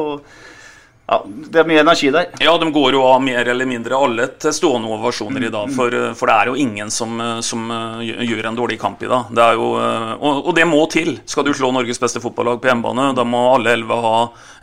ja, 1.06 1.18
Det 1.26 1.60
er 1.60 1.68
mye 1.68 1.82
energi 1.84 2.08
der. 2.10 2.32
Ja, 2.42 2.56
de 2.58 2.66
går 2.74 2.96
jo 2.96 3.04
av 3.06 3.20
mer 3.22 3.46
eller 3.46 3.68
mindre 3.68 3.94
alle 3.94 4.26
til 4.42 4.54
stående 4.54 4.90
ovasjoner 4.90 5.46
i 5.46 5.50
dag. 5.54 5.70
For, 5.76 5.94
for, 6.18 6.26
det 6.26 6.36
er 6.36 6.50
jo 6.50 6.56
ingen 6.58 6.90
som, 6.90 7.20
som, 7.46 7.68
gjør 8.02 8.50
en 8.50 8.58
dårlig 8.58 8.78
kamp 8.82 9.04
i 9.06 9.10
dag. 9.10 9.30
Det 9.30 9.46
jo, 9.54 9.68
og, 9.76 10.40
og, 10.40 10.50
det 10.56 10.66
må 10.66 10.80
til. 10.90 11.12
Skal 11.30 11.46
du 11.46 11.52
slå 11.54 11.70
Norges 11.74 12.02
beste 12.02 12.22
fotballag 12.22 12.58
på 12.62 12.72
hjemmebane, 12.72 13.12
da 13.14 13.26
må 13.26 13.44
alle 13.52 13.76
elleve 13.76 14.00
ha 14.02 14.16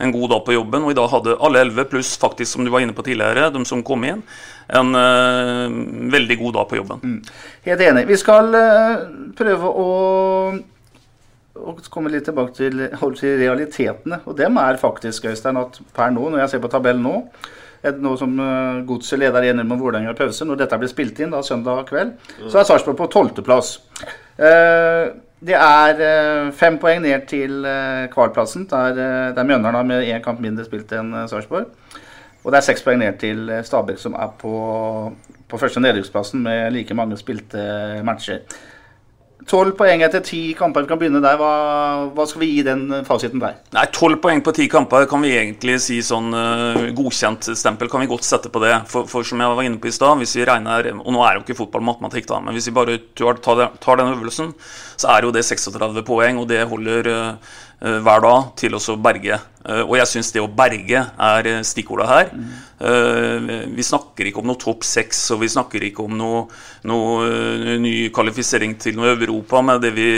en 0.04 0.12
god 0.12 0.34
dag 0.34 0.44
på 0.44 0.58
jobben. 0.58 0.84
Og 0.84 0.92
i 0.92 0.98
dag 0.98 1.08
hadde 1.14 1.38
alle 1.40 1.64
elleve, 1.64 1.86
pluss 1.88 2.12
faktisk, 2.20 2.52
som 2.52 2.66
du 2.66 2.72
var 2.74 2.84
inne 2.84 2.96
på 2.96 3.06
tidligere, 3.06 3.48
de 3.54 3.64
som 3.68 3.84
kom 3.86 4.04
inn, 4.04 4.20
en 4.68 4.92
uh, 4.96 6.12
veldig 6.12 6.38
god 6.44 6.58
dag 6.58 6.68
på 6.68 6.80
jobben. 6.82 7.02
Mm. 7.04 7.34
Helt 7.70 7.88
enig. 7.88 8.06
Vi 8.12 8.20
skal 8.20 8.52
uh, 8.52 9.08
prøve 9.36 9.72
å 9.72 9.88
og 11.54 11.82
komme 11.92 12.10
litt 12.10 12.26
tilbake 12.26 12.54
til, 12.56 12.86
til, 13.18 13.36
realitetene. 13.38 14.20
Og 14.26 14.36
dem 14.38 14.58
er 14.58 14.80
faktisk, 14.80 15.28
Øystein, 15.30 15.58
at 15.60 15.78
per 15.94 16.10
nå, 16.10 16.28
når 16.30 16.44
jeg 16.44 16.54
ser 16.54 16.64
på 16.64 16.72
tabellen 16.72 17.04
nå 17.06 17.20
nå 17.84 18.14
som 18.16 18.30
uh, 18.40 18.80
Godset 18.88 19.20
leder 19.20 19.44
1 19.50 19.58
med 19.60 19.76
Vålerenga 19.76 20.14
i 20.14 20.16
pause, 20.16 20.46
når 20.48 20.62
dette 20.62 20.78
blir 20.80 20.88
spilt 20.88 21.18
inn 21.20 21.34
da 21.34 21.42
søndag 21.44 21.82
kveld, 21.90 22.14
så 22.48 22.62
er 22.62 22.64
Sarpsborg 22.64 22.96
på 22.96 23.10
tolvteplass. 23.12 23.74
Uh, 24.38 25.12
det 25.44 25.58
er 25.58 26.00
uh, 26.00 26.48
fem 26.56 26.78
poeng 26.80 27.02
ned 27.04 27.26
til 27.28 27.58
kvalplassen, 28.14 28.64
der, 28.70 28.96
der 29.36 29.44
Mjøndalen 29.44 29.76
har 29.76 29.84
med 29.90 30.08
én 30.08 30.24
kamp 30.24 30.40
mindre 30.40 30.64
spilt 30.64 30.96
enn 30.96 31.12
Sarpsborg. 31.28 31.68
Og 32.44 32.52
det 32.52 32.60
er 32.60 32.68
seks 32.70 32.84
poeng 32.84 33.00
ned 33.00 33.20
til 33.20 33.52
Stabæk, 33.64 34.00
som 34.00 34.16
er 34.16 34.32
på, 34.40 34.54
på 35.48 35.60
første 35.60 35.84
nedrykksplassen 35.84 36.40
med 36.44 36.72
like 36.72 36.96
mange 36.96 37.20
spilte 37.20 38.00
matcher. 38.04 38.40
Tolv 39.48 39.74
poeng 39.76 40.02
etter 40.06 40.22
ti 40.24 40.40
kamper. 40.56 40.84
Vi 40.84 40.88
kan 40.88 41.00
begynne 41.00 41.20
der. 41.24 41.36
Hva, 41.40 41.50
hva, 42.16 42.24
skal 42.28 42.40
vi 42.44 42.50
gi 42.54 42.62
den 42.66 42.86
fasiten 43.04 43.42
der? 43.42 43.58
Nei, 43.76 43.84
Tolv 43.92 44.20
poeng 44.24 44.40
på 44.44 44.54
ti 44.56 44.68
kamper 44.72 45.04
kan 45.10 45.24
vi 45.24 45.34
egentlig 45.36 45.76
si 45.84 45.98
sånn 46.04 46.32
uh, 46.32 46.86
godkjent 46.96 47.50
stempel. 47.52 47.90
Kan 47.92 48.04
vi 48.04 48.10
godt 48.10 48.26
sette 48.26 48.52
på 48.52 48.62
det. 48.64 48.72
For, 48.90 49.08
for 49.10 49.26
som 49.26 49.42
jeg 49.44 49.52
var 49.52 49.68
inne 49.68 49.80
på 49.82 49.90
i 49.90 49.94
stad, 49.94 50.16
hvis 50.20 50.36
vi 50.38 50.48
regner 50.48 50.90
Og 50.94 51.10
nå 51.12 51.20
er 51.26 51.36
jo 51.36 51.44
ikke 51.44 51.58
fotball 51.60 51.84
matematikk, 51.84 52.28
da, 52.30 52.40
men 52.44 52.56
hvis 52.56 52.70
vi 52.70 52.76
bare 52.76 52.96
tar, 53.16 53.68
tar 53.82 54.00
den 54.00 54.14
øvelsen, 54.14 54.54
så 54.96 55.12
er 55.12 55.26
jo 55.26 55.34
det 55.34 55.44
36 55.44 56.04
poeng, 56.08 56.40
og 56.40 56.48
det 56.48 56.64
holder 56.70 57.10
uh, 57.12 57.54
hver 57.80 58.22
dag 58.24 58.54
til 58.60 58.76
å 58.78 58.96
berge 58.96 59.40
Eh, 59.64 59.80
og 59.80 59.94
jeg 59.96 60.10
syns 60.10 60.28
det 60.34 60.42
å 60.44 60.50
berge 60.52 61.00
er 61.00 61.46
eh, 61.48 61.62
stikkordet 61.64 62.08
her. 62.10 62.32
Mm. 62.36 62.54
Vi 63.78 63.84
snakker 63.86 64.28
ikke 64.28 64.42
om 64.42 64.48
noe 64.50 64.60
topp 64.60 64.82
seks, 64.84 65.22
og 65.32 65.38
vi 65.40 65.48
snakker 65.48 65.86
ikke 65.86 66.02
om 66.04 66.16
noe, 66.18 66.40
noe 66.90 67.76
ny 67.80 68.10
kvalifisering 68.12 68.74
til 68.82 68.98
noe 68.98 69.14
Europa 69.14 69.62
med 69.64 69.80
det 69.80 69.92
vi 69.96 70.08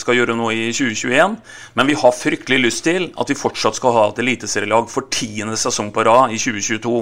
skal 0.00 0.16
gjøre 0.16 0.34
nå 0.34 0.48
i 0.50 0.64
2021. 0.74 1.36
Men 1.78 1.86
vi 1.86 1.94
har 2.00 2.16
fryktelig 2.16 2.58
lyst 2.64 2.82
til 2.88 3.06
at 3.14 3.30
vi 3.30 3.38
fortsatt 3.38 3.78
skal 3.78 3.94
ha 3.94 4.08
et 4.08 4.18
eliteserielag 4.24 4.90
for 4.90 5.06
tiende 5.12 5.54
sesong 5.60 5.92
på 5.94 6.06
rad 6.08 6.34
i 6.34 6.40
2022. 6.40 6.96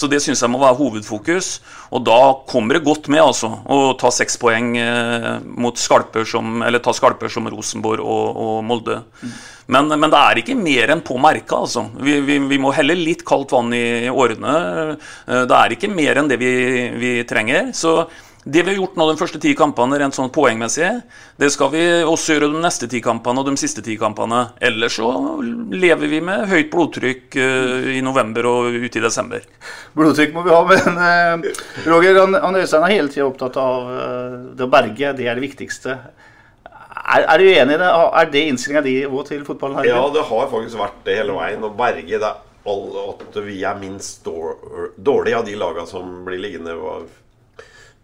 Så 0.00 0.08
det 0.08 0.22
syns 0.24 0.40
jeg 0.40 0.52
må 0.52 0.62
være 0.62 0.78
hovedfokus. 0.80 1.52
Og 1.92 2.04
da 2.08 2.18
kommer 2.48 2.78
det 2.78 2.86
godt 2.86 3.10
med 3.12 3.22
altså, 3.22 3.52
å 3.68 3.92
ta 4.00 4.12
seks 4.14 4.40
poeng 4.40 4.72
mot 5.60 5.76
skalper 5.76 6.24
som, 6.28 6.62
eller 6.64 6.80
ta 6.80 6.94
skalper 6.96 7.32
som 7.32 7.48
Rosenborg 7.52 8.04
og, 8.04 8.40
og 8.40 8.60
Molde. 8.64 9.02
Mm. 9.20 9.34
Men, 9.70 9.90
men, 9.92 10.10
det 10.10 10.20
er 10.20 10.40
ikke 10.40 10.56
mer 10.58 10.94
enn 10.94 11.02
på 11.06 11.18
merka. 11.22 11.60
Altså. 11.62 11.84
Vi, 12.02 12.18
vi, 12.26 12.38
vi, 12.50 12.58
må 12.62 12.72
helle 12.74 12.96
litt 12.98 13.22
kaldt 13.26 13.54
vann 13.54 13.70
i 13.76 14.10
årene. 14.10 14.54
Eh, 15.26 15.44
det 15.46 15.58
er 15.58 15.76
ikke 15.76 15.92
mer 15.92 16.20
enn 16.20 16.30
det 16.30 16.40
vi, 16.40 16.50
vi 16.98 17.12
trenger. 17.28 17.70
Så 17.76 18.02
det 18.44 18.62
vi 18.62 18.70
har 18.70 18.76
gjort 18.78 18.94
nå 18.96 19.04
de 19.10 19.18
første 19.20 19.38
ti 19.40 19.50
kampene, 19.56 19.98
rent 20.00 20.16
sånn 20.16 20.30
poengmessig, 20.32 20.88
det 21.36 21.50
skal 21.52 21.68
vi 21.74 21.82
også 22.08 22.38
gjøre 22.38 22.48
de 22.54 22.62
neste 22.62 22.88
ti 22.88 23.02
kampene 23.04 23.42
og 23.42 23.50
de 23.50 23.60
siste 23.60 23.84
ti 23.84 23.98
kampene. 24.00 24.46
Ellers 24.64 24.96
så 24.96 25.10
lever 25.76 26.08
vi 26.08 26.22
med 26.24 26.46
høyt 26.48 26.70
blodtrykk 26.72 27.36
uh, 27.36 27.90
i 27.92 28.00
november 28.04 28.48
og 28.48 28.80
ut 28.80 28.96
i 28.96 29.04
desember. 29.04 29.44
Blodtrykk 29.92 30.32
må 30.38 30.46
vi 30.48 30.56
ha, 30.56 30.62
men 30.72 30.96
uh, 30.96 31.60
Roger 31.90 32.22
Øystein 32.24 32.80
er 32.80 32.96
hele 32.96 33.12
tida 33.12 33.28
opptatt 33.28 33.60
av 33.60 33.92
uh, 33.92 34.40
det 34.56 34.64
å 34.64 34.72
berge. 34.72 35.12
Det 35.20 35.28
er 35.28 35.36
det 35.36 35.44
viktigste. 35.44 36.00
Er, 36.80 37.26
er, 37.26 37.36
du 37.36 37.52
enig 37.52 37.76
i 37.76 37.80
det? 37.84 37.92
Er 37.92 38.32
det 38.32 38.48
innstillinga 38.48 38.86
di 38.88 38.98
til 39.28 39.44
fotballen? 39.44 39.82
her? 39.82 39.92
Ja, 39.92 40.04
det 40.14 40.24
har 40.32 40.52
faktisk 40.52 40.80
vært 40.80 41.02
det 41.04 41.20
hele 41.20 41.36
veien. 41.36 41.60
Å 41.66 41.74
berge 41.76 42.24
det 42.24 42.36
at 42.70 43.40
vi 43.44 43.62
er 43.64 43.80
minst 43.80 44.24
dårlige 44.24 45.38
av 45.38 45.48
de 45.48 45.60
lagene 45.60 45.88
som 45.88 46.22
blir 46.24 46.40
liggende 46.40 46.76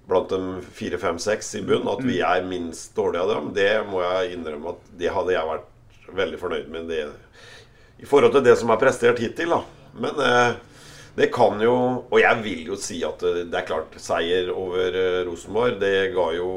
blant 0.07 0.31
de 0.31 0.61
fire, 0.77 0.99
fem, 1.03 1.19
seks 1.19 1.55
i 1.59 1.63
bunn. 1.67 1.89
At 1.91 2.05
vi 2.05 2.21
mm. 2.21 2.27
er 2.29 2.49
minst 2.49 2.95
dårlige 2.97 3.25
av 3.25 3.33
dem. 3.35 3.51
Det 3.57 3.71
må 3.91 4.03
jeg 4.05 4.37
innrømme 4.37 4.77
at 4.77 4.93
det 5.01 5.13
hadde 5.15 5.35
jeg 5.35 5.51
vært 5.51 6.15
veldig 6.17 6.39
fornøyd 6.41 6.71
med 6.71 6.89
det, 6.93 7.03
i 7.99 8.07
forhold 8.07 8.37
til 8.37 8.45
det 8.47 8.55
som 8.61 8.71
er 8.71 8.81
prestert 8.81 9.21
hittil. 9.23 9.57
da. 9.57 9.63
Men 9.97 10.23
eh, 10.23 10.57
det 11.17 11.31
kan 11.33 11.57
jo 11.65 11.77
Og 12.11 12.19
jeg 12.21 12.43
vil 12.45 12.67
jo 12.69 12.77
si 12.77 12.99
at 13.07 13.23
det, 13.25 13.47
det 13.49 13.59
er 13.63 13.69
klart, 13.69 13.95
seier 13.97 14.51
over 14.53 14.93
eh, 14.93 15.23
Rosenborg, 15.27 15.79
det 15.81 16.13
ga 16.15 16.31
jo 16.37 16.51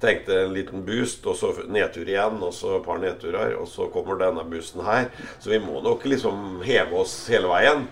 tenkte 0.00 0.36
en 0.46 0.54
liten 0.54 0.84
boost, 0.86 1.26
og 1.28 1.36
så 1.36 1.50
nedtur 1.68 2.08
igjen, 2.08 2.38
og 2.40 2.54
så 2.56 2.78
et 2.78 2.86
par 2.86 3.00
nedturer. 3.02 3.52
Og 3.60 3.68
så 3.68 3.90
kommer 3.92 4.16
denne 4.16 4.46
boosten 4.48 4.80
her. 4.86 5.10
Så 5.38 5.52
vi 5.52 5.60
må 5.60 5.82
nok 5.84 6.06
liksom 6.08 6.62
heve 6.64 7.02
oss 7.02 7.26
hele 7.28 7.50
veien 7.50 7.84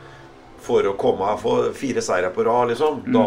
for 0.65 0.89
å 0.89 0.97
komme 0.97 1.29
her 1.29 1.37
for 1.41 1.69
fire 1.77 2.01
seire 2.05 2.31
på 2.33 2.47
rad, 2.49 2.73
liksom. 2.73 3.03
Da, 3.13 3.27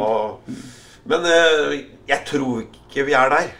men 1.05 1.25
eh, 1.25 1.83
jeg 2.07 2.23
tror 2.27 2.61
ikke 2.61 3.05
vi 3.05 3.17
er 3.17 3.29
der. 3.29 3.51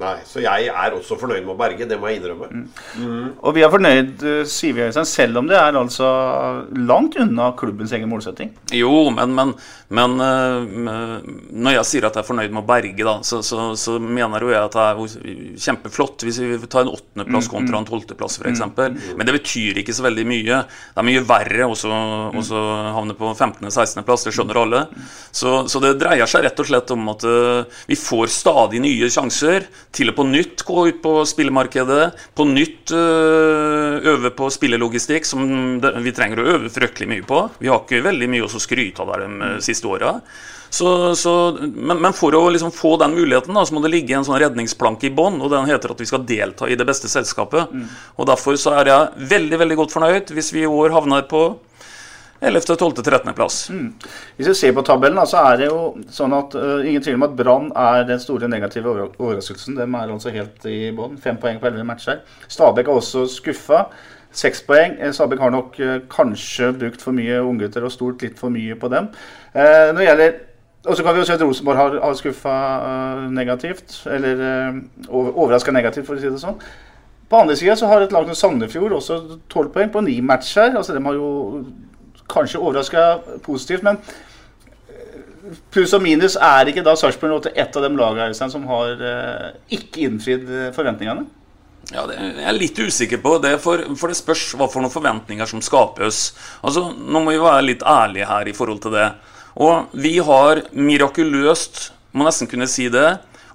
Nei, 0.00 0.14
Så 0.24 0.40
jeg 0.42 0.68
er 0.70 0.94
også 0.96 1.16
fornøyd 1.20 1.44
med 1.44 1.52
å 1.52 1.58
berge, 1.58 1.86
det 1.88 1.98
må 2.00 2.08
jeg 2.10 2.20
innrømme. 2.20 2.48
Mm. 2.96 3.26
Og 3.44 3.54
vi 3.56 3.62
er 3.64 3.72
fornøyd, 3.72 4.22
eh, 4.26 4.40
sier 4.48 4.74
vi, 4.76 4.86
Øystein, 4.86 5.08
selv 5.08 5.40
om 5.42 5.50
det 5.50 5.58
er 5.58 5.76
altså 5.76 6.08
langt 6.88 7.18
unna 7.20 7.50
klubbens 7.58 7.92
egen 7.96 8.08
målsetting. 8.10 8.54
Jo, 8.74 9.10
men, 9.14 9.34
men, 9.36 9.52
men 9.92 10.16
uh, 10.22 11.20
når 11.52 11.76
jeg 11.76 11.88
sier 11.90 12.08
at 12.08 12.16
jeg 12.16 12.24
er 12.24 12.28
fornøyd 12.30 12.54
med 12.54 12.62
å 12.62 12.68
berge, 12.70 13.06
da, 13.06 13.16
så, 13.26 13.42
så, 13.46 13.70
så 13.78 13.98
mener 14.00 14.46
jo 14.46 14.52
jeg 14.54 14.62
at 14.70 14.78
det 14.78 14.86
er 14.86 15.58
kjempeflott 15.66 16.26
hvis 16.26 16.40
vi 16.40 16.58
tar 16.64 16.86
en 16.86 16.94
åttendeplass 16.94 17.50
mm, 17.50 17.52
kontra 17.52 17.80
en 17.80 17.86
mm. 17.86 17.90
tolvteplass, 17.92 18.40
f.eks. 18.40 18.64
Mm. 18.70 18.98
Men 19.20 19.28
det 19.28 19.36
betyr 19.36 19.82
ikke 19.82 19.96
så 19.96 20.06
veldig 20.08 20.26
mye. 20.30 20.62
Det 20.64 21.04
er 21.04 21.08
mye 21.10 21.26
verre 21.28 21.68
å 21.68 21.76
havne 22.96 23.18
på 23.18 23.34
15.-16.-plass, 23.34 24.26
det 24.26 24.34
skjønner 24.36 24.62
alle. 24.64 24.84
Så, 25.28 25.60
så, 25.70 25.82
det 25.84 25.98
dreier 26.00 26.30
seg 26.30 26.46
rett 26.46 26.64
og 26.64 26.70
slett 26.72 26.96
om 26.96 27.12
at 27.12 27.28
uh, 27.28 27.82
vi 27.90 27.98
får 27.98 28.32
stadig 28.32 28.80
nye 28.82 29.10
sjanser 29.12 29.59
til 29.94 30.12
å 30.12 30.16
på 30.16 30.26
nytt 30.28 30.64
gå 30.66 30.86
ut 30.90 31.00
på 31.04 31.16
spillemarkedet, 31.28 32.04
på 32.36 32.46
nytt 32.48 32.94
uh, 32.94 33.98
øve 34.12 34.32
på 34.36 34.50
spillelogistikk, 34.52 35.28
som 35.28 35.80
vi 35.80 36.14
trenger 36.16 36.42
å 36.42 36.48
øve 36.56 36.72
fryktelig 36.72 37.10
mye 37.10 37.26
på. 37.26 37.42
Vi 37.60 37.70
har 37.72 37.82
ikke 37.82 38.04
veldig 38.06 38.30
mye 38.30 38.46
å 38.46 38.62
skryte 38.62 39.04
av 39.04 39.14
de 39.16 39.30
uh, 39.30 39.60
siste 39.64 39.90
åra. 39.90 40.16
Så, 40.70 41.14
så, 41.18 41.32
men, 41.60 41.98
men, 41.98 42.12
for 42.14 42.34
å 42.38 42.44
liksom 42.54 42.70
få 42.70 42.94
den 43.02 43.16
muligheten 43.16 43.56
da, 43.56 43.64
så 43.66 43.74
må 43.74 43.82
det 43.82 43.90
ligge 43.90 44.14
en 44.14 44.26
sånn 44.26 44.38
redningsplanke 44.38 45.08
i 45.08 45.14
bånn, 45.14 45.40
og 45.42 45.50
den 45.50 45.66
heter 45.66 45.90
at 45.90 46.02
vi 46.02 46.06
skal 46.06 46.22
delta 46.26 46.68
i 46.70 46.76
det 46.78 46.86
beste 46.86 47.10
selskapet. 47.10 47.72
Mm. 47.74 47.88
Og 48.22 48.28
Derfor 48.30 48.58
så 48.60 48.76
er 48.78 48.92
jeg 48.92 49.26
veldig 49.32 49.58
veldig 49.64 49.80
godt 49.82 49.96
fornøyd 49.96 50.30
hvis 50.36 50.52
vi 50.54 50.62
i 50.62 50.70
år 50.70 50.94
havner 50.94 51.26
på 51.30 51.42
11., 52.40 52.76
12., 52.76 53.02
13. 53.02 53.34
plass. 53.34 53.70
Mm. 53.70 53.92
Hvis 54.36 54.48
vi 54.48 54.54
ser 54.54 54.72
på 54.72 54.84
tabellen, 54.86 55.20
så 55.28 55.42
er 55.50 55.58
det 55.60 55.66
jo 55.68 55.80
sånn 56.12 56.32
at 56.32 56.54
uh, 56.56 56.86
ingen 56.88 57.04
tvil 57.04 57.18
om 57.18 57.26
at 57.26 57.34
Brann 57.36 57.68
er 57.76 58.06
den 58.08 58.22
store 58.22 58.48
negative 58.48 58.94
overraskelsen. 59.10 59.76
De 59.76 59.84
er 59.84 60.14
altså 60.14 60.32
helt 60.32 60.64
i 60.64 60.78
bånn. 60.96 61.18
Fem 61.20 61.36
poeng 61.40 61.60
på 61.60 61.68
elleve 61.68 61.84
matcher. 61.88 62.22
Stabæk 62.48 62.88
er 62.88 62.96
også 62.96 63.26
skuffa. 63.28 63.84
Seks 64.32 64.64
poeng. 64.64 64.96
Eh, 64.96 65.12
Stabæk 65.12 65.44
har 65.44 65.52
nok 65.52 65.76
uh, 65.84 65.96
kanskje 66.12 66.72
brukt 66.80 67.04
for 67.04 67.16
mye 67.16 67.42
unggutter 67.44 67.84
og 67.84 67.92
stolt 67.92 68.24
litt 68.24 68.40
for 68.40 68.52
mye 68.54 68.78
på 68.80 68.88
dem. 68.92 69.12
Uh, 69.52 69.90
når 69.92 70.00
det 70.00 70.08
gjelder 70.08 70.38
og 70.80 70.96
så 70.96 71.04
kan 71.04 71.12
vi 71.12 71.20
jo 71.20 71.26
si 71.28 71.32
at 71.34 71.42
Rosenborg 71.44 71.76
har, 71.76 71.94
har 72.00 72.14
skuffa 72.16 72.52
negativt. 73.28 73.98
Eller 74.08 74.38
overraska 75.12 75.74
negativt, 75.76 76.06
for 76.06 76.16
å 76.16 76.22
si 76.22 76.30
det 76.32 76.40
sånn. 76.40 76.56
På 77.30 77.42
andre 77.44 77.54
sida 77.60 77.76
så 77.76 77.86
har 77.86 78.02
et 78.02 78.14
lag 78.16 78.24
som 78.26 78.38
Sandefjord 78.38 78.96
også 78.96 79.18
tolv 79.52 79.70
poeng 79.74 79.92
på 79.92 80.00
ni 80.02 80.16
matcher. 80.24 80.72
Altså 80.72 80.96
De 80.96 81.02
har 81.04 81.18
jo 81.18 81.28
kanskje 82.30 82.60
overraska 82.60 83.04
positivt, 83.44 83.84
men 83.86 83.98
eh, 84.90 85.58
pluss 85.74 85.94
og 85.96 86.04
minus 86.04 86.38
er 86.40 86.70
ikke 86.70 86.84
da 86.86 86.96
Sarpsborg 86.98 87.50
et 87.50 87.76
av 87.76 87.86
de 87.86 87.92
lagene 87.98 88.50
som 88.54 88.66
har 88.70 89.04
eh, 89.10 89.50
ikke 89.78 90.06
innfridd 90.06 90.48
eh, 90.48 90.72
forventningene? 90.76 91.26
Ja, 91.90 92.04
det 92.06 92.18
er 92.20 92.36
jeg 92.44 92.58
litt 92.58 92.78
usikker 92.78 93.18
på. 93.22 93.38
Det 93.42 93.56
for, 93.62 93.82
for, 93.98 94.12
det 94.12 94.18
spørs 94.18 94.44
hva 94.54 94.68
for 94.70 94.84
noen 94.84 94.92
forventninger 94.92 95.48
som 95.48 95.62
skapes. 95.64 96.30
Altså, 96.62 96.90
Nå 96.94 97.24
må 97.24 97.32
vi 97.32 97.40
være 97.42 97.66
litt 97.66 97.82
ærlige 97.82 98.28
her 98.30 98.50
i 98.50 98.54
forhold 98.54 98.82
til 98.84 98.94
det. 98.94 99.08
Og 99.60 99.90
vi 99.98 100.18
har 100.22 100.62
mirakuløst, 100.76 101.88
må 102.14 102.26
nesten 102.26 102.50
kunne 102.50 102.68
si 102.70 102.86
det, 102.92 103.08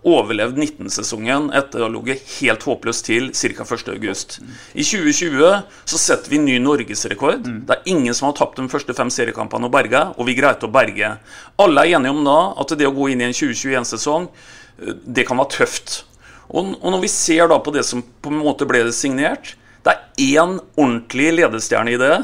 overlevd 0.05 0.59
19-sesongen 0.61 1.49
etter 1.57 1.81
å 1.81 1.87
ha 1.87 1.91
ligget 1.91 2.23
helt 2.37 2.65
håpløst 2.67 3.07
til 3.07 3.31
ca. 3.33 3.65
1.8. 3.65 4.43
I 4.77 4.85
2020 4.85 5.63
så 5.89 5.99
setter 6.01 6.33
vi 6.33 6.41
ny 6.41 6.59
norgesrekord. 6.61 7.47
Mm. 7.47 7.61
Det 7.65 7.77
er 7.77 7.89
ingen 7.95 8.17
som 8.17 8.29
har 8.29 8.37
tapt 8.37 8.59
de 8.61 8.67
første 8.71 8.93
fem 8.97 9.09
seriekampene 9.13 9.65
og 9.65 9.73
berga, 9.73 10.07
og 10.15 10.29
vi 10.29 10.37
greide 10.37 10.67
å 10.67 10.73
berge. 10.73 11.15
Alle 11.61 11.85
er 11.85 11.97
enige 11.97 12.13
om 12.13 12.21
da 12.27 12.39
at 12.61 12.75
det 12.77 12.89
å 12.89 12.93
gå 12.95 13.09
inn 13.11 13.23
i 13.23 13.29
en 13.29 13.35
2021-sesong, 13.35 14.29
eh, 14.29 14.93
det 15.17 15.25
kan 15.27 15.41
være 15.41 15.55
tøft. 15.57 16.03
Og, 16.51 16.75
og, 16.77 16.89
når 16.93 17.01
vi 17.07 17.09
ser 17.09 17.49
da 17.49 17.57
på 17.61 17.73
det 17.73 17.85
som 17.87 18.03
på 18.05 18.29
en 18.29 18.43
måte 18.43 18.67
ble 18.69 18.83
signert 18.93 19.55
Det 19.81 19.95
er 19.95 20.35
én 20.37 20.59
ordentlig 20.77 21.31
ledestjerne 21.39 21.93
i 21.93 21.97
det. 22.01 22.15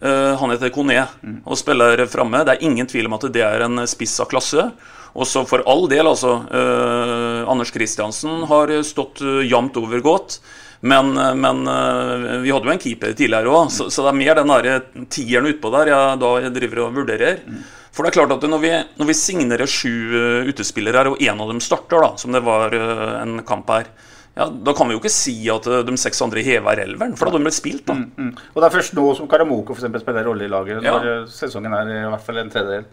Uh, 0.00 0.32
han 0.40 0.52
heter 0.52 0.72
Kone 0.72 0.96
mm. 0.96 1.42
og 1.44 1.58
spiller 1.60 2.00
framme. 2.08 2.40
Det 2.44 2.54
er 2.54 2.64
ingen 2.64 2.88
tvil 2.88 3.08
om 3.08 3.16
at 3.16 3.24
det 3.32 3.44
er 3.44 3.64
en 3.64 3.84
spiss 3.88 4.18
av 4.20 4.28
klasse. 4.32 4.66
Og 5.14 5.26
så 5.26 5.42
for 5.48 5.64
all 5.68 5.88
del, 5.90 6.06
altså. 6.06 6.36
Eh, 6.46 7.50
Anders 7.50 7.72
Kristiansen 7.74 8.44
har 8.50 8.72
stått 8.86 9.22
uh, 9.24 9.40
jevnt 9.42 9.78
over 9.80 10.02
godt. 10.04 10.38
Men, 10.80 11.12
eh, 11.18 11.34
men 11.36 11.66
uh, 11.68 12.38
vi 12.44 12.52
hadde 12.54 12.68
jo 12.70 12.72
en 12.72 12.80
keeper 12.80 13.16
tidligere 13.16 13.52
òg, 13.52 13.72
så, 13.74 13.90
så, 13.92 14.06
det 14.06 14.12
er 14.14 14.20
mer 14.20 14.38
den 14.38 14.54
der 14.54 15.08
tieren 15.12 15.50
utpå 15.50 15.72
der 15.74 15.90
jeg 15.92 16.20
da 16.22 16.30
jeg 16.46 16.54
driver 16.56 16.86
og 16.86 17.00
vurderer. 17.02 17.42
For 17.90 18.06
det 18.06 18.12
er 18.12 18.20
klart 18.20 18.36
at 18.36 18.46
når 18.48 18.62
vi, 18.62 18.70
når 19.00 19.10
vi 19.10 19.18
signerer 19.18 19.68
sju 19.68 20.46
utespillere 20.48 21.02
her, 21.02 21.10
og 21.10 21.20
én 21.20 21.42
av 21.42 21.50
dem 21.50 21.60
starter, 21.60 22.00
da, 22.00 22.14
som 22.22 22.32
det 22.32 22.40
var 22.46 22.72
en 22.72 23.42
kamp 23.44 23.68
her 23.74 23.90
ja, 24.38 24.46
Da 24.46 24.72
kan 24.78 24.86
vi 24.86 24.94
jo 24.94 25.00
ikke 25.00 25.10
si 25.10 25.34
at 25.50 25.66
de 25.66 25.96
seks 25.98 26.22
andre 26.22 26.44
hever 26.46 26.84
elveren, 26.84 27.16
for 27.18 27.26
da 27.26 27.34
hadde 27.34 27.42
de 27.42 27.48
blitt 27.48 27.58
spilt. 27.58 27.82
da. 27.90 27.96
Mm, 27.98 28.12
mm. 28.14 28.44
Og 28.54 28.60
Det 28.62 28.68
er 28.68 28.76
først 28.76 28.94
nå 28.96 29.08
som 29.18 29.28
Karamoko 29.28 29.74
for 29.74 29.82
eksempel, 29.82 30.04
spiller 30.04 30.30
rolle 30.30 30.46
i 30.46 30.52
laget, 30.52 30.84
når 30.86 31.08
ja. 31.10 31.16
sesongen 31.34 31.74
er 31.76 31.90
i 31.96 31.98
hvert 32.14 32.24
fall 32.24 32.38
en 32.40 32.54
tredjedel 32.54 32.86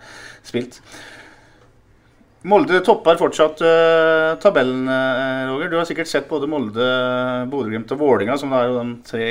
spilt. 0.50 0.82
Molde 2.48 2.80
topper 2.86 3.18
fortsatt 3.20 3.60
uh, 3.66 4.38
tabellen, 4.40 4.86
uh, 4.88 5.50
Roger. 5.50 5.72
Du 5.72 5.76
har 5.80 5.88
sikkert 5.90 6.08
sett 6.08 6.30
både 6.30 6.48
Molde, 6.48 6.86
Bodø-Glimt 7.52 7.92
og 7.92 8.00
Vålinga, 8.00 8.38
som 8.40 8.54
det 8.54 8.62
er 8.62 8.70
jo 8.70 8.78
den 8.78 8.94
tre, 9.08 9.28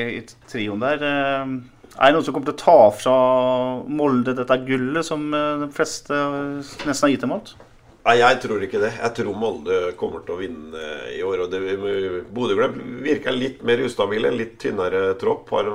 trioen 0.51 0.83
der. 0.83 1.01
Uh, 1.01 1.55
er 1.97 2.11
det 2.11 2.17
noen 2.19 2.27
som 2.27 2.37
kommer 2.37 2.51
til 2.51 2.59
å 2.59 2.61
ta 2.61 2.81
fra 2.93 3.14
Molde 3.89 4.35
dette 4.37 4.59
gullet, 4.67 5.07
som 5.07 5.31
de 5.33 5.71
fleste 5.73 6.19
nesten 6.85 7.07
har 7.07 7.14
gitt 7.14 7.25
dem 7.25 7.33
alt? 7.39 7.55
Nei, 8.07 8.19
jeg 8.21 8.43
tror 8.43 8.67
ikke 8.67 8.83
det. 8.85 8.93
Jeg 9.01 9.17
tror 9.17 9.39
Molde 9.41 9.79
kommer 9.99 10.21
til 10.27 10.37
å 10.37 10.41
vinne 10.43 10.91
i 11.17 11.23
år. 11.25 11.47
Bodø-Glimt 12.37 12.83
virker 13.07 13.35
litt 13.35 13.64
mer 13.67 13.81
ustabile, 13.87 14.35
litt 14.35 14.59
tynnere 14.61 15.14
tropp. 15.19 15.49
Har 15.57 15.73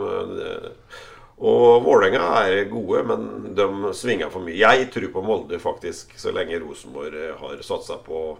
og 1.42 1.82
Vålerenga 1.82 2.26
er 2.46 2.68
gode, 2.70 3.02
men 3.10 3.54
de 3.58 3.94
svinger 3.98 4.30
for 4.30 4.46
mye. 4.46 4.60
Jeg 4.62 4.92
tror 4.94 5.10
på 5.16 5.24
Molde, 5.26 5.58
faktisk, 5.62 6.14
så 6.22 6.34
lenge 6.36 6.60
Rosenborg 6.62 7.18
eh, 7.18 7.34
har 7.39 7.64
satsa 7.66 7.98
på 8.06 8.38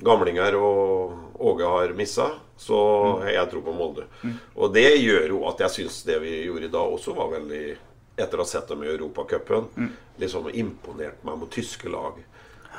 gamlinger 0.00 0.56
og 0.56 1.42
Åge 1.44 1.68
har 1.68 1.92
missa. 1.98 2.30
Så 2.56 2.78
mm. 3.20 3.26
jeg 3.28 3.50
tror 3.50 3.64
på 3.66 3.74
Molde. 3.76 4.06
Mm. 4.22 4.38
Og 4.54 4.72
det 4.72 4.88
gjør 5.02 5.34
jo 5.34 5.42
at 5.50 5.60
jeg 5.66 5.76
syns 5.76 6.00
det 6.08 6.16
vi 6.22 6.38
gjorde 6.46 6.70
i 6.70 6.72
dag 6.72 6.96
også 6.96 7.16
var 7.16 7.34
veldig 7.38 7.66
Etter 8.14 8.38
å 8.38 8.44
ha 8.44 8.46
sett 8.46 8.68
dem 8.70 8.84
i 8.84 8.92
Europacupen, 8.92 9.64
mm. 9.74 9.86
liksom 10.22 10.44
imponert 10.54 11.24
meg 11.26 11.34
mot 11.40 11.50
tyske 11.50 11.90
lag. 11.90 12.20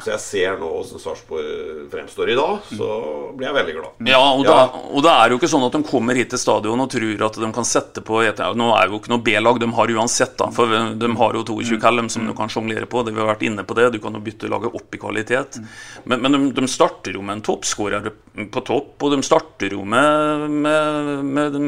Så 0.04 0.12
jeg 0.12 0.22
ser 0.22 0.58
nå 0.60 0.68
hvordan 0.70 1.02
Sarpsborg 1.02 1.86
fremstår 1.91 2.32
i 2.34 2.38
dag, 2.38 2.68
så 2.68 2.89
blir 3.36 3.48
jeg 3.48 3.56
veldig 3.56 3.76
glad. 3.78 4.04
Ja 4.12 4.20
og, 4.20 4.43
ja. 4.43 4.56
Da, 4.56 4.82
og, 4.91 5.00
det 5.06 5.14
er 5.14 5.32
jo 5.32 5.39
ikke 5.39 5.50
sånn 5.52 5.66
at 5.68 5.78
de 5.78 5.82
kommer 5.88 6.20
hit 6.20 6.32
til 6.34 6.41
stadion 6.41 6.84
og 6.84 6.89
tror 6.91 7.26
at 7.30 7.39
de 7.41 7.50
kan 7.56 7.68
sette 7.68 8.04
på 8.06 8.20
et, 8.26 8.41
Nå 8.60 8.70
er 8.76 8.91
jo 8.91 9.00
ikke 9.00 9.14
noe 9.14 9.24
B-lag 9.26 9.60
de 9.62 9.70
har 9.78 9.96
uansett, 9.96 10.36
da, 10.39 10.50
for 10.54 10.72
de 11.00 11.12
har 11.22 11.39
jo 11.39 11.46
22 11.48 11.80
Callum 11.82 12.12
som 12.12 12.28
du 12.28 12.36
kan 12.38 12.52
sjonglere 12.52 12.89
på. 12.91 13.06
Det 13.06 13.16
vi 13.16 13.24
har 13.24 13.32
vært 13.32 13.46
inne 13.48 13.66
på 13.68 13.78
det, 13.78 13.89
Du 13.96 14.00
kan 14.04 14.16
jo 14.16 14.24
bytte 14.24 14.52
laget 14.52 14.76
opp 14.76 14.96
i 14.96 15.02
kvalitet. 15.02 15.60
Men, 16.04 16.22
men 16.22 16.36
de, 16.36 16.41
de, 16.60 16.68
starter 16.72 17.16
jo 17.16 17.24
med 17.24 17.39
en 17.39 17.46
toppskårer 17.46 18.10
på 18.52 18.66
topp, 18.68 18.98
og 19.00 19.16
de 19.16 19.22
starter 19.26 19.78
jo 19.78 19.86
med, 19.88 20.50
med, 20.52 21.24
med 21.24 21.60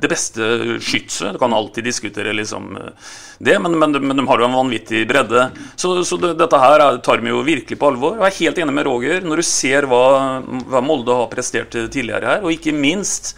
det 0.00 0.10
beste 0.10 0.46
skytset. 0.82 1.34
Du 1.34 1.38
kan 1.38 1.54
alltid 1.54 1.84
diskutere 1.84 2.32
liksom 2.32 2.74
det, 3.38 3.58
men, 3.58 3.78
men, 3.78 3.92
men, 3.92 4.16
de 4.16 4.26
har 4.26 4.40
jo 4.40 4.48
en 4.48 4.58
vanvittig 4.58 5.04
bredde. 5.08 5.48
Så, 5.76 5.96
så 6.04 6.18
det, 6.20 6.34
dette 6.40 6.60
her 6.60 6.84
tar 7.04 7.22
vi 7.22 7.32
jo 7.32 7.42
virkelig 7.46 7.78
på 7.80 7.90
alvor. 7.92 8.18
Jeg 8.20 8.30
er 8.30 8.40
helt 8.40 8.62
enig 8.64 8.76
med 8.76 8.88
Roger 8.88 9.26
når 9.26 9.42
du 9.42 9.46
ser 9.48 9.88
hva, 9.90 10.04
hva 10.42 10.84
Molde 10.84 11.18
har 11.22 11.32
prestert 11.32 11.74
tidligere 11.74 12.36
her, 12.36 12.44
og 12.44 12.54
ikke 12.54 12.74
minst 12.76 13.34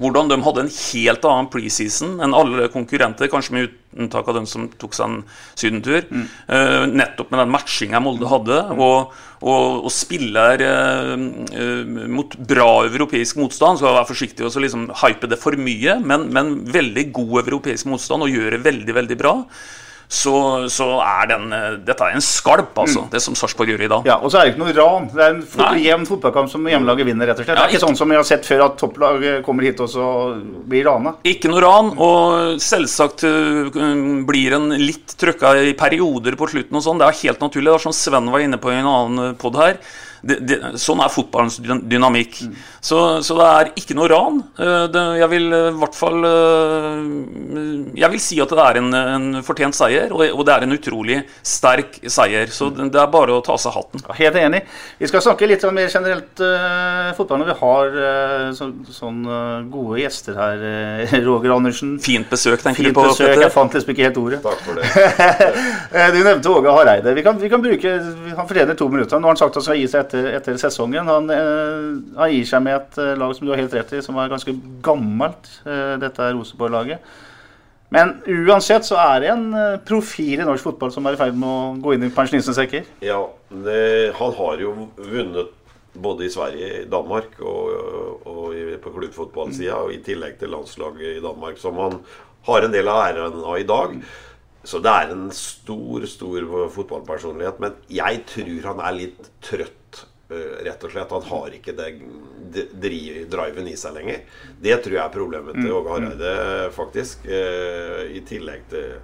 hvordan 0.00 0.30
de 0.30 0.38
hadde 0.44 0.64
en 0.64 0.72
helt 0.72 1.26
annen 1.28 1.48
preseason 1.52 2.16
enn 2.24 2.36
alle 2.36 2.70
konkurrenter, 2.72 3.28
kanskje 3.32 3.56
med 3.56 3.74
unntak 4.00 4.28
av 4.30 4.38
dem 4.38 4.46
som 4.48 4.68
tok 4.80 4.94
seg 4.96 5.08
en 5.08 5.18
sydentur. 5.58 6.06
Mm. 6.08 6.28
Uh, 6.48 6.84
nettopp 6.88 7.32
med 7.32 7.42
den 7.42 7.52
matchinga 7.52 8.00
Molde 8.00 8.30
hadde. 8.30 8.60
Og, 8.76 9.12
og, 9.40 9.84
og 9.84 9.92
spiller 9.92 10.62
uh, 10.62 11.12
uh, 11.52 12.06
mot 12.08 12.38
bra 12.48 12.70
europeisk 12.86 13.40
motstand. 13.42 13.80
Skal 13.80 13.98
være 13.98 14.08
forsiktig 14.12 14.46
og 14.46 14.56
liksom 14.62 14.88
hype 15.02 15.28
det 15.30 15.40
for 15.42 15.58
mye, 15.58 15.98
men, 16.00 16.30
men 16.32 16.56
veldig 16.70 17.10
god 17.20 17.44
europeisk 17.44 17.90
motstand 17.90 18.24
og 18.24 18.32
gjøre 18.32 18.62
veldig, 18.64 18.96
veldig 19.02 19.20
bra 19.20 19.36
så, 20.10 20.66
så, 20.66 20.86
er 21.06 21.28
den 21.30 21.52
eh, 21.54 21.76
Dette 21.86 22.02
er 22.02 22.16
en 22.18 22.24
skalp, 22.24 22.72
altså, 22.82 23.04
mm. 23.04 23.10
det 23.12 23.20
som 23.22 23.36
Sarpsborg 23.38 23.70
gjør 23.70 23.84
i 23.86 23.90
dag. 23.92 24.08
Ja, 24.10 24.16
Og 24.18 24.32
så 24.32 24.40
er 24.40 24.48
det 24.48 24.56
ikke 24.56 24.64
noe 24.64 24.74
ran. 24.74 25.06
Det 25.12 25.22
er 25.22 25.36
en 25.36 25.44
fot 25.52 25.78
jevn 25.78 26.06
fotballkamp 26.08 26.50
som 26.50 26.66
hjemmelaget 26.66 27.06
vinner, 27.06 27.30
rett 27.30 27.38
og 27.38 27.46
slett. 27.46 27.54
Ja, 27.54 27.62
det 27.62 27.68
er 27.68 27.76
ikke 27.76 27.84
sånn 27.84 27.98
som 28.00 28.10
vi 28.10 28.18
har 28.18 28.26
sett 28.26 28.48
før, 28.48 28.64
at 28.66 28.76
topplag 28.80 29.26
kommer 29.46 29.68
hit 29.68 29.78
og 29.84 29.92
så 29.92 30.08
blir 30.66 30.88
rana. 30.88 31.14
Ikke 31.30 31.52
noe 31.52 31.62
ran, 31.62 31.92
og 31.94 32.58
selvsagt 32.64 33.22
uh, 33.22 33.70
blir 34.26 34.58
en 34.58 34.74
litt 34.82 35.14
trøkka 35.20 35.54
i 35.62 35.76
perioder 35.78 36.34
på 36.40 36.50
slutten 36.56 36.80
og 36.80 36.86
sånn. 36.88 36.98
Det 36.98 37.06
er 37.06 37.20
helt 37.22 37.46
naturlig. 37.46 37.70
Det 37.70 37.78
er 37.78 37.86
som 37.86 37.94
Sven 37.94 38.34
var 38.34 38.42
inne 38.42 38.58
på 38.58 38.74
i 38.74 38.80
en 38.80 38.90
annen 38.90 39.38
pod 39.38 39.62
her. 39.62 39.78
Det, 40.22 40.36
det, 40.46 40.56
sånn 40.80 41.00
er 41.00 41.10
fotballens 41.12 41.58
dynamikk. 41.62 41.88
dynamikk. 41.90 42.38
Så, 42.80 42.98
så 43.24 43.36
det 43.38 43.46
er 43.46 43.70
ikke 43.80 43.94
noe 43.96 44.08
ran. 44.10 44.40
Eh, 44.60 44.84
Det, 44.92 45.02
jeg 45.20 45.28
vil 45.32 45.46
eh, 45.52 45.66
i 45.70 45.78
hvert 45.80 45.96
fall 45.96 46.24
eh, 46.28 47.94
Jeg 48.00 48.10
vil 48.14 48.22
si 48.22 48.38
at 48.40 48.52
det 48.56 48.64
er 48.64 48.78
en, 48.80 48.88
en 48.96 49.26
fortjent 49.44 49.76
seier, 49.76 50.12
og, 50.12 50.22
og 50.32 50.44
det 50.48 50.54
er 50.54 50.66
en 50.66 50.76
utrolig 50.76 51.18
sterk 51.46 51.98
seier. 52.10 52.50
Så 52.52 52.70
det, 52.74 52.90
det 52.94 53.00
er 53.02 53.10
bare 53.12 53.36
å 53.36 53.42
ta 53.44 53.54
av 53.56 53.60
seg 53.62 53.76
hatten. 53.76 54.04
Ja, 54.08 54.16
Helt 54.20 54.38
enig. 54.40 54.62
Vi 55.00 55.08
skal 55.10 55.24
snakke 55.24 55.48
litt 55.48 55.64
mer 55.72 55.88
generelt 55.92 56.40
uh, 56.44 57.10
fotball 57.16 57.40
når 57.42 57.50
vi 57.50 57.56
har 57.60 57.96
uh, 57.96 58.46
så, 58.56 58.70
sånn 58.92 59.20
gode 59.72 60.00
gjester 60.02 60.36
her. 60.38 60.64
uh, 61.06 61.14
Roger 61.28 61.54
Andersen. 61.56 61.94
Fint 62.02 62.28
besøk, 62.30 62.60
tenker 62.64 62.82
Fint 62.84 62.92
du 62.92 62.98
på, 62.98 63.06
besøk. 63.08 63.28
Petter? 63.30 63.44
Jeg 63.46 63.54
fant 63.54 63.76
liksom 63.76 63.94
ikke 63.94 64.06
helt 64.08 64.20
ordet. 64.20 64.40
Takk 64.44 64.64
for 64.66 64.80
det. 64.80 64.86
Du 66.14 66.18
nevnte 66.24 66.50
Åge 66.50 66.72
Hareide. 66.74 67.12
Vi 67.16 67.22
kan, 67.24 67.38
vi 67.38 67.48
kan 67.52 67.62
bruke, 67.62 67.92
Han 68.36 68.48
fortjener 68.48 68.76
to 68.78 68.88
minutter. 68.92 69.20
Nå 69.20 69.28
har 69.28 69.34
han 69.34 69.40
sagt 69.40 69.54
at 69.54 69.60
han 69.60 69.68
skal 69.68 69.80
gi 69.80 69.88
seg 69.90 70.09
etter, 70.10 70.30
etter 70.34 70.58
sesongen. 70.60 71.08
Han, 71.08 71.30
eh, 71.30 72.18
han 72.18 72.32
gir 72.34 72.46
seg 72.48 72.64
med 72.66 72.76
et 72.80 73.00
eh, 73.00 73.16
lag 73.18 73.34
som 73.36 73.46
du 73.46 73.54
har 73.54 73.62
helt 73.62 73.74
rett 73.74 73.92
i, 73.94 74.02
som 74.04 74.18
er 74.18 74.30
ganske 74.32 74.54
gammelt. 74.82 75.50
Eh, 75.64 75.94
dette 76.02 76.32
Rosenborg-laget. 76.34 77.04
Men 77.90 78.20
uansett 78.26 78.86
så 78.86 79.00
er 79.02 79.22
det 79.24 79.30
en 79.32 79.46
profil 79.82 80.38
i 80.38 80.46
norsk 80.46 80.68
fotball 80.68 80.92
som 80.94 81.08
er 81.10 81.16
i 81.16 81.18
ferd 81.18 81.34
med 81.34 81.48
å 81.50 81.72
gå 81.82 81.96
inn 81.96 82.04
i 82.06 82.12
pensjonistenes 82.14 82.60
sekker. 82.60 82.84
Ja, 83.02 83.24
det, 83.50 83.80
han 84.14 84.36
har 84.36 84.62
jo 84.62 84.74
vunnet 84.94 85.56
både 85.98 86.28
i 86.28 86.30
Sverige, 86.30 86.84
Danmark 86.86 87.34
og, 87.42 87.72
og 88.22 88.40
og 88.50 88.82
på 88.84 88.92
klubbfotballsida, 88.94 89.76
og 89.82 89.94
i 89.94 90.00
tillegg 90.06 90.38
til 90.38 90.52
landslaget 90.54 91.16
i 91.16 91.22
Danmark, 91.24 91.58
som 91.58 91.78
han 91.82 91.98
har 92.46 92.64
en 92.64 92.74
del 92.74 92.88
av 92.88 93.00
æren 93.08 93.40
av 93.42 93.58
i 93.58 93.66
dag. 93.68 93.96
Så 94.64 94.80
det 94.84 94.92
er 94.92 95.12
en 95.14 95.28
stor, 95.32 96.04
stor 96.10 96.46
fotballpersonlighet. 96.74 97.60
Men 97.62 97.76
jeg 97.88 98.24
tror 98.28 98.66
han 98.68 98.82
er 98.84 98.96
litt 98.98 99.30
trøtt, 99.44 100.02
eh, 100.30 100.58
rett 100.66 100.84
og 100.84 100.92
slett. 100.92 101.14
Han 101.16 101.28
har 101.30 101.56
ikke 101.56 101.76
det 101.78 102.66
driven 102.76 103.68
i 103.70 103.76
seg 103.80 103.96
lenger. 103.96 104.20
Det 104.60 104.76
tror 104.84 104.98
jeg 104.98 105.04
er 105.04 105.14
problemet 105.14 105.56
til 105.56 105.72
Åge 105.72 105.94
Hareide, 105.94 106.34
faktisk. 106.76 107.24
Eh, 107.26 108.16
I 108.18 108.24
tillegg 108.28 108.68
til 108.72 108.98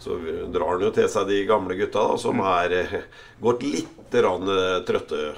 så 0.00 0.14
drar 0.48 0.70
han 0.70 0.80
jo 0.86 0.90
til 0.96 1.08
seg 1.12 1.26
de 1.28 1.42
gamle 1.44 1.74
gutta 1.76 2.06
da, 2.08 2.14
som 2.16 2.38
er 2.40 2.72
eh, 2.72 2.94
gått 3.40 3.64
litt 3.66 4.14
rann, 4.16 4.48
trøtte. 4.88 5.34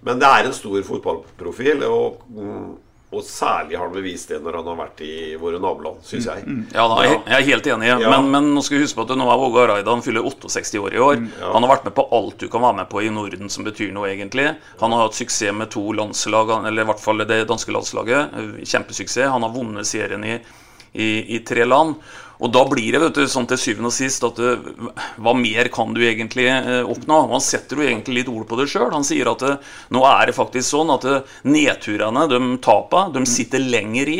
Men 0.00 0.20
det 0.20 0.28
er 0.28 0.46
en 0.48 0.56
stor 0.56 0.80
fotballprofil, 0.84 1.82
og, 1.88 2.20
mm, 2.32 2.68
og 3.10 3.24
særlig 3.26 3.74
har 3.76 3.88
han 3.88 3.94
bevist 3.96 4.28
det 4.30 4.38
når 4.44 4.60
han 4.60 4.68
har 4.70 4.76
vært 4.84 5.00
i 5.02 5.34
våre 5.40 5.58
naboland, 5.58 5.96
syns 6.06 6.28
jeg. 6.30 6.44
Ja, 6.74 6.84
da, 6.86 6.98
jeg, 7.02 7.16
jeg 7.26 7.34
er 7.40 7.46
helt 7.48 7.66
enig, 7.66 7.88
Ja. 7.90 7.96
men, 8.12 8.28
men 8.30 8.50
nå 8.54 8.62
skal 8.62 8.78
vi 8.78 8.84
huske 8.84 9.00
på 9.00 9.06
at 9.08 9.16
nå 9.18 9.26
er 9.26 9.42
Åge 9.48 9.64
Araida 9.64 9.90
han 9.90 10.04
fyller 10.06 10.22
68 10.28 10.78
år 10.78 10.94
i 10.94 11.02
år. 11.02 11.24
ja. 11.40 11.50
Han 11.56 11.66
har 11.66 11.72
vært 11.72 11.88
med 11.88 11.96
på 11.96 12.04
alt 12.14 12.38
du 12.38 12.46
kan 12.52 12.62
være 12.62 12.76
med 12.84 12.88
på 12.92 13.02
i 13.02 13.10
Norden 13.10 13.50
som 13.50 13.66
betyr 13.66 13.90
noe, 13.96 14.06
egentlig. 14.12 14.46
Han 14.80 14.94
har 14.94 15.02
hatt 15.08 15.18
suksess 15.18 15.50
med 15.58 15.72
to 15.74 15.82
landslag, 15.98 16.54
eller 16.66 16.82
i 16.86 16.88
hvert 16.92 17.02
fall 17.02 17.18
det 17.26 17.40
danske 17.50 17.74
landslaget. 17.74 18.38
Kjempesuksess. 18.62 19.26
Han 19.34 19.42
har 19.42 19.54
vunnet 19.58 19.86
serien 19.90 20.22
i, 20.24 20.36
i, 20.92 21.10
i 21.34 21.42
tre 21.46 21.66
land. 21.66 21.98
Og 22.40 22.52
da 22.52 22.62
blir 22.68 22.94
det 22.94 23.02
vet 23.02 23.18
du, 23.18 23.24
sånn 23.28 23.48
til 23.50 23.60
syvende 23.60 23.90
og 23.90 23.94
sist 23.94 24.24
at 24.24 24.38
det, 24.40 24.54
hva 25.20 25.34
mer 25.36 25.68
kan 25.72 25.92
du 25.96 26.00
egentlig 26.04 26.46
eh, 26.48 26.80
oppnå? 26.80 27.18
Og 27.26 27.36
Han 27.36 27.44
setter 27.44 27.80
jo 27.80 27.86
egentlig 27.86 28.20
litt 28.20 28.32
ord 28.32 28.46
på 28.48 28.58
det 28.60 28.68
sjøl. 28.72 28.88
Han 28.94 29.06
sier 29.06 29.28
at 29.32 29.44
det, 29.44 29.52
nå 29.92 30.04
er 30.08 30.30
det 30.30 30.36
faktisk 30.38 30.70
sånn 30.70 30.94
at 30.94 31.04
det, 31.06 31.20
nedturene, 31.44 32.26
de 32.30 32.40
tapa, 32.64 33.08
de 33.12 33.24
sitter 33.28 33.62
lenger 33.64 34.12
i. 34.12 34.18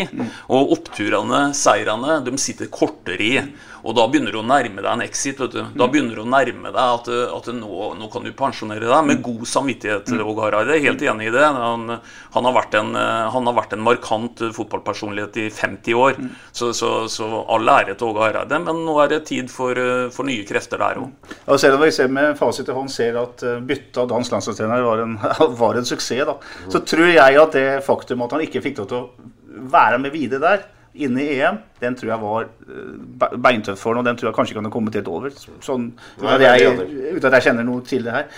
Og 0.53 0.77
oppturene, 0.77 1.49
seirene, 1.57 2.21
de 2.27 2.37
sitter 2.41 2.71
kortere 2.73 3.25
i. 3.25 3.35
Og 3.81 3.97
da 3.97 4.05
begynner 4.11 4.35
du 4.35 4.41
å 4.43 4.45
nærme 4.45 4.83
deg 4.83 4.91
en 4.91 5.05
exit. 5.05 5.41
vet 5.41 5.55
du. 5.55 5.61
Da 5.81 5.89
begynner 5.89 6.19
du 6.19 6.25
å 6.25 6.29
nærme 6.29 6.73
deg 6.75 6.81
at, 6.81 7.09
at 7.09 7.49
nå, 7.57 7.71
nå 7.97 8.11
kan 8.13 8.27
du 8.27 8.33
pensjonere 8.37 8.85
deg 8.91 9.07
med 9.09 9.23
god 9.25 9.47
samvittighet. 9.49 10.13
Åge 10.21 10.45
Hareide. 10.45 10.77
Er 10.77 10.85
Helt 10.91 11.05
enig 11.07 11.31
i 11.31 11.35
det. 11.35 11.47
Han, 11.47 11.97
han, 12.35 12.49
har 12.51 12.77
en, 12.77 12.93
han 13.33 13.49
har 13.49 13.57
vært 13.57 13.73
en 13.77 13.85
markant 13.85 14.45
fotballpersonlighet 14.57 15.41
i 15.41 15.49
50 15.55 15.97
år. 15.97 16.21
Så, 16.53 16.75
så, 16.77 16.93
så 17.09 17.31
all 17.49 17.73
ære 17.73 17.97
til 17.97 18.10
Åge 18.11 18.25
Hareide. 18.27 18.61
Men 18.67 18.83
nå 18.87 18.97
er 19.03 19.13
det 19.15 19.23
tid 19.31 19.51
for, 19.53 19.79
for 20.15 20.29
nye 20.29 20.47
krefter 20.49 20.83
der 20.83 21.01
òg. 21.03 21.37
Og 21.47 21.61
selv 21.63 21.79
om 21.79 21.85
vi 21.85 21.93
ser 21.95 22.11
med 22.13 22.37
fasit 22.39 22.69
i 22.69 22.77
hånd 22.77 22.93
ser 22.93 23.19
at 23.21 23.45
eh, 23.47 23.63
byttet 23.65 24.03
av 24.03 24.11
dansk 24.11 24.35
landslagstrener 24.37 24.85
var 24.87 25.05
en, 25.07 25.17
var 25.63 25.79
en 25.79 25.89
suksess, 25.89 26.27
da, 26.29 26.37
så 26.73 26.83
tror 26.85 27.09
jeg 27.13 27.41
at 27.41 27.57
det 27.57 27.69
faktum 27.87 28.27
at 28.27 28.37
han 28.37 28.45
ikke 28.45 28.63
fikk 28.65 28.83
lov 28.83 28.91
til 28.91 29.01
å 29.01 29.67
være 29.71 29.99
med 30.03 30.15
videre 30.15 30.43
der, 30.45 30.69
inne 30.95 31.23
i 31.23 31.37
EM, 31.39 31.61
den 31.81 31.95
tror 31.99 32.11
jeg 32.11 32.23
var 32.23 32.49
eh, 32.49 33.37
beintøff 33.39 33.79
for 33.79 33.95
ham, 33.95 34.03
og 34.03 34.09
den 34.09 34.19
tror 34.19 34.31
jeg 34.31 34.39
kanskje 34.39 34.55
ikke 34.55 34.63
han 34.63 34.71
har 34.71 34.75
kommet 34.75 34.99
helt 34.99 35.11
over. 35.11 35.35
Sånn, 35.63 35.91
uten 36.19 36.33
at 36.35 36.47
jeg 36.49 36.75
uten 36.75 37.29
at 37.31 37.39
jeg 37.39 37.47
kjenner 37.49 37.67
noe 37.67 37.87
til 37.87 38.07
det 38.07 38.17
her. 38.17 38.31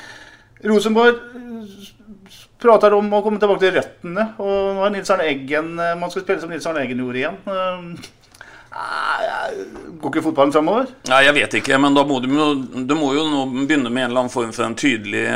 Rosenborg 0.69 1.17
eh, 1.17 1.87
prater 2.63 2.95
om 2.95 3.09
å 3.11 3.23
komme 3.25 3.41
tilbake 3.43 3.65
til 3.65 3.77
røttene, 3.79 4.29
og 4.43 4.77
nå 4.77 4.87
er 4.87 4.95
Nils 4.95 5.13
Arne 5.15 5.31
Eggen 5.31 5.73
eh, 5.81 5.95
Man 5.99 6.13
skal 6.13 6.27
spille 6.27 6.45
som 6.45 6.53
Nils 6.53 6.69
Arne 6.69 6.85
Eggen 6.85 7.03
gjorde 7.03 7.23
igjen. 7.23 7.41
Går 8.73 10.09
ikke 10.09 10.23
fotballen 10.25 10.53
framover? 10.55 10.89
Nei, 11.11 11.19
jeg 11.27 11.35
vet 11.37 11.55
ikke, 11.59 11.77
men 11.83 11.95
da 11.97 12.05
må 12.09 12.19
du, 12.25 12.29
du 12.89 12.95
må 12.97 13.11
jo 13.13 13.27
nå 13.29 13.43
begynne 13.67 13.91
med 13.93 14.07
en 14.07 14.11
eller 14.11 14.23
annen 14.23 14.33
form 14.33 14.53
for 14.57 14.65
en 14.65 14.77
tydelig 14.79 15.27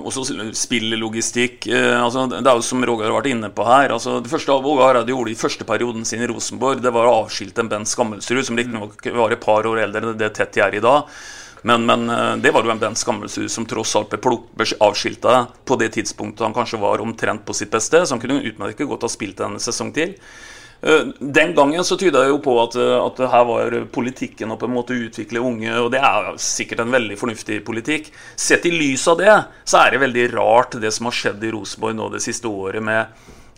også 0.00 0.24
spillelogistikk. 0.58 1.68
Eh, 1.70 1.94
altså, 1.94 2.26
det 2.32 2.42
er 2.42 2.58
jo 2.58 2.66
som 2.66 2.82
Roger 2.86 3.08
har 3.08 3.16
vært 3.20 3.30
inne 3.30 3.52
på 3.54 3.66
her. 3.68 3.94
Altså, 3.94 4.18
det 4.24 4.32
første 4.32 4.56
Åge 4.56 4.82
Hareide 4.82 5.14
gjorde 5.14 5.32
i 5.32 5.38
første 5.38 5.66
perioden 5.68 6.08
sin 6.08 6.24
i 6.24 6.30
Rosenborg, 6.30 6.82
det 6.82 6.94
var 6.94 7.06
å 7.06 7.20
avskilte 7.22 7.62
en 7.62 7.70
Bent 7.70 7.90
Skammelsrud, 7.90 8.42
som 8.48 8.58
riktignok 8.58 9.06
var 9.14 9.36
et 9.36 9.44
par 9.44 9.70
år 9.70 9.84
eldre 9.86 10.10
enn 10.10 10.18
det 10.18 10.32
Tetti 10.36 10.64
er 10.64 10.74
i 10.74 10.82
dag. 10.84 11.06
Men, 11.62 11.86
men 11.86 12.10
eh, 12.10 12.36
det 12.42 12.52
var 12.56 12.66
jo 12.66 12.74
en 12.74 12.82
Bent 12.82 12.98
Skammelsrud 12.98 13.50
som 13.52 13.68
tross 13.70 13.94
alt 14.00 14.18
ble 14.18 14.70
avskilta 14.82 15.44
på 15.64 15.78
det 15.78 15.92
tidspunktet 15.94 16.42
han 16.48 16.56
kanskje 16.56 16.82
var 16.82 17.04
omtrent 17.04 17.46
på 17.46 17.54
sitt 17.56 17.70
beste, 17.70 18.02
så 18.02 18.16
han 18.16 18.22
kunne 18.22 18.42
utmerket 18.42 18.88
godt 18.90 19.06
ha 19.06 19.12
spilt 19.12 19.46
en 19.46 19.60
sesong 19.62 19.94
til. 19.94 20.18
Eh, 20.82 21.02
Den 21.20 21.54
gangen 21.54 21.84
så 21.84 21.96
tyda 22.00 22.22
det 22.24 22.30
jo 22.30 22.38
på 22.40 22.54
at, 22.62 22.76
eh, 22.80 22.96
at 23.04 23.18
her 23.32 23.44
var 23.44 23.74
politikken 23.92 24.52
å 24.54 24.56
på 24.60 24.64
en 24.68 24.74
måte 24.78 24.96
utvikle 24.96 25.42
unge, 25.44 25.74
og 25.82 25.90
det 25.92 26.00
er 26.00 26.30
sikkert 26.40 26.80
en 26.86 26.94
veldig 26.94 27.18
fornuftig 27.20 27.58
politikk. 27.66 28.08
Sett 28.36 28.64
i 28.66 28.72
lys 28.72 29.04
av 29.12 29.18
det, 29.20 29.34
så 29.68 29.82
er 29.84 29.90
det 29.92 30.00
veldig 30.06 30.24
rart 30.34 30.78
det 30.80 30.92
som 30.96 31.10
har 31.10 31.12
skjedd 31.18 31.44
i 31.44 31.52
Rosenborg 31.52 31.94
nå 31.98 32.08
det 32.14 32.22
siste 32.24 32.48
året 32.48 32.80
med, 32.82 33.06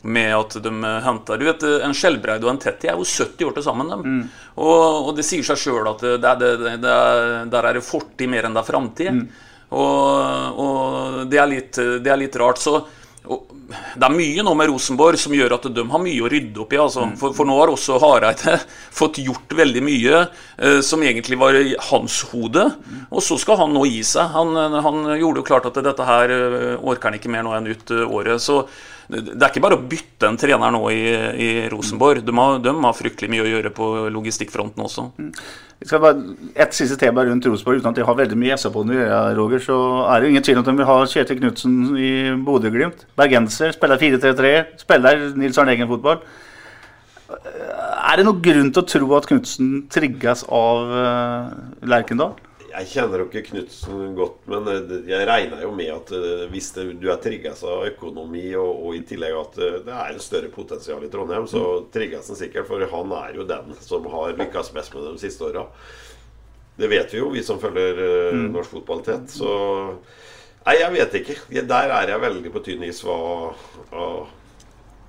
med 0.02 0.32
at 0.34 0.56
de 0.64 0.70
henter 1.04 1.38
Du 1.38 1.44
vet, 1.46 1.62
En 1.86 1.94
Skjelbreid 1.94 2.42
og 2.42 2.50
en 2.50 2.58
Tetti 2.58 2.88
er 2.90 2.98
jo 2.98 3.06
70 3.06 3.46
år 3.46 3.54
til 3.54 3.62
sammen. 3.62 3.88
Dem. 3.88 4.16
Og, 4.56 5.06
og 5.08 5.12
det 5.16 5.22
sier 5.28 5.46
seg 5.46 5.60
sjøl 5.62 5.86
at 5.92 6.02
det, 6.02 6.18
er- 6.26 6.40
det, 6.42 6.50
det, 6.58 6.72
det 6.82 6.90
er, 6.90 7.44
der 7.54 7.68
er 7.70 7.78
det 7.78 7.84
fortid 7.86 8.28
mer 8.34 8.48
enn 8.48 8.56
det 8.58 8.64
er 8.64 8.70
framtid. 8.72 9.22
Og, 9.70 10.58
og 10.58 11.30
det, 11.30 11.38
er 11.38 11.46
litt, 11.48 11.78
det 12.02 12.10
er 12.12 12.18
litt 12.20 12.34
rart. 12.42 12.58
Så 12.60 12.80
og 13.22 13.46
det 13.72 14.06
er 14.06 14.14
mye 14.14 14.44
nå 14.44 14.54
med 14.58 14.70
Rosenborg 14.70 15.20
som 15.20 15.34
gjør 15.36 15.56
at 15.56 15.66
de 15.74 15.84
har 15.92 16.02
mye 16.02 16.22
å 16.24 16.30
rydde 16.30 16.62
opp 16.64 16.74
i. 16.74 16.80
Altså. 16.82 17.08
For, 17.20 17.34
for 17.36 17.48
nå 17.48 17.56
har 17.58 17.72
også 17.72 17.98
Hareide 18.02 18.56
fått 19.00 19.20
gjort 19.24 19.56
veldig 19.58 19.82
mye 19.84 20.22
eh, 20.22 20.80
som 20.84 21.02
egentlig 21.04 21.38
var 21.40 21.58
i 21.58 21.74
hans 21.90 22.22
hode. 22.32 22.68
Og 23.10 23.24
så 23.24 23.38
skal 23.40 23.60
han 23.64 23.74
nå 23.76 23.84
gi 23.90 24.02
seg. 24.06 24.32
Han, 24.36 24.56
han 24.56 25.04
gjorde 25.16 25.42
jo 25.42 25.48
klart 25.52 25.68
at 25.70 25.82
dette 25.84 26.08
her 26.08 26.34
eh, 26.38 26.72
orker 26.78 27.10
han 27.10 27.20
ikke 27.20 27.32
mer 27.32 27.46
nå 27.46 27.56
enn 27.58 27.70
ut 27.72 27.94
eh, 27.94 28.06
året. 28.06 28.42
Så 28.42 28.62
det 29.12 29.34
er 29.36 29.50
ikke 29.50 29.64
bare 29.64 29.76
å 29.76 29.84
bytte 29.84 30.28
en 30.28 30.38
trener 30.40 30.72
nå 30.72 30.82
i, 30.94 31.02
i 31.44 31.50
Rosenborg. 31.72 32.22
De 32.24 32.32
har, 32.36 32.62
de 32.64 32.72
har 32.72 32.96
fryktelig 32.96 33.28
mye 33.32 33.44
å 33.44 33.50
gjøre 33.50 33.72
på 33.74 33.88
logistikkfronten 34.14 34.86
også. 34.86 35.10
Vi 35.82 35.88
skal 35.88 36.00
bare 36.02 36.36
Et 36.62 36.74
siste 36.76 36.96
tema 37.00 37.24
rundt 37.26 37.46
Rosenborg, 37.48 37.80
uten 37.80 37.90
at 37.90 37.98
de 37.98 38.06
har 38.06 38.16
veldig 38.16 38.38
mye 38.38 38.56
SA 38.60 38.70
på 38.72 38.84
å 38.84 38.94
gjøre, 38.94 39.34
Roger. 39.36 39.62
Så 39.64 39.76
er 40.06 40.20
det 40.20 40.28
jo 40.28 40.32
ingen 40.34 40.44
tvil 40.46 40.60
om 40.60 40.62
at 40.62 40.70
de 40.70 40.74
vil 40.78 40.88
ha 40.88 40.98
Kjetil 41.10 41.40
Knutsen 41.40 41.76
i 41.98 42.12
Bodø-Glimt. 42.46 43.06
Bergenser, 43.18 43.61
spiller 43.74 44.00
4-3-3, 44.00 44.54
spiller 44.82 45.26
Nils 45.38 45.60
Arne 45.60 45.76
Eggen-fotball. 45.76 46.22
Er 47.32 48.18
det 48.18 48.26
noen 48.26 48.42
grunn 48.44 48.72
til 48.74 48.82
å 48.82 48.88
tro 48.88 49.12
at 49.16 49.28
Knutsen 49.30 49.84
trigges 49.92 50.42
av 50.52 50.90
uh, 50.92 51.52
Lerkendal? 51.88 52.34
Jeg 52.72 52.88
kjenner 52.88 53.20
jo 53.20 53.26
ikke 53.28 53.42
Knutsen 53.50 54.14
godt, 54.16 54.38
men 54.48 54.68
eh, 54.70 54.92
jeg 55.10 55.26
regner 55.28 55.64
jo 55.64 55.72
med 55.76 55.90
at 55.92 56.12
eh, 56.16 56.44
hvis 56.52 56.70
det, 56.76 56.86
du 57.02 57.10
er 57.12 57.18
trigget 57.20 57.60
av 57.68 57.84
økonomi, 57.90 58.46
og, 58.56 58.70
og 58.86 58.96
i 58.96 59.02
tillegg 59.08 59.36
at 59.36 59.58
eh, 59.60 59.76
det 59.84 59.92
er 59.92 60.14
en 60.14 60.24
større 60.24 60.48
potensial 60.52 61.04
i 61.04 61.10
Trondheim, 61.12 61.44
så 61.50 61.64
trigges 61.92 62.30
han 62.32 62.38
sikkert, 62.38 62.68
for 62.70 62.86
han 62.94 63.12
er 63.18 63.36
jo 63.36 63.46
den 63.48 63.76
som 63.84 64.08
har 64.14 64.32
lykkes 64.38 64.72
best 64.72 64.96
med 64.96 65.04
det 65.04 65.14
de 65.18 65.24
siste 65.26 65.50
åra. 65.50 65.66
Det 66.80 66.88
vet 66.88 67.12
vi 67.12 67.20
jo, 67.20 67.28
vi 67.34 67.44
som 67.44 67.60
følger 67.60 68.00
eh, 68.06 68.40
norsk 68.48 68.78
fotball 68.78 69.04
tett. 69.04 69.28
Så 69.36 69.52
Nei, 70.66 70.76
jeg 70.78 70.92
vet 70.94 71.14
ikke. 71.22 71.38
Der 71.66 71.96
er 71.96 72.12
jeg 72.14 72.22
veldig 72.22 72.52
på 72.54 72.62
tynn 72.64 72.84
is 72.86 73.02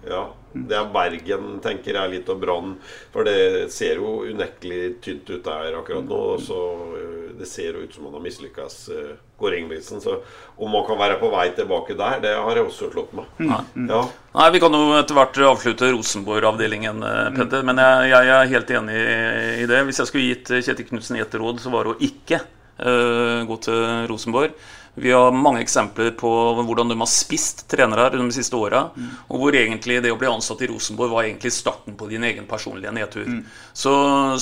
ja. 0.04 0.24
Det 0.54 0.76
er 0.78 0.90
Bergen, 0.94 1.46
tenker 1.64 1.98
jeg 1.98 2.12
litt, 2.12 2.28
og 2.30 2.42
Brann. 2.42 2.74
For 3.14 3.26
det 3.26 3.72
ser 3.74 3.98
jo 3.98 4.20
unektelig 4.28 5.00
tynt 5.02 5.30
ut 5.32 5.46
der 5.48 5.78
akkurat 5.80 6.06
nå. 6.06 6.20
og 6.36 6.44
Så 6.46 6.58
øh, 7.00 7.32
det 7.40 7.48
ser 7.50 7.74
jo 7.74 7.86
ut 7.88 7.96
som 7.96 8.06
man 8.06 8.14
har 8.20 8.22
mislykkes, 8.22 8.76
uh, 8.94 9.16
Kåre 9.40 9.58
Ingebrigtsen. 9.58 10.04
Så 10.04 10.20
om 10.54 10.70
man 10.76 10.86
kan 10.86 11.00
være 11.00 11.18
på 11.22 11.32
vei 11.34 11.48
tilbake 11.58 11.98
der, 11.98 12.20
det 12.22 12.36
har 12.38 12.60
jeg 12.60 12.68
også 12.68 12.92
slått 12.94 13.16
meg. 13.18 13.32
Ja. 13.42 14.04
Nei, 14.36 14.50
Vi 14.54 14.62
kan 14.62 14.78
jo 14.78 14.84
etter 15.00 15.18
hvert 15.18 15.42
avslutte 15.50 15.90
Rosenborg-avdelingen, 15.96 17.02
eh, 17.10 17.32
Petter. 17.40 17.66
Men 17.66 17.82
jeg, 17.82 18.12
jeg 18.14 18.36
er 18.36 18.54
helt 18.54 18.76
enig 18.78 19.00
i- 19.00 19.68
det. 19.74 19.82
Hvis 19.88 20.04
jeg 20.04 20.12
skulle 20.12 20.30
gitt 20.30 20.54
Kjetil 20.68 20.90
Knutsen 20.92 21.18
ett 21.18 21.34
råd, 21.42 21.64
så 21.64 21.74
var 21.74 21.90
det 21.90 21.96
å 21.96 22.12
ikke 22.12 22.44
uh, 22.84 23.42
gå 23.50 23.60
til 23.66 24.08
Rosenborg. 24.12 24.54
Vi 24.96 25.10
har 25.12 25.34
mange 25.34 25.64
eksempler 25.64 26.12
på 26.14 26.30
hvordan 26.62 26.92
de 26.92 26.98
har 27.00 27.10
spist 27.10 27.64
trenere 27.72 28.12
de 28.14 28.28
siste 28.36 28.58
åra. 28.58 28.84
Mm. 28.94 29.10
Og 29.34 29.42
hvor 29.42 29.56
egentlig 29.58 29.98
det 30.06 30.12
å 30.14 30.20
bli 30.22 30.30
ansatt 30.30 30.62
i 30.62 30.70
Rosenborg 30.70 31.16
var 31.16 31.26
egentlig 31.26 31.54
starten 31.56 31.96
på 31.98 32.10
din 32.12 32.26
egen 32.28 32.46
personlige 32.50 32.94
nedtur. 32.94 33.26
Mm. 33.26 33.40
Så, 33.74 33.94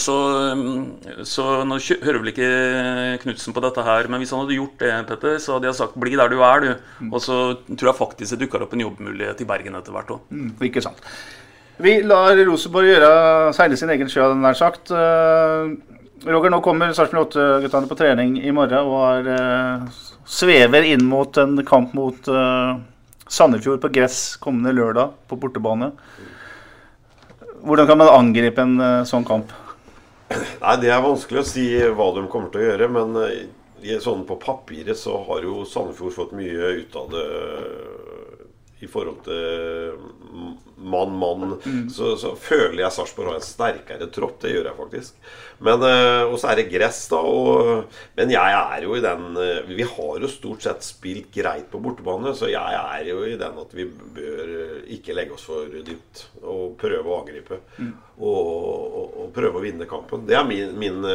så, 0.02 0.18
mm, 0.60 1.24
så, 1.24 1.46
nå 1.68 1.80
hører 1.80 2.20
vel 2.20 2.34
ikke 2.34 2.50
Knutsen 3.24 3.56
på 3.56 3.64
dette 3.64 3.86
her, 3.88 4.12
men 4.12 4.20
hvis 4.20 4.36
han 4.36 4.44
hadde 4.44 4.60
gjort 4.60 4.84
det, 4.84 4.92
Petter, 5.08 5.40
så 5.40 5.56
hadde 5.56 5.72
jeg 5.72 5.80
sagt 5.80 5.96
'bli 5.96 6.20
der 6.20 6.32
du 6.32 6.42
er', 6.44 6.66
du. 6.66 6.72
Mm. 7.00 7.14
Og 7.14 7.24
så 7.24 7.38
tror 7.72 7.94
jeg 7.94 8.02
faktisk 8.02 8.36
det 8.36 8.44
dukker 8.44 8.66
opp 8.66 8.74
en 8.76 8.84
jobbmulighet 8.84 9.42
i 9.42 9.48
Bergen 9.48 9.80
etter 9.80 9.96
hvert 9.96 10.12
òg. 10.12 10.28
Mm, 10.36 10.52
ikke 10.68 10.84
sant. 10.84 11.00
Vi 11.82 12.02
lar 12.04 12.36
Rosenborg 12.46 12.92
gjøre 12.92 13.54
seile 13.56 13.80
sin 13.80 13.90
egen 13.90 14.12
sjø, 14.12 14.34
nær 14.36 14.58
sagt. 14.60 14.92
Uh, 14.92 15.72
Roger, 16.28 16.52
nå 16.52 16.60
kommer 16.62 16.92
Sarpsborg 16.94 17.32
8-guttene 17.32 17.90
på 17.90 17.98
trening 17.98 18.36
i 18.44 18.52
morgen 18.54 18.92
og 18.92 19.30
uh, 19.32 20.02
svever 20.26 20.88
inn 20.88 21.06
mot 21.06 21.38
en 21.38 21.60
kamp 21.66 21.94
mot 21.98 22.28
uh, 22.32 22.78
Sandefjord 23.28 23.82
på 23.84 23.92
gress 23.96 24.36
kommende 24.42 24.74
lørdag 24.76 25.16
på 25.28 25.40
bortebane. 25.40 25.92
Hvordan 27.62 27.88
kan 27.90 28.00
man 28.02 28.14
angripe 28.14 28.64
en 28.64 28.78
uh, 28.82 29.04
sånn 29.08 29.28
kamp? 29.28 29.54
Nei, 30.32 30.76
Det 30.82 30.92
er 30.92 31.04
vanskelig 31.04 31.42
å 31.42 31.48
si 31.48 31.66
hva 31.92 32.12
de 32.16 32.28
kommer 32.32 32.54
til 32.54 32.64
å 32.64 32.70
gjøre. 32.70 32.92
Men 32.92 33.18
sånn 34.04 34.24
på 34.30 34.38
papiret 34.40 35.00
så 35.00 35.18
har 35.28 35.44
jo 35.44 35.66
Sandefjord 35.68 36.16
fått 36.16 36.36
mye 36.38 36.76
ut 36.82 36.96
av 36.96 37.12
det 37.12 37.28
i 38.82 38.88
forhold 38.90 39.22
til 39.26 40.52
mann, 40.82 41.18
mann, 41.18 41.60
mm. 41.66 41.90
så, 41.90 42.16
så, 42.18 42.34
føler 42.36 42.82
jeg 42.82 42.94
Sarpsborg 42.96 43.32
har 43.32 43.40
en 43.40 43.46
sterkere 43.46 44.08
tropp. 44.14 44.40
Det 44.42 44.54
gjør 44.56 44.70
jeg 44.72 44.78
faktisk. 44.78 45.20
Men, 45.62 45.84
eh, 45.86 46.24
Og 46.26 46.40
så 46.42 46.52
er 46.52 46.62
det 46.62 46.72
gress, 46.72 47.04
da. 47.12 47.20
Og, 47.22 48.00
men 48.18 48.34
jeg 48.34 48.58
er 48.58 48.88
jo 48.88 48.96
i 48.98 49.04
den 49.04 49.38
eh, 49.38 49.70
Vi 49.70 49.86
har 49.86 50.24
jo 50.24 50.32
stort 50.32 50.66
sett 50.66 50.86
spilt 50.86 51.30
greit 51.36 51.70
på 51.72 51.82
bortebane, 51.84 52.34
så 52.38 52.50
jeg 52.50 52.80
er 52.82 53.12
jo 53.12 53.22
i 53.28 53.38
den 53.40 53.62
at 53.62 53.78
vi 53.78 53.86
bør 53.86 54.56
eh, 54.58 54.80
ikke 54.98 55.16
legge 55.18 55.38
oss 55.38 55.46
for 55.50 55.70
dypt 55.70 56.26
og 56.42 56.76
prøve 56.82 57.06
å 57.06 57.22
angripe. 57.22 57.62
Mm. 57.78 57.94
Og, 58.22 58.42
og, 58.42 59.06
og, 59.22 59.30
prøve 59.36 59.62
å 59.62 59.64
vinne 59.64 59.90
kampen. 59.90 60.26
Det 60.30 60.38
er 60.38 60.48
min, 60.48 60.74
min 60.82 61.06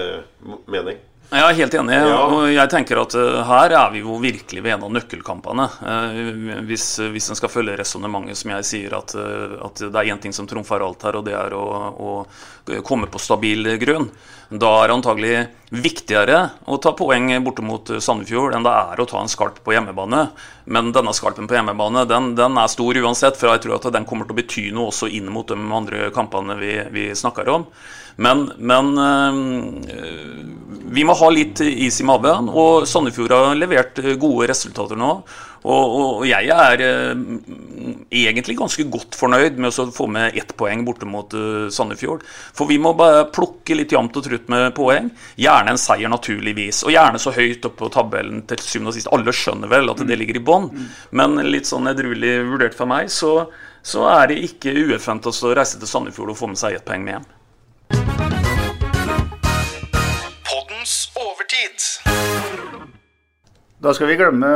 mening. 0.70 1.02
Jeg 1.26 1.42
er 1.42 1.56
helt 1.58 1.74
enig. 1.74 1.96
Ja. 1.98 2.18
og 2.22 2.44
jeg 2.54 2.70
tenker 2.70 3.00
at 3.02 3.14
uh, 3.18 3.40
Her 3.48 3.72
er 3.74 3.90
vi 3.90 4.02
jo 4.04 4.14
virkelig 4.22 4.62
ved 4.62 4.76
en 4.76 4.84
av 4.86 4.92
nøkkelkampene. 4.94 5.66
Uh, 5.82 6.60
hvis, 6.68 6.86
hvis 7.10 7.26
en 7.32 7.38
skal 7.38 7.50
følge 7.50 7.74
resonnementet 7.80 8.38
som 8.38 8.52
jeg 8.54 8.68
sier, 8.68 8.94
at, 8.94 9.16
uh, 9.18 9.56
at 9.66 9.82
det 9.82 9.90
er 9.90 10.12
én 10.14 10.22
ting 10.22 10.36
som 10.36 10.46
trumfer 10.46 10.84
alt 10.86 11.02
her, 11.02 11.18
og 11.18 11.26
det 11.26 11.34
er 11.34 11.56
å, 11.58 11.66
å 11.98 12.80
komme 12.86 13.10
på 13.10 13.22
stabil 13.22 13.74
grunn. 13.82 14.06
Da 14.46 14.70
er 14.78 14.86
det 14.86 14.94
antagelig 14.94 15.34
viktigere 15.74 16.38
å 16.70 16.78
ta 16.78 16.92
poeng 16.94 17.32
borte 17.42 17.64
mot 17.66 17.90
Sandefjord 17.90 18.54
enn 18.54 18.62
det 18.62 18.74
er 18.78 19.02
å 19.02 19.06
ta 19.10 19.18
en 19.18 19.30
skalp 19.30 19.58
på 19.66 19.74
hjemmebane. 19.74 20.28
Men 20.70 20.92
denne 20.94 21.14
skalpen 21.14 21.50
på 21.50 21.58
hjemmebane 21.58 22.06
den, 22.06 22.32
den, 22.38 22.58
er 22.62 22.70
stor 22.70 23.02
uansett, 23.02 23.38
for 23.38 23.50
jeg 23.50 23.64
tror 23.66 23.80
at 23.80 23.90
den 23.98 24.06
kommer 24.06 24.28
til 24.28 24.36
å 24.36 24.38
bety 24.38 24.66
noe 24.74 24.92
også 24.92 25.10
inn 25.10 25.26
mot 25.34 25.50
de 25.50 25.58
andre 25.58 26.12
kampene 26.14 26.54
vi, 26.62 26.76
vi 26.94 27.10
snakker 27.18 27.50
om. 27.50 27.66
Men, 28.16 28.46
men 28.56 28.92
vi 30.96 31.04
må 31.04 31.16
ha 31.18 31.28
litt 31.32 31.60
is 31.60 32.00
i 32.00 32.06
maven. 32.06 32.48
Og 32.48 32.86
Sandefjord 32.88 33.34
har 33.34 33.58
levert 33.58 33.98
eh, 34.02 34.14
gode 34.20 34.48
resultater 34.52 34.98
nå. 34.98 35.10
Og, 35.66 35.94
og 35.96 36.20
jeg 36.28 36.46
er 36.52 36.82
eh, 36.84 37.22
egentlig 38.22 38.54
ganske 38.60 38.86
godt 38.92 39.18
fornøyd 39.18 39.58
med 39.58 39.72
å 39.72 39.86
få 39.94 40.06
med 40.10 40.38
ett 40.38 40.54
poeng 40.58 40.84
borte 40.86 41.08
mot 41.10 41.34
Sandefjord. 41.74 42.22
For 42.26 42.70
vi 42.70 42.78
må 42.82 42.94
bare 42.98 43.26
plukke 43.34 43.74
litt 43.78 43.92
jevnt 43.96 44.16
og 44.20 44.28
trutt 44.28 44.48
med 44.52 44.70
poeng. 44.78 45.10
Gjerne 45.42 45.74
en 45.74 45.82
seier, 45.82 46.10
naturligvis. 46.12 46.84
Og 46.86 46.94
gjerne 46.94 47.20
så 47.22 47.34
høyt 47.34 47.66
oppe 47.66 47.82
på 47.82 47.92
tabellen 47.98 48.44
til 48.46 48.62
syvende 48.62 48.94
og 48.94 48.98
sist. 48.98 49.10
Alle 49.12 49.34
skjønner 49.34 49.72
vel 49.72 49.90
at 49.90 50.04
det 50.06 50.20
ligger 50.20 50.38
i 50.38 50.44
bånn. 50.52 50.70
Men 51.18 51.40
litt 51.50 51.66
sånn 51.68 51.90
edruelig 51.90 52.38
vurdert 52.46 52.78
for 52.78 52.88
meg, 52.90 53.10
så, 53.10 53.48
så 53.82 54.06
er 54.14 54.30
det 54.30 54.44
ikke 54.52 54.76
ueffent 54.86 55.26
å 55.26 55.34
reise 55.50 55.82
til 55.82 55.90
Sandefjord 55.90 56.36
og 56.36 56.38
få 56.38 56.54
med 56.54 56.62
seg 56.62 56.78
ett 56.78 56.86
poeng 56.86 57.02
med 57.02 57.18
hjem. 57.18 57.32
Da 63.82 63.92
skal 63.92 64.08
vi 64.08 64.16
glemme 64.16 64.50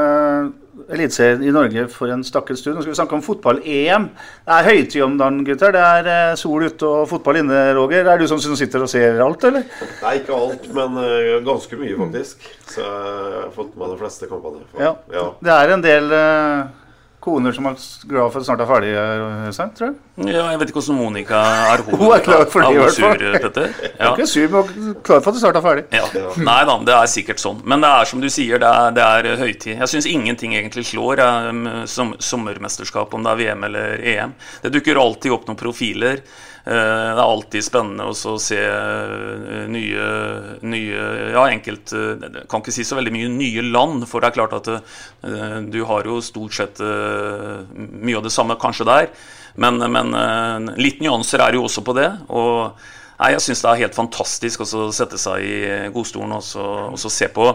Eliteserien 0.90 1.42
i 1.44 1.52
Norge 1.52 1.84
for 1.92 2.10
en 2.10 2.22
stakket 2.24 2.58
stund. 2.58 2.78
Nå 2.78 2.82
skal 2.82 2.94
vi 2.94 2.98
snakke 2.98 3.16
om 3.18 3.22
fotball-EM. 3.24 4.06
Det 4.46 4.56
er 4.56 4.68
høytid 4.70 5.04
om 5.04 5.18
dagen, 5.20 5.42
gutter. 5.44 5.74
Det 5.76 5.82
er 5.84 6.08
eh, 6.08 6.38
sol 6.40 6.64
ute 6.64 6.88
og 6.88 7.04
fotball 7.10 7.42
inne, 7.42 7.58
Roger. 7.76 8.08
Er 8.08 8.18
du 8.20 8.24
som 8.30 8.40
sitter 8.40 8.86
og 8.86 8.90
ser 8.90 9.20
alt, 9.20 9.44
eller? 9.44 9.66
Nei, 10.00 10.14
ikke 10.22 10.38
alt, 10.38 10.66
men 10.74 10.96
uh, 10.96 11.36
ganske 11.46 11.78
mye, 11.78 11.98
faktisk. 12.00 12.48
Så 12.72 12.80
jeg 12.80 13.36
har 13.36 13.52
fått 13.54 13.76
med 13.76 13.92
de 13.92 14.00
fleste 14.00 14.30
kampene. 14.30 14.64
Ja. 14.80 14.94
ja. 15.12 15.26
Det 15.44 15.56
er 15.58 15.74
en 15.76 15.84
del 15.84 16.14
uh, 16.16 16.79
koner 17.20 17.52
som 17.52 17.66
er 17.68 17.76
glad 18.08 18.32
for 18.32 18.40
at 18.40 18.46
snart 18.48 18.62
er 18.64 18.68
ferdig, 18.68 18.90
Øystein, 19.48 19.72
tror 19.76 19.90
jeg. 19.90 20.30
Ja, 20.30 20.44
jeg 20.50 20.60
vet 20.60 20.70
ikke 20.72 20.80
hvordan 20.80 20.98
Monica 20.98 21.40
er. 21.70 21.82
Hun, 21.84 21.98
hun 22.00 22.14
er 22.16 22.24
klar 22.24 22.44
for 22.50 22.64
det, 22.64 22.70
i 22.72 22.80
hvert 22.80 22.96
fall. 22.96 23.20
Hun 23.20 24.06
er 24.06 24.12
Ikke 24.14 24.26
sur, 24.26 24.48
men 24.54 24.94
klar 25.04 25.20
for 25.20 25.30
at 25.30 25.36
det 25.36 25.42
snart 25.42 25.58
er 25.60 25.64
ferdig. 25.64 25.84
Ja. 25.92 26.26
Nei 26.40 26.58
da, 26.68 26.76
det 26.88 26.96
er 26.96 27.10
sikkert 27.12 27.42
sånn. 27.42 27.60
Men 27.68 27.84
det 27.84 27.90
er 27.92 28.10
som 28.10 28.24
du 28.24 28.28
sier, 28.32 28.62
det 28.62 28.70
er, 28.82 28.94
det 28.96 29.06
er 29.06 29.40
høytid. 29.40 29.74
Jeg 29.76 29.92
syns 29.92 30.08
ingenting 30.10 30.56
egentlig 30.56 30.86
slår 30.90 31.24
um, 31.50 31.64
som, 31.90 32.14
sommermesterskap, 32.16 33.12
om 33.16 33.26
det 33.26 33.34
er 33.34 33.42
VM 33.44 33.66
eller 33.68 34.06
EM. 34.14 34.36
Det 34.64 34.72
dukker 34.78 35.00
alltid 35.00 35.36
opp 35.36 35.48
noen 35.50 35.60
profiler. 35.60 36.24
Eh, 36.70 37.10
det 37.16 37.18
er 37.18 37.24
alltid 37.24 37.66
spennende 37.66 38.06
å 38.06 38.36
se 38.38 38.58
eh, 38.62 39.64
nye, 39.72 40.04
nye 40.62 41.00
Ja, 41.32 41.48
enkelt 41.48 41.90
Jeg 41.90 42.46
kan 42.50 42.62
ikke 42.62 42.74
si 42.74 42.86
så 42.86 42.98
veldig 43.00 43.14
mye 43.16 43.32
nye 43.32 43.64
land, 43.66 44.06
for 44.10 44.22
det 44.22 44.30
er 44.30 44.38
klart 44.38 44.54
at 44.60 44.70
du 45.70 45.80
har 45.88 46.06
jo 46.06 46.20
stort 46.22 46.54
sett 46.54 46.78
mye 46.80 48.16
av 48.18 48.24
det 48.24 48.32
samme 48.32 48.56
kanskje 48.60 48.86
der. 48.88 49.10
Men, 49.60 49.82
men 49.92 50.14
litt 50.78 51.02
nyanser 51.02 51.42
er 51.42 51.58
jo 51.58 51.66
også 51.66 51.82
på 51.84 51.94
det. 51.98 52.08
og 52.30 52.78
Nei, 53.20 53.34
Jeg 53.34 53.44
syns 53.44 53.60
det 53.60 53.68
er 53.68 53.82
helt 53.82 53.98
fantastisk 53.98 54.62
å 54.64 54.86
sette 54.96 55.18
seg 55.20 55.44
i 55.44 55.58
godstolen 55.92 56.38
og, 56.38 56.44
så, 56.46 56.64
og 56.94 56.96
så 57.00 57.10
se 57.12 57.28
på 57.28 57.50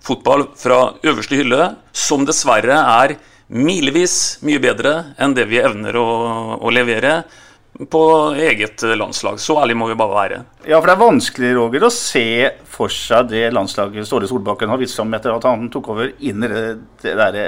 fotball 0.00 0.46
fra 0.56 0.94
øverste 1.04 1.36
hylle, 1.36 1.74
som 1.92 2.24
dessverre 2.24 2.78
er 2.78 3.18
milevis 3.50 4.38
mye 4.46 4.62
bedre 4.62 4.94
enn 5.20 5.34
det 5.36 5.44
vi 5.50 5.60
evner 5.60 5.98
å, 6.00 6.08
å 6.56 6.72
levere 6.72 7.18
på 7.88 8.34
eget 8.36 8.82
landslag. 8.82 9.40
Så 9.40 9.56
ærlig 9.62 9.76
må 9.78 9.88
vi 9.88 9.96
bare 9.98 10.16
være. 10.16 10.40
Ja, 10.68 10.78
for 10.80 10.90
det 10.90 10.94
er 10.94 11.02
vanskelig 11.04 11.52
Roger, 11.56 11.86
å 11.86 11.92
se 11.94 12.26
for 12.68 12.92
seg 12.92 13.30
det 13.32 13.46
landslaget 13.54 14.08
Ståle 14.08 14.28
Solbakken 14.28 14.72
har 14.72 14.80
vist 14.80 14.98
fram 14.98 15.14
etter 15.16 15.32
at 15.32 15.46
han 15.48 15.70
tok 15.72 15.92
over 15.94 16.12
inn 16.18 16.44
i 16.44 16.50
det, 16.50 16.64
det 17.02 17.14
derre 17.20 17.46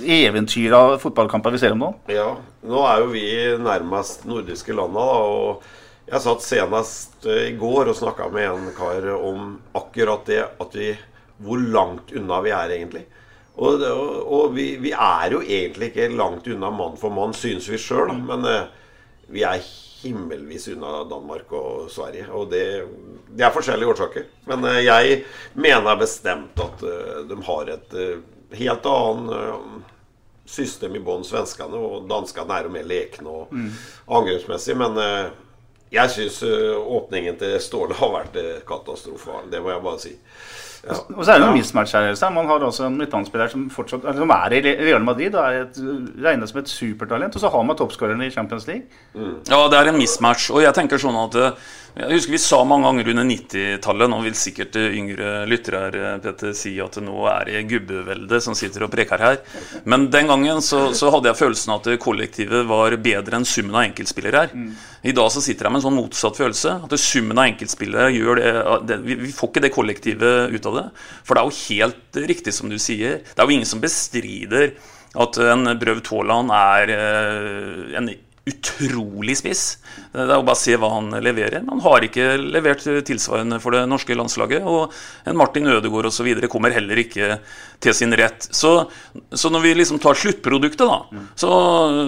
eventyret 0.00 0.76
av 0.76 0.96
fotballkamper 1.02 1.54
vi 1.54 1.60
ser 1.62 1.74
om 1.74 1.84
nå. 1.84 1.90
Ja, 2.10 2.32
nå 2.66 2.82
er 2.88 3.02
jo 3.02 3.12
vi 3.12 3.26
nærmest 3.60 4.24
nordiske 4.28 4.74
landa, 4.76 5.04
og 5.20 6.10
jeg 6.10 6.24
satt 6.24 6.42
senest 6.46 7.26
i 7.28 7.52
går 7.58 7.92
og 7.92 7.98
snakka 7.98 8.30
med 8.34 8.48
en 8.48 8.70
kar 8.74 9.06
om 9.18 9.54
akkurat 9.78 10.26
det 10.26 10.42
at 10.42 10.74
vi 10.74 10.96
Hvor 11.40 11.56
langt 11.56 12.10
unna 12.12 12.42
vi 12.44 12.50
er, 12.52 12.68
egentlig. 12.74 13.06
Og, 13.60 13.82
og, 13.84 14.32
og 14.32 14.54
vi, 14.56 14.72
vi, 14.80 14.92
er 14.96 15.34
jo 15.34 15.42
egentlig 15.44 15.90
ikke 15.90 16.08
langt 16.16 16.48
unna 16.48 16.70
mann 16.72 16.96
for 17.00 17.12
mann, 17.12 17.34
syns 17.36 17.68
vi 17.68 17.78
sjøl. 17.80 18.14
Men 18.16 18.46
uh, 18.48 18.62
vi 19.30 19.44
er 19.44 19.60
himmelvis 20.00 20.70
unna 20.72 21.02
Danmark 21.10 21.52
og 21.56 21.90
Sverige. 21.92 22.30
Og 22.32 22.48
det, 22.52 22.64
det 23.28 23.44
er 23.44 23.52
forskjellige 23.54 23.92
årsaker. 23.92 24.30
Men 24.48 24.64
uh, 24.64 24.78
jeg 24.80 25.20
mener 25.60 26.00
bestemt 26.00 26.62
at 26.64 26.86
uh, 26.86 27.20
de 27.28 27.40
har 27.50 27.74
et 27.76 27.98
helt 28.56 28.88
annet 28.88 29.84
system 30.50 30.96
i 30.96 31.04
bånn, 31.04 31.26
svenskene. 31.28 31.76
Og 31.76 32.08
danskene 32.10 32.56
er 32.56 32.66
jo 32.66 32.74
mer 32.74 32.88
lekne 32.88 33.36
og 33.42 33.52
mm. 33.52 33.68
angrepsmessig. 34.16 34.74
Men 34.80 34.96
jeg 35.92 36.14
syns 36.16 36.40
åpningen 36.80 37.36
til 37.38 37.60
Ståle 37.62 37.94
har 38.00 38.16
vært 38.16 38.40
katastrofal. 38.66 39.52
Det 39.52 39.60
må 39.62 39.70
jeg 39.74 39.84
bare 39.84 40.02
si. 40.02 40.16
Ja. 40.80 40.96
Og 41.12 41.24
så 41.24 41.34
er 41.34 41.40
det 41.40 41.44
noen 41.44 41.58
mismatch 41.58 41.92
her. 41.96 42.14
Man 42.32 42.48
har 42.48 42.62
også 42.64 42.86
en 42.86 42.96
midtbanespiller 42.96 43.50
som, 43.52 43.66
fortsatt, 43.72 44.06
som 44.16 44.32
er 44.36 44.56
i 44.56 44.62
Real 44.64 45.04
Madrid 45.04 45.34
og 45.34 45.42
er 45.44 45.66
et, 45.66 45.80
regnes 46.24 46.54
som 46.54 46.62
et 46.62 46.72
supertalent. 46.72 47.36
Og 47.36 47.42
så 47.42 47.52
har 47.52 47.66
man 47.66 47.76
toppskårerne 47.76 48.28
i 48.28 48.32
Champions 48.32 48.66
League. 48.70 48.88
Mm. 49.14 49.36
Ja, 49.50 49.60
det 49.68 49.80
er 49.80 49.92
en 49.92 50.00
mismatch. 50.00 50.48
Og 50.54 50.64
jeg 50.64 50.76
tenker 50.76 51.02
sånn 51.02 51.18
at 51.20 51.38
jeg 51.90 52.14
husker 52.14 52.34
vi 52.36 52.38
sa 52.38 52.60
mange 52.64 52.86
ganger 52.86 53.08
under 53.10 53.26
90-tallet, 53.26 54.10
nå 54.12 54.18
vil 54.22 54.36
sikkert 54.38 54.76
yngre 54.78 55.30
lyttere 55.50 55.80
her, 55.82 56.20
Peter, 56.22 56.52
si 56.54 56.76
at 56.82 56.94
det 56.96 57.02
nå 57.02 57.24
er 57.26 57.48
det 57.48 57.64
gubbeveldet 57.72 58.44
som 58.44 58.54
sitter 58.54 58.86
og 58.86 58.92
preker 58.92 59.20
her. 59.20 59.40
Men 59.90 60.06
den 60.12 60.30
gangen 60.30 60.62
så, 60.62 60.92
så 60.96 61.10
hadde 61.10 61.32
jeg 61.32 61.40
følelsen 61.40 61.74
at 61.74 61.88
kollektivet 62.02 62.68
var 62.70 62.94
bedre 63.02 63.40
enn 63.40 63.48
summen 63.48 63.74
av 63.74 63.88
enkeltspillere 63.88 64.44
her. 64.44 64.54
Mm. 64.54 64.70
I 65.10 65.14
dag 65.16 65.32
så 65.34 65.42
sitter 65.42 65.66
jeg 65.66 65.74
med 65.74 65.80
en 65.80 65.86
sånn 65.88 65.98
motsatt 65.98 66.38
følelse. 66.38 66.76
At 66.86 66.94
summen 67.02 67.40
av 67.40 67.50
enkeltspillere 67.50 68.14
gjør 68.14 68.40
det, 68.40 68.54
det 68.86 69.00
vi, 69.08 69.34
får 69.34 69.50
ikke 69.50 69.64
det 69.66 69.74
kollektivet 69.74 70.54
ut 70.54 70.69
av 70.69 70.69
det. 70.76 70.86
For 71.26 71.36
det 71.36 71.42
er 71.42 71.50
jo 71.50 71.60
helt 71.68 72.20
riktig 72.30 72.54
som 72.56 72.72
du 72.72 72.78
sier. 72.80 73.20
Det 73.24 73.38
er 73.38 73.48
jo 73.48 73.56
ingen 73.58 73.68
som 73.68 73.82
bestrider 73.82 74.74
at 75.20 75.38
en 75.42 75.72
Brøv 75.80 76.02
Taaland 76.06 76.52
er 76.54 76.92
eh, 76.94 77.96
en 77.98 78.10
utrolig 78.50 79.36
spiss. 79.40 79.64
Det 80.12 80.26
er 80.26 80.36
jo 80.36 80.44
bare 80.46 80.58
å 80.58 80.60
se 80.60 80.76
hva 80.78 80.90
han 80.96 81.10
leverer. 81.22 81.62
Han 81.68 81.82
har 81.84 82.06
ikke 82.06 82.34
levert 82.40 82.84
tilsvarende 83.06 83.60
for 83.62 83.76
det 83.76 83.84
norske 83.90 84.16
landslaget. 84.16 84.66
Og 84.66 84.94
en 85.28 85.38
Martin 85.38 85.70
Ødegaard 85.70 86.10
osv. 86.10 86.30
kommer 86.52 86.74
heller 86.74 87.02
ikke 87.02 87.38
til 87.80 87.96
sin 87.96 88.14
rett. 88.18 88.48
Så, 88.54 88.72
så, 89.32 89.50
når 89.52 89.64
vi 89.64 89.74
liksom 89.78 90.00
tar 90.02 90.18
sluttproduktet, 90.18 90.84
da, 90.84 91.24
så, 91.38 91.50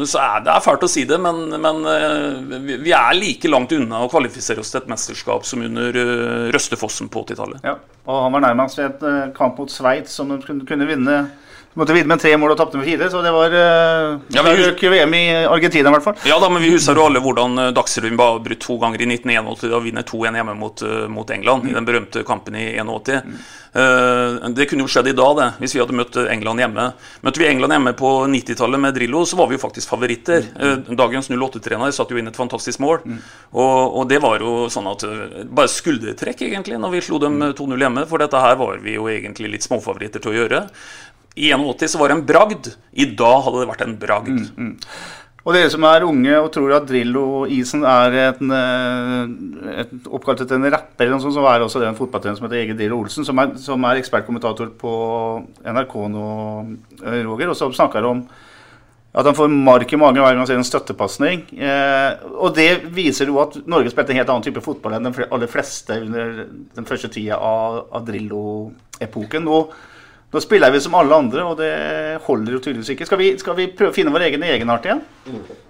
så 0.09 0.21
er 0.23 0.45
det 0.45 0.53
er 0.53 0.65
fælt 0.65 0.85
å 0.85 0.91
si 0.91 1.07
det, 1.09 1.19
men, 1.23 1.47
men 1.63 1.81
eh, 1.89 2.77
vi 2.85 2.93
er 2.93 3.17
like 3.17 3.51
langt 3.51 3.73
unna 3.77 4.03
å 4.05 4.11
kvalifisere 4.13 4.61
oss 4.63 4.73
til 4.73 4.83
et 4.83 4.91
mesterskap 4.93 5.47
som 5.49 5.65
under 5.65 5.97
uh, 5.97 6.51
Røstefossen 6.53 7.09
på 7.13 7.25
80-tallet. 7.25 7.65
Ja, 7.65 7.79
og 8.05 8.27
han 8.27 8.37
var 8.37 8.45
nærmest 8.49 8.81
ved 8.81 8.91
et 8.91 9.07
uh, 9.07 9.33
kamp 9.37 9.61
mot 9.63 9.73
Sveits 9.73 10.19
som 10.19 10.33
de 10.33 10.41
kunne 10.69 10.89
vinne 10.89 11.17
måtte 11.79 11.95
vinne 11.97 12.11
med 12.13 12.21
tre 12.21 12.35
mål 12.37 12.53
og 12.53 12.59
tapte 12.61 12.77
med 12.77 12.87
fire, 12.87 13.09
så 13.09 13.23
det 13.25 13.33
var 13.33 13.55
uh, 13.57 14.19
ja, 14.35 14.45
vi 14.45 14.53
røk 14.59 14.85
VM 14.93 15.17
i 15.17 15.23
Argentina 15.41 15.89
i 15.89 15.95
hvert 15.95 16.05
fall. 16.05 16.19
Ja 16.29 16.37
da, 16.43 16.51
men 16.53 16.65
vi 16.65 16.73
husker 16.75 16.99
jo 16.99 17.07
alle 17.09 17.23
hvordan 17.25 17.57
uh, 17.59 17.71
Dagsrevyen 17.73 18.19
ble 18.21 18.29
brutt 18.45 18.61
to 18.65 18.77
ganger 18.83 19.01
i 19.01 19.09
1981 19.09 19.73
og 19.73 19.87
vinner 19.87 20.07
2-1 20.09 20.39
hjemme 20.41 20.57
mot, 20.59 20.85
uh, 20.85 21.07
mot 21.13 21.33
England 21.33 21.65
mm. 21.65 21.73
i 21.73 21.77
den 21.79 21.89
berømte 21.89 22.25
kampen 22.29 22.59
i 22.61 22.67
81. 22.77 23.25
Mm. 23.25 23.43
Uh, 23.73 24.51
det 24.53 24.67
kunne 24.69 24.85
jo 24.85 24.93
skjedd 24.93 25.09
i 25.15 25.17
dag, 25.17 25.33
det, 25.39 25.49
hvis 25.63 25.77
vi 25.77 25.81
hadde 25.81 25.97
møtt 25.97 26.19
England 26.27 26.61
hjemme. 26.61 26.89
Møtte 27.25 27.41
vi 27.41 27.49
England 27.49 27.77
hjemme 27.79 27.95
på 27.97 28.11
90-tallet 28.35 28.83
med 28.85 28.99
Drillo, 28.99 29.23
så 29.29 29.39
var 29.41 29.49
vi 29.49 29.57
jo 29.57 29.63
faktisk 29.63 29.95
favoritter. 29.95 30.45
Mm. 30.53 30.93
dagens 30.99 31.31
08-trener 31.33 31.95
satte 31.95 32.13
jo 32.13 32.21
inn 32.21 32.29
et 32.29 32.37
fantastisk 32.37 32.83
mål. 32.85 33.01
Og, 33.53 33.79
og, 33.87 34.03
det 34.11 34.21
var 34.21 34.43
jo 34.45 34.67
sånn 34.73 34.91
at 34.91 35.05
Bare 35.53 35.71
skuldertrekk, 35.71 36.45
egentlig, 36.51 36.77
når 36.81 36.93
vi 36.93 37.01
slo 37.05 37.21
dem 37.23 37.41
2-0 37.57 37.81
hjemme. 37.81 38.05
For 38.11 38.21
dette 38.21 38.41
her 38.45 38.59
var 38.61 38.83
vi 38.85 38.99
jo 38.99 39.09
egentlig 39.09 39.55
litt 39.55 39.65
småfavoritter 39.65 40.23
til 40.23 40.35
å 40.35 40.37
gjøre. 40.37 40.63
I 41.35 41.53
81 41.55 41.95
så 41.95 41.99
var 42.01 42.13
det 42.13 42.19
en 42.19 42.27
bragd. 42.29 42.71
I 42.93 43.09
dag 43.17 43.43
hadde 43.47 43.63
det 43.63 43.71
vært 43.71 43.85
en 43.87 43.99
bragd. 44.01 44.33
Mm, 44.37 44.71
mm. 44.73 45.21
Og 45.43 45.57
dere 45.57 45.71
som 45.73 45.83
er 45.89 46.05
unge 46.07 46.37
og 46.39 46.53
tror 46.55 46.77
at 46.77 46.85
Drillo-isen 46.87 47.83
er 47.89 48.19
en, 48.29 48.53
eh, 48.55 49.81
et, 49.83 49.95
oppkalt 50.07 50.45
etter 50.45 50.55
en 50.55 50.71
rapper, 50.71 51.03
eller 51.03 51.17
noe 51.17 51.25
sånt, 51.25 51.35
så 51.35 51.43
er 51.51 51.59
det 51.59 51.67
også 51.67 51.83
en 51.83 51.99
fotballtrener 51.99 52.39
som 52.39 52.47
heter 52.47 52.61
Egil 52.61 52.79
Drillo 52.79 53.01
Olsen, 53.03 53.27
som 53.27 53.41
er, 53.43 53.57
som 53.59 53.83
er 53.89 53.99
ekspertkommentator 53.99 54.71
på 54.79 54.93
NRK 55.67 55.97
nå, 56.15 56.29
eh, 57.03 57.23
Roger, 57.27 57.51
og 57.51 57.59
som 57.59 57.75
snakker 57.75 58.07
om 58.07 58.23
at 59.13 59.27
han 59.27 59.37
får 59.37 59.51
mark 59.53 59.91
i 59.93 59.99
magen 60.01 60.23
hver 60.23 60.31
gang 60.31 60.41
han 60.41 60.49
ser 60.49 60.61
en 60.61 60.65
støttepasning. 60.65 61.43
Eh, 61.59 62.23
og 62.33 62.55
det 62.57 62.87
viser 62.95 63.29
jo 63.29 63.43
at 63.43 63.59
Norge 63.67 63.91
spilte 63.93 64.15
en 64.15 64.23
helt 64.23 64.31
annen 64.31 64.47
type 64.47 64.63
fotball 64.65 64.95
enn 64.97 65.11
de 65.11 65.27
aller 65.27 65.51
fleste 65.51 65.99
under 66.07 66.47
den 66.47 66.87
første 66.89 67.11
tida 67.13 67.37
av, 67.37 67.83
av 67.93 68.07
Drillo-epoken. 68.07 69.51
Og 69.53 69.75
nå 70.33 70.41
spiller 70.41 70.73
vi 70.73 70.81
som 70.81 70.97
alle 70.97 71.21
andre, 71.25 71.45
og 71.45 71.59
det 71.61 71.73
holder 72.25 72.57
jo 72.57 72.61
tydeligvis 72.65 72.95
ikke. 72.95 73.09
Skal 73.09 73.21
vi, 73.21 73.31
skal 73.41 73.57
vi 73.59 73.71
prøve 73.77 73.93
å 73.93 73.97
finne 73.97 74.13
vår 74.15 74.29
egen 74.31 74.45
egenart 74.49 74.89
igjen? 74.89 75.03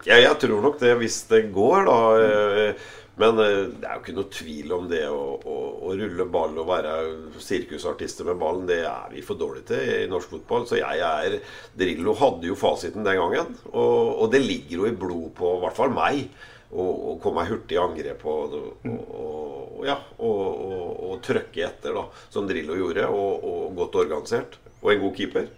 Ja, 0.07 0.21
jeg 0.21 0.35
tror 0.43 0.63
nok 0.63 0.79
det, 0.83 0.93
hvis 1.01 1.23
det 1.31 1.49
går, 1.55 1.89
da. 1.89 2.75
Men 3.21 3.39
eh, 3.43 3.59
det 3.77 3.87
er 3.87 3.97
jo 3.97 4.03
ikke 4.03 4.15
noe 4.17 4.31
tvil 4.33 4.71
om 4.77 4.87
det 4.91 5.03
å, 5.13 5.21
å, 5.37 5.57
å 5.89 5.97
rulle 5.99 6.27
ball 6.33 6.57
og 6.63 6.71
være 6.71 6.95
sirkusartister 7.43 8.29
med 8.31 8.41
ballen. 8.41 8.65
Det 8.71 8.81
er 8.89 9.11
vi 9.13 9.25
for 9.27 9.41
dårlige 9.41 9.69
til 9.75 9.91
i 9.99 10.09
norsk 10.11 10.33
fotball. 10.37 10.65
Så 10.69 10.81
jeg 10.81 11.03
er 11.05 11.37
Drillo 11.79 12.17
hadde 12.19 12.49
jo 12.49 12.57
fasiten 12.59 13.05
den 13.05 13.21
gangen. 13.21 13.53
Og, 13.73 14.25
og 14.25 14.33
det 14.33 14.41
ligger 14.47 14.83
jo 14.83 14.89
i 14.89 14.97
blod 14.97 15.29
på 15.39 15.59
i 15.59 15.63
hvert 15.67 15.79
fall 15.79 15.93
meg. 15.95 16.25
Å 16.73 17.19
komme 17.21 17.43
meg 17.43 17.51
hurtig 17.53 17.77
i 17.77 17.81
angrep 17.83 18.23
og, 18.33 18.55
og, 18.89 19.83
ja, 19.85 19.99
og, 20.25 21.19
trøkke 21.23 21.67
etter, 21.67 21.93
da, 21.93 22.07
som 22.33 22.47
Drillo 22.49 22.79
gjorde. 22.79 23.09
Og, 23.13 23.75
godt 23.77 23.99
organisert. 24.01 24.57
Og 24.81 24.95
en 24.95 25.03
god 25.05 25.19
keeper. 25.19 25.51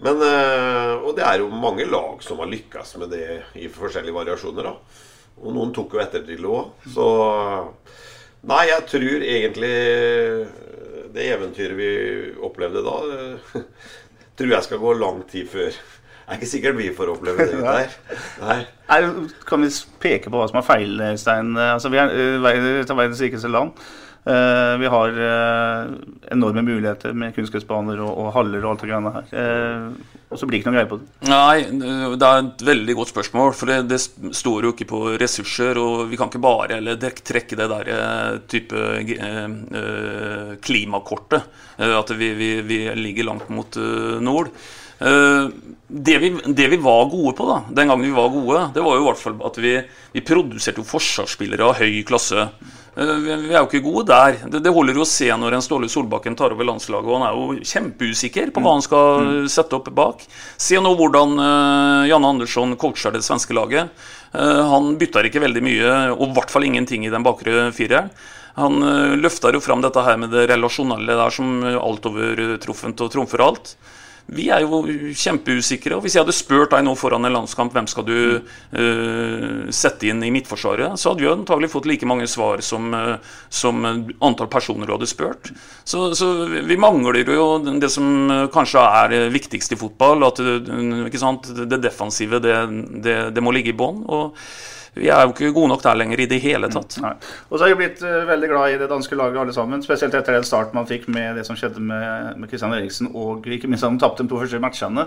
Men, 0.00 0.24
eh, 0.24 0.94
og 1.04 1.14
det 1.16 1.24
er 1.28 1.42
jo 1.42 1.52
mange 1.52 1.86
lag 1.88 2.22
som 2.24 2.40
har 2.42 2.50
lykkes 2.50 2.96
med 3.00 3.12
det 3.14 3.24
i 3.60 3.70
forskjellige 3.72 4.16
variasjoner. 4.16 4.70
da. 4.70 5.06
Og 5.40 5.54
noen 5.54 5.72
tok 5.76 5.94
jo 5.96 6.02
etter 6.02 6.24
Drillo 6.26 6.56
òg. 6.58 6.88
Så 6.94 7.06
Nei, 8.40 8.62
jeg 8.70 8.84
tror 8.88 9.22
egentlig 9.28 9.74
det 11.12 11.26
eventyret 11.34 11.76
vi 11.76 11.90
opplevde 12.46 12.80
da, 12.86 12.94
tror 14.38 14.54
jeg 14.54 14.64
skal 14.64 14.80
gå 14.80 14.94
lang 14.96 15.18
tid 15.28 15.50
før 15.52 15.76
er 16.30 16.38
ikke 16.38 16.50
sikkert 16.50 16.78
vi 16.78 16.90
får 16.96 17.14
oppleve 17.14 17.46
det 17.50 17.62
der. 17.62 17.96
Nei. 18.42 18.60
Nei. 18.88 19.00
Kan 19.48 19.66
vi 19.66 19.72
peke 20.02 20.30
på 20.30 20.40
hva 20.40 20.46
som 20.50 20.60
er 20.60 20.66
feil, 20.66 21.02
Stein? 21.20 21.52
Altså, 21.58 21.92
vi 21.92 22.00
er 22.00 22.14
et 22.80 22.92
av 22.92 22.98
verdens 22.98 23.22
rikeste 23.24 23.50
land. 23.50 23.74
Uh, 24.20 24.76
vi 24.76 24.88
har 24.92 25.14
uh, 25.16 25.92
enorme 26.28 26.60
muligheter 26.60 27.14
med 27.16 27.32
kunstgressbaner 27.32 28.02
og, 28.04 28.10
og, 28.10 28.26
haller 28.34 28.66
og 28.66 28.74
alt 28.74 28.82
det 28.84 28.90
greiene 28.90 29.12
her. 29.14 29.30
Uh, 29.32 30.18
og 30.28 30.36
så 30.36 30.44
blir 30.44 30.58
det 30.58 30.60
ikke 30.60 30.72
noe 30.74 30.76
greie 30.76 30.90
på 30.90 30.98
det. 31.00 31.06
Nei, 31.30 31.54
det 32.20 32.28
er 32.28 32.42
et 32.42 32.64
veldig 32.68 32.96
godt 32.98 33.12
spørsmål. 33.14 33.54
For 33.56 33.72
det, 33.72 33.78
det 33.88 34.36
står 34.36 34.68
jo 34.68 34.74
ikke 34.74 34.90
på 34.92 35.00
ressurser. 35.18 35.80
Og 35.80 36.04
vi 36.10 36.20
kan 36.20 36.28
ikke 36.28 36.42
bare 36.44 36.76
eller 36.76 37.00
trekke 37.00 37.58
det 37.58 37.70
der 37.72 37.88
type 38.52 38.84
klimakortet. 40.62 41.48
At 41.80 42.14
vi, 42.14 42.30
vi, 42.38 42.52
vi 42.68 42.78
ligger 43.00 43.26
langt 43.32 43.50
mot 43.50 43.80
nord. 44.22 44.52
Eh, 45.00 45.46
det 45.90 46.18
vi, 46.22 46.28
det 46.46 46.68
vi, 46.70 46.76
var 46.76 47.08
gode 47.10 47.32
på 47.34 47.46
da, 47.48 47.62
den 47.74 47.88
gangen 47.90 48.04
vi 48.04 48.12
var 48.14 48.28
gode, 48.30 48.66
det 48.74 48.82
var 48.84 48.94
jo 48.94 49.02
i 49.02 49.06
hvert 49.08 49.22
fall 49.22 49.40
at 49.48 49.56
vi, 49.58 49.72
vi 50.12 50.22
produserte 50.22 50.78
jo 50.82 50.86
forsvarsspillere 50.86 51.66
av 51.66 51.80
høy 51.80 52.02
klasse. 52.06 52.46
Eh, 53.00 53.12
vi 53.24 53.52
er 53.52 53.58
jo 53.58 53.66
ikke 53.68 53.82
gode 53.84 54.04
der. 54.10 54.38
Det, 54.50 54.60
det 54.64 54.72
holder 54.74 54.98
jo 54.98 55.04
å 55.06 55.08
se 55.08 55.28
når 55.30 55.56
en 55.56 55.64
Ståle 55.64 55.88
Solbakken 55.90 56.36
tar 56.38 56.54
over 56.54 56.68
landslaget, 56.68 57.08
og 57.08 57.18
han 57.18 57.26
er 57.28 57.38
jo 57.38 57.68
kjempeusikker 57.72 58.52
på 58.54 58.62
hva 58.64 58.74
han 58.76 58.84
skal 58.84 59.28
mm. 59.28 59.50
sette 59.52 59.78
opp 59.78 59.88
bak. 59.94 60.24
Se 60.60 60.80
nå 60.80 60.92
hvordan 60.98 61.36
uh, 61.38 62.08
Janne 62.10 62.34
Andersson 62.34 62.76
coacher 62.80 63.14
det 63.14 63.24
svenske 63.26 63.56
laget. 63.56 63.94
Uh, 64.34 64.66
han 64.74 64.92
bytter 65.00 65.30
ikke 65.30 65.42
veldig 65.46 65.64
mye, 65.64 65.94
og 66.16 66.28
i 66.28 66.34
hvert 66.36 66.52
fall 66.52 66.66
ingenting 66.68 67.06
i 67.06 67.14
den 67.14 67.26
bakre 67.26 67.70
fireren. 67.76 68.12
Han 68.58 68.82
uh, 68.82 69.16
løfter 69.18 69.54
jo 69.54 69.62
fram 69.64 69.82
dette 69.84 70.02
her 70.04 70.18
med 70.20 70.34
det 70.34 70.48
relasjonelle 70.50 71.18
der 71.22 71.34
som 71.34 71.62
altovertruffent 71.64 73.06
og 73.06 73.14
trumfer 73.14 73.46
alt. 73.46 73.74
Vi 74.26 74.48
er 74.52 74.64
jo 74.64 74.82
kjempeusikre. 75.16 75.96
og 75.96 76.04
Hvis 76.04 76.16
jeg 76.16 76.24
hadde 76.24 76.36
spurt 76.36 76.74
deg 76.74 76.84
nå 76.86 76.94
foran 76.98 77.26
en 77.26 77.34
landskamp 77.38 77.74
hvem 77.74 77.88
skal 77.90 78.06
du 78.06 78.16
uh, 78.40 79.70
sette 79.74 80.10
inn 80.10 80.22
i 80.26 80.32
Midtforsvaret, 80.34 80.98
så 81.00 81.12
hadde 81.12 81.24
vi 81.24 81.30
antagelig 81.32 81.72
fått 81.72 81.88
like 81.90 82.08
mange 82.08 82.28
svar 82.30 82.62
som, 82.64 82.90
uh, 82.94 83.16
som 83.48 83.82
antall 83.86 84.50
personer 84.52 84.86
du 84.86 84.94
hadde 84.94 85.10
spurt. 85.10 85.52
Så, 85.84 86.10
så, 86.14 86.32
vi 86.46 86.78
mangler 86.80 87.22
jo 87.24 87.48
det 87.80 87.90
som 87.90 88.48
kanskje 88.52 88.82
er 89.04 89.30
viktigst 89.34 89.74
i 89.74 89.80
fotball. 89.80 90.26
at 90.28 90.40
Det 90.40 91.80
defensive 91.82 92.40
det, 92.42 92.58
det, 93.02 93.16
det 93.34 93.42
må 93.44 93.54
ligge 93.54 93.74
i 93.74 93.78
bånn 93.78 94.04
vi 94.98 95.10
er 95.10 95.22
jo 95.22 95.34
ikke 95.34 95.52
gode 95.54 95.70
nok 95.70 95.84
der 95.84 95.98
lenger 95.98 96.22
i 96.22 96.28
det 96.30 96.40
hele 96.42 96.66
mm, 96.66 96.72
tatt. 96.74 96.96
Mm, 96.98 97.28
og 97.48 97.54
så 97.54 97.62
har 97.62 97.70
vi 97.72 97.78
blitt 97.84 98.00
uh, 98.02 98.24
veldig 98.28 98.48
glad 98.50 98.72
i 98.72 98.80
det 98.80 98.88
danske 98.90 99.18
laget 99.18 99.38
alle 99.42 99.54
sammen. 99.54 99.84
Spesielt 99.84 100.16
etter 100.18 100.34
den 100.34 100.46
starten 100.46 100.78
man 100.78 100.88
fikk 100.88 101.06
med 101.12 101.38
det 101.38 101.46
som 101.46 101.58
skjedde 101.58 101.82
med, 101.82 102.40
med 102.40 102.50
Christian 102.50 102.74
Eriksen, 102.74 103.12
og 103.14 103.46
ikke 103.46 103.70
minst 103.70 103.86
at 103.86 103.92
han 103.92 104.00
tapte 104.02 104.26
de 104.26 104.32
to 104.32 104.40
første 104.40 104.58
matchene. 104.62 105.06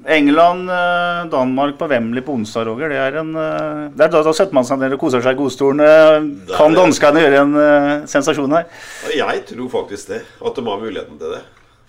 England, 0.00 0.68
uh, 0.72 1.22
Danmark 1.32 1.78
på 1.80 1.88
Wembley 1.88 2.24
på 2.24 2.34
onsdag, 2.36 2.68
Roger. 2.68 2.92
Det 2.92 3.00
er 3.00 3.20
en, 3.20 3.32
uh, 3.36 3.86
det 3.94 4.06
er 4.06 4.12
da, 4.12 4.24
da 4.28 4.34
setter 4.36 4.56
man 4.56 4.68
seg 4.68 4.80
ned 4.80 4.96
og 4.96 5.00
koser 5.00 5.24
seg 5.24 5.38
i 5.38 5.40
godstolen. 5.40 6.34
kan 6.52 6.76
danskene 6.76 7.24
gjøre 7.24 7.46
en 7.46 7.62
sensasjon 8.08 8.58
her? 8.58 8.68
Jeg 9.16 9.46
tror 9.54 9.72
faktisk 9.72 10.12
det. 10.12 10.20
At 10.40 10.56
de 10.56 10.66
har 10.68 10.84
muligheten 10.84 11.16
til 11.20 11.38
det. 11.38 11.40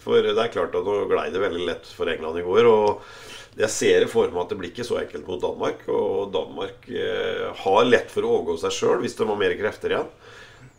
For 0.02 0.24
det 0.24 0.34
er 0.34 0.50
klart 0.50 0.74
at 0.74 0.88
nå 0.88 1.04
glei 1.12 1.28
det 1.30 1.44
veldig 1.44 1.68
lett 1.68 1.92
for 1.94 2.10
England 2.10 2.40
i 2.40 2.48
går. 2.48 2.72
og 2.72 3.04
jeg 3.60 3.70
ser 3.74 4.06
for 4.12 4.32
meg 4.32 4.46
at 4.46 4.54
det 4.54 4.58
blir 4.62 4.72
ikke 4.72 4.88
så 4.88 5.02
enkelt 5.02 5.28
mot 5.28 5.42
Danmark. 5.42 5.84
Og 5.92 6.32
Danmark 6.34 6.88
eh, 6.88 7.50
har 7.64 7.90
lett 7.90 8.12
for 8.14 8.24
å 8.24 8.36
overgå 8.38 8.60
seg 8.62 8.76
sjøl 8.76 9.02
hvis 9.04 9.18
de 9.18 9.28
har 9.28 9.40
mer 9.40 9.56
krefter 9.60 9.96
igjen. 9.96 10.14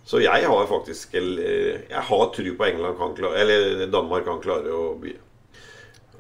Så 0.05 0.19
jeg 0.23 0.49
har 0.51 0.65
faktisk 0.67 1.13
eh, 1.15 1.85
Jeg 1.89 2.07
har 2.09 2.31
tro 2.35 2.55
på 2.57 2.65
England 2.67 2.97
kan 2.99 3.13
klare, 3.19 3.43
eller 3.45 3.85
Danmark 3.93 4.25
kan 4.27 4.41
klare 4.43 4.73
å 4.73 4.95
by. 5.03 5.13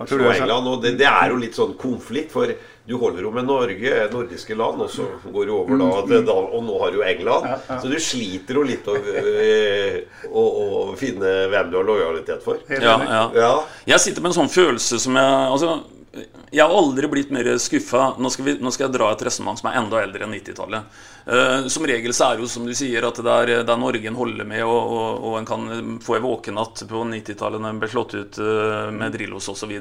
slå 0.04 0.28
England. 0.34 0.68
Og 0.68 0.84
det, 0.84 0.92
det, 1.00 1.08
er 1.08 1.32
jo 1.32 1.40
litt 1.40 1.56
sånn 1.56 1.72
konflikt, 1.80 2.30
for 2.34 2.52
du 2.84 2.94
holder 2.98 3.24
jo 3.24 3.30
med 3.32 3.46
Norge, 3.46 3.94
nordiske 4.12 4.56
land, 4.58 4.84
og 4.84 4.90
så 4.90 5.06
går 5.32 5.48
du 5.48 5.52
over 5.54 5.78
da, 5.78 6.20
da 6.26 6.34
Og 6.34 6.64
nå 6.66 6.78
har 6.82 6.92
du 6.92 7.00
England. 7.06 7.48
Så 7.80 7.88
du 7.88 7.96
sliter 8.02 8.60
jo 8.60 8.66
litt 8.66 8.86
å, 8.90 8.98
øh, 8.98 9.98
å, 10.28 10.44
å 10.44 10.84
finne 11.00 11.32
hvem 11.48 11.72
du 11.72 11.80
har 11.80 11.88
lojalitet 11.88 12.44
for. 12.44 12.60
Ja, 12.68 12.98
ja. 13.00 13.24
ja. 13.38 13.52
Jeg 13.94 14.04
sitter 14.04 14.20
med 14.20 14.34
en 14.34 14.40
sånn 14.42 14.52
følelse 14.52 15.00
som 15.00 15.16
jeg 15.16 15.42
altså 15.56 15.80
jeg 16.12 16.60
har 16.60 16.74
aldri 16.76 17.08
blitt 17.08 17.30
mer 17.32 17.48
skuffa. 17.62 18.12
Nå, 18.20 18.28
nå, 18.28 18.72
skal 18.72 18.84
jeg 18.84 18.92
dra 18.92 19.08
et 19.12 19.24
resonnement 19.24 19.58
som 19.58 19.70
er 19.70 19.78
enda 19.80 20.02
eldre 20.02 20.26
enn 20.26 20.34
90-tallet. 20.36 20.98
Uh, 21.24 21.36
eh, 21.36 21.68
som 21.72 21.86
regel 21.88 22.12
så 22.12 22.28
er 22.28 22.36
det 22.36 22.44
jo 22.44 22.50
som 22.52 22.66
du 22.68 22.74
sier, 22.76 23.06
at 23.08 23.20
det 23.24 23.36
er, 23.38 23.52
det 23.64 23.72
er 23.72 23.80
Norge 23.80 24.10
en 24.10 24.18
holder 24.18 24.48
med, 24.48 24.64
og, 24.66 24.92
og, 24.92 25.24
og 25.30 25.38
en 25.38 25.48
kan 25.48 25.96
få 26.04 26.18
en 26.18 26.26
våkenatt 26.26 26.84
på 26.90 27.04
90-tallet 27.14 27.64
når 27.64 27.74
en 27.74 27.80
ble 27.80 27.90
slått 27.94 28.16
ut 28.18 28.40
uh, 28.44 28.90
med 28.92 29.16
Drillos 29.16 29.48
osv. 29.54 29.72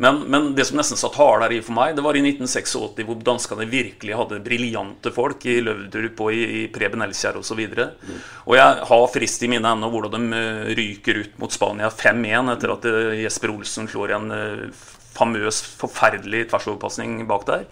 Men, 0.00 0.22
men 0.32 0.48
det 0.56 0.64
som 0.68 0.78
nesten 0.80 0.98
satt 0.98 1.18
hardere 1.20 1.58
i 1.58 1.62
for 1.64 1.76
meg, 1.76 1.96
det 1.96 2.04
var 2.04 2.16
i 2.16 2.22
1986, 2.24 3.02
hvor 3.04 3.20
danskene 3.26 3.68
virkelig 3.70 4.16
hadde 4.18 4.40
briljante 4.44 5.12
folk 5.14 5.44
i 5.50 5.58
Løvdrup 5.64 6.24
og 6.24 6.36
i, 6.36 6.42
i 6.62 6.62
Preben 6.72 7.04
Elskjær 7.04 7.40
osv. 7.42 7.60
Og, 7.60 7.76
mm. 8.00 8.22
og 8.46 8.58
jeg 8.58 8.88
har 8.92 9.06
frist 9.12 9.44
i 9.44 9.50
mine 9.52 9.74
ennå 9.76 9.92
hvordan 9.92 10.30
de 10.32 10.40
eh, 10.40 10.72
ryker 10.78 11.22
ut 11.24 11.38
mot 11.42 11.52
Spania 11.52 11.92
5-1 11.92 12.54
etter 12.56 12.76
at 12.76 12.90
Jesper 13.20 13.54
Olsen 13.54 13.90
slår 13.90 14.16
en 14.16 14.32
famøs, 15.12 15.60
forferdelig 15.80 16.46
tversoverpasning 16.50 17.26
bak 17.28 17.46
der. 17.48 17.66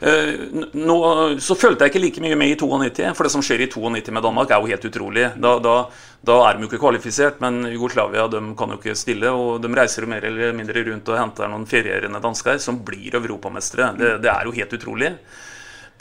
Eh, 0.00 0.30
nå, 0.72 0.96
så 1.44 1.56
følte 1.60 1.84
jeg 1.84 1.92
ikke 1.92 2.00
like 2.06 2.22
mye 2.24 2.38
med 2.40 2.54
i 2.54 2.56
92, 2.56 3.10
for 3.16 3.26
det 3.26 3.32
som 3.34 3.44
skjer 3.44 3.66
i 3.66 3.68
92 3.68 4.14
med 4.16 4.24
Danmark, 4.24 4.50
er 4.50 4.62
jo 4.62 4.70
helt 4.72 4.86
utrolig. 4.88 5.26
Da, 5.36 5.52
da, 5.60 5.74
da 6.24 6.38
er 6.46 6.56
de 6.56 6.64
jo 6.64 6.70
ikke 6.70 6.80
kvalifisert, 6.80 7.42
men 7.44 7.66
Jugoslavia 7.68 8.24
de 8.32 8.40
kan 8.56 8.72
jo 8.72 8.80
ikke 8.80 8.96
stille. 8.96 9.34
Og 9.36 9.60
de 9.60 9.72
reiser 9.76 10.06
jo 10.06 10.10
mer 10.12 10.24
eller 10.30 10.56
mindre 10.56 10.86
rundt 10.88 11.12
og 11.12 11.20
henter 11.20 11.52
noen 11.52 11.68
ferierende 11.68 12.22
dansker 12.24 12.60
som 12.64 12.80
blir 12.86 13.20
europamestere. 13.20 13.92
Det, 14.00 14.16
det 14.24 14.32
er 14.32 14.48
jo 14.48 14.56
helt 14.56 14.76
utrolig. 14.80 15.14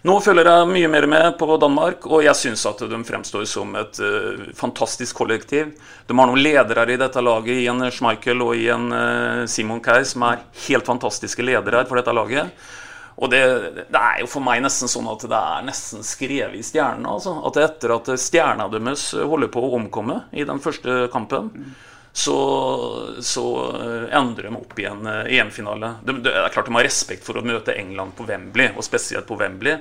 Nå 0.08 0.14
følger 0.24 0.48
jeg 0.48 0.68
mye 0.70 0.88
mer 0.88 1.06
med 1.12 1.34
på 1.36 1.58
Danmark, 1.60 2.06
og 2.08 2.22
jeg 2.24 2.40
syns 2.40 2.62
at 2.70 2.86
de 2.88 3.00
fremstår 3.04 3.44
som 3.52 3.74
et 3.76 4.00
uh, 4.00 4.46
fantastisk 4.56 5.18
kollektiv. 5.20 5.74
De 6.08 6.16
har 6.16 6.30
noen 6.30 6.40
ledere 6.40 6.86
i 6.88 7.00
dette 7.02 7.20
laget, 7.20 7.58
i 7.60 7.68
en 7.68 7.84
Schmeichel 7.92 8.46
og 8.46 8.56
i 8.56 8.70
en 8.72 8.86
uh, 8.96 9.44
Simon 9.44 9.84
Kei, 9.84 10.06
som 10.08 10.24
er 10.30 10.46
helt 10.70 10.88
fantastiske 10.88 11.44
ledere 11.44 11.84
for 11.90 12.00
dette 12.00 12.16
laget. 12.16 12.56
Og 13.20 13.28
det, 13.32 13.44
det, 13.92 14.00
er 14.00 14.22
jo 14.22 14.30
for 14.32 14.44
meg 14.44 14.62
nesten 14.64 14.88
sånn 14.92 15.10
at 15.12 15.26
det 15.28 15.36
er 15.36 15.66
nesten 15.68 16.06
skrevet 16.08 16.56
i 16.56 16.64
stjernene. 16.64 17.18
Altså. 17.18 17.36
At 17.50 17.60
etter 17.60 17.96
at 17.98 18.12
stjerna 18.22 18.70
deres 18.72 19.10
holder 19.18 19.52
på 19.52 19.64
å 19.66 19.74
omkomme 19.76 20.22
i 20.32 20.46
den 20.48 20.62
første 20.64 21.10
kampen, 21.12 21.50
så, 22.16 22.38
så 23.22 23.46
endrer 24.16 24.48
de 24.48 24.54
opp 24.56 24.80
i 24.80 24.88
en 24.88 25.10
EM-finale. 25.26 25.98
Det, 26.04 26.16
det, 26.24 26.32
er 26.32 26.54
klart 26.54 26.72
de 26.72 26.78
har 26.78 26.88
respekt 26.88 27.28
for 27.28 27.40
å 27.40 27.44
møte 27.46 27.76
England 27.76 28.16
på 28.16 28.28
Wembley, 28.30 28.72
og 28.76 28.88
spesielt 28.88 29.28
på 29.28 29.38
Wembley. 29.40 29.76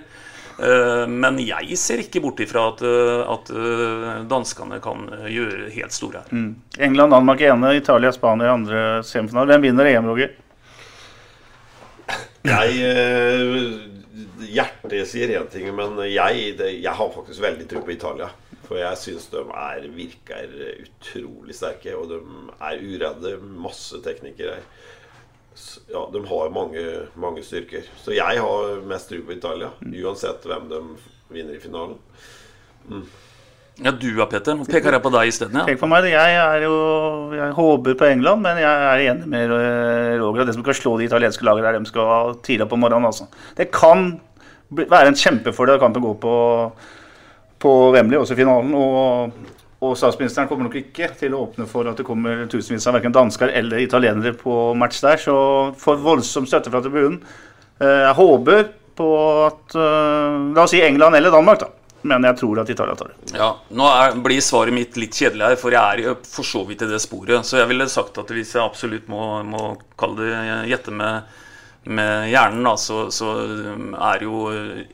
Men 0.59 1.39
jeg 1.39 1.77
ser 1.79 2.01
ikke 2.03 2.19
bort 2.25 2.41
ifra 2.43 2.65
at, 2.73 2.81
at 3.31 3.51
danskene 4.27 4.81
kan 4.83 5.07
gjøre 5.31 5.71
helt 5.77 5.95
store 5.95 6.25
her. 6.25 6.35
Mm. 6.35 6.51
England, 6.89 7.15
Danmark 7.15 7.45
ene, 7.47 7.71
Italia, 7.79 8.11
Spania 8.15 8.51
andre 8.57 8.83
semifinale. 9.07 9.55
Hvem 9.55 9.69
vinner 9.69 9.93
EM, 9.93 10.11
Roger? 10.11 10.35
Jeg 12.47 13.89
Hjertet 14.49 15.07
sier 15.11 15.31
én 15.35 15.47
ting, 15.51 15.69
men 15.77 15.99
jeg, 16.09 16.53
det, 16.59 16.73
jeg 16.83 16.95
har 16.95 17.11
faktisk 17.15 17.43
veldig 17.43 17.67
tro 17.71 17.83
på 17.87 17.95
Italia. 17.95 18.31
For 18.69 18.81
jeg 18.81 19.01
syns 19.01 19.29
de 19.33 19.43
er, 19.57 19.87
virker 19.95 20.51
utrolig 20.85 21.57
sterke, 21.57 21.95
og 21.97 22.11
de 22.11 22.19
er 22.69 22.83
uredde. 22.85 23.37
Masse 23.63 24.01
teknikere. 24.05 24.59
Ja, 25.91 26.05
de 26.13 26.23
har 26.31 26.53
mange, 26.55 26.83
mange 27.19 27.45
styrker. 27.47 27.87
Så 28.03 28.15
jeg 28.17 28.43
har 28.45 28.83
mest 28.87 29.11
tro 29.11 29.23
på 29.25 29.35
Italia, 29.35 29.73
uansett 29.83 30.45
hvem 30.47 30.69
de 30.71 30.83
vinner 31.33 31.57
i 31.57 31.63
finalen. 31.63 31.97
Mm. 32.89 33.07
Ja, 33.79 33.93
du 33.95 34.09
da, 34.17 34.27
Petter. 34.27 34.57
Nå 34.59 34.65
peker 34.67 34.95
jeg 34.97 35.03
på 35.05 35.11
deg 35.15 35.31
isteden. 35.31 35.59
Ja. 35.61 35.65
Pek 35.69 35.79
på 35.79 35.89
meg. 35.91 36.09
Jeg, 36.11 36.39
er 36.43 36.65
jo, 36.65 36.79
jeg 37.37 37.53
håper 37.55 37.95
på 38.01 38.09
England, 38.09 38.43
men 38.43 38.59
jeg 38.59 38.87
er 38.89 39.03
enig 39.13 39.29
med 39.31 39.53
Roger. 40.19 40.49
Det 40.49 40.57
som 40.57 40.65
skal 40.65 40.79
slå 40.79 40.95
de 40.99 41.07
italienske 41.07 41.47
lagene, 41.47 41.71
er 41.71 41.79
de 41.79 41.91
skal 41.91 42.11
ha 42.11 42.17
tidlig 42.43 42.67
på 42.71 42.79
morgenen. 42.81 43.07
Altså. 43.07 43.29
Det 43.59 43.69
kan 43.75 44.11
være 44.75 45.13
en 45.13 45.21
kjempefordel 45.21 45.79
at 45.79 45.85
kampen 45.85 46.03
går 46.03 46.19
på, 46.25 46.35
på 47.63 47.77
Wembley, 47.95 48.19
også 48.19 48.39
finalen. 48.39 48.75
Og, 48.75 49.55
og 49.79 49.95
statsministeren 50.01 50.51
kommer 50.51 50.67
nok 50.67 50.81
ikke 50.83 51.13
til 51.21 51.39
å 51.39 51.45
åpne 51.47 51.71
for 51.71 51.87
at 51.87 52.03
det 52.03 52.09
kommer 52.09 52.49
tusenvis 52.51 52.91
av 52.91 52.99
verken 52.99 53.15
dansker 53.15 53.55
eller 53.63 53.87
italienere 53.87 54.35
på 54.43 54.59
match 54.75 55.05
der. 55.07 55.23
Så 55.23 55.39
får 55.79 56.03
voldsom 56.03 56.51
støtte 56.51 56.75
fra 56.75 56.83
tribunen. 56.83 57.23
Jeg 57.79 58.15
håper 58.19 58.73
på 58.99 59.09
at 59.47 59.77
La 59.79 60.65
oss 60.65 60.73
si 60.75 60.81
England 60.83 61.15
eller 61.15 61.31
Danmark, 61.31 61.63
da 61.63 61.78
men 62.03 62.27
jeg 62.29 62.39
tror 62.39 62.61
at 62.63 62.71
Italia 62.71 62.95
tar 62.95 63.11
det. 63.11 63.35
Ja, 63.39 63.49
Nå 63.75 63.89
er, 63.91 64.15
blir 64.23 64.43
svaret 64.45 64.75
mitt 64.75 64.97
litt 65.01 65.17
kjedelig 65.19 65.51
her, 65.51 65.59
for 65.59 65.75
jeg 65.75 66.05
er 66.07 66.21
for 66.29 66.47
så 66.47 66.63
vidt 66.69 66.85
i 66.87 66.91
det 66.91 67.01
sporet. 67.03 67.47
Så 67.47 67.59
jeg 67.59 67.71
ville 67.71 67.89
sagt 67.91 68.21
at 68.23 68.31
hvis 68.35 68.55
jeg 68.55 68.63
absolutt 68.63 69.09
må, 69.11 69.41
må 69.47 69.73
kalle 69.99 70.29
det 70.29 70.45
gjette 70.71 70.95
med, 70.95 71.33
med 71.91 72.29
hjernen, 72.31 72.63
da, 72.69 72.77
så, 72.79 73.09
så 73.15 73.33
jo, 74.23 74.45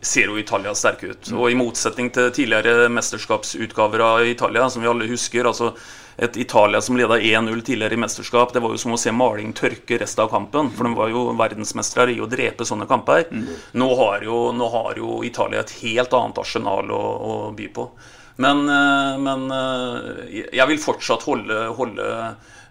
ser 0.00 0.32
jo 0.32 0.40
Italia 0.40 0.72
sterke 0.78 1.12
ut. 1.12 1.34
Og 1.36 1.50
i 1.52 1.58
motsetning 1.60 2.08
til 2.14 2.32
tidligere 2.32 2.88
mesterskapsutgaver 2.92 4.06
av 4.08 4.24
Italia, 4.30 4.70
som 4.72 4.84
vi 4.84 4.90
alle 4.90 5.10
husker 5.12 5.50
altså 5.50 5.74
et 6.16 6.36
Italia 6.36 6.80
som 6.80 6.96
leda 6.96 7.18
1-0 7.18 7.60
tidligere 7.66 7.94
i 7.94 8.00
mesterskap. 8.00 8.52
Det 8.52 8.62
var 8.62 8.74
jo 8.74 8.80
som 8.80 8.94
å 8.94 9.00
se 9.00 9.12
maling 9.12 9.52
tørke 9.56 9.98
resten 10.00 10.24
av 10.24 10.30
kampen. 10.32 10.70
For 10.74 10.86
de 10.86 10.94
var 10.98 11.12
jo 11.12 11.26
verdensmestere 11.38 12.14
i 12.14 12.20
å 12.22 12.30
drepe 12.30 12.66
sånne 12.66 12.86
kamper. 12.90 13.26
Mm. 13.30 13.46
Nå, 13.80 13.88
har 13.98 14.26
jo, 14.26 14.40
nå, 14.54 14.68
har 14.74 15.00
jo, 15.00 15.22
Italia 15.26 15.64
et 15.64 15.74
helt 15.82 16.14
annet 16.14 16.42
arsenal 16.44 16.92
å, 16.94 17.02
å 17.02 17.38
by 17.56 17.70
på. 17.74 17.88
Men, 18.42 18.64
eh, 18.68 19.14
men, 19.22 19.46
eh, 19.54 20.44
jeg 20.50 20.68
vil 20.70 20.82
fortsatt 20.82 21.22
holde, 21.22 21.58
holde 21.78 22.06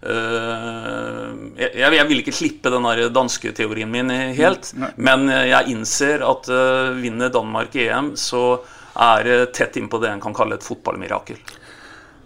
uh, 0.03 1.27
jeg, 1.55 1.69
jeg, 1.79 2.07
vil 2.09 2.19
ikke 2.19 2.33
slippe 2.35 2.71
den 2.73 2.83
dansketeorien 2.83 3.15
danske 3.15 3.53
teorien 3.55 3.91
min 3.91 4.11
helt. 4.35 4.73
Mm. 4.75 4.87
Men 5.07 5.27
jeg 5.31 5.71
innser 5.71 6.25
at 6.27 6.51
vinner 6.99 7.31
Danmark 7.31 7.75
EM, 7.79 8.11
så 8.19 8.59
er 8.99 9.23
det 9.23 9.37
tett 9.55 9.79
innpå 9.79 10.01
det 10.03 10.11
en 10.11 10.21
kan 10.21 10.35
kalle 10.35 10.59
et 10.59 10.67
fotballmirakel. 10.67 11.39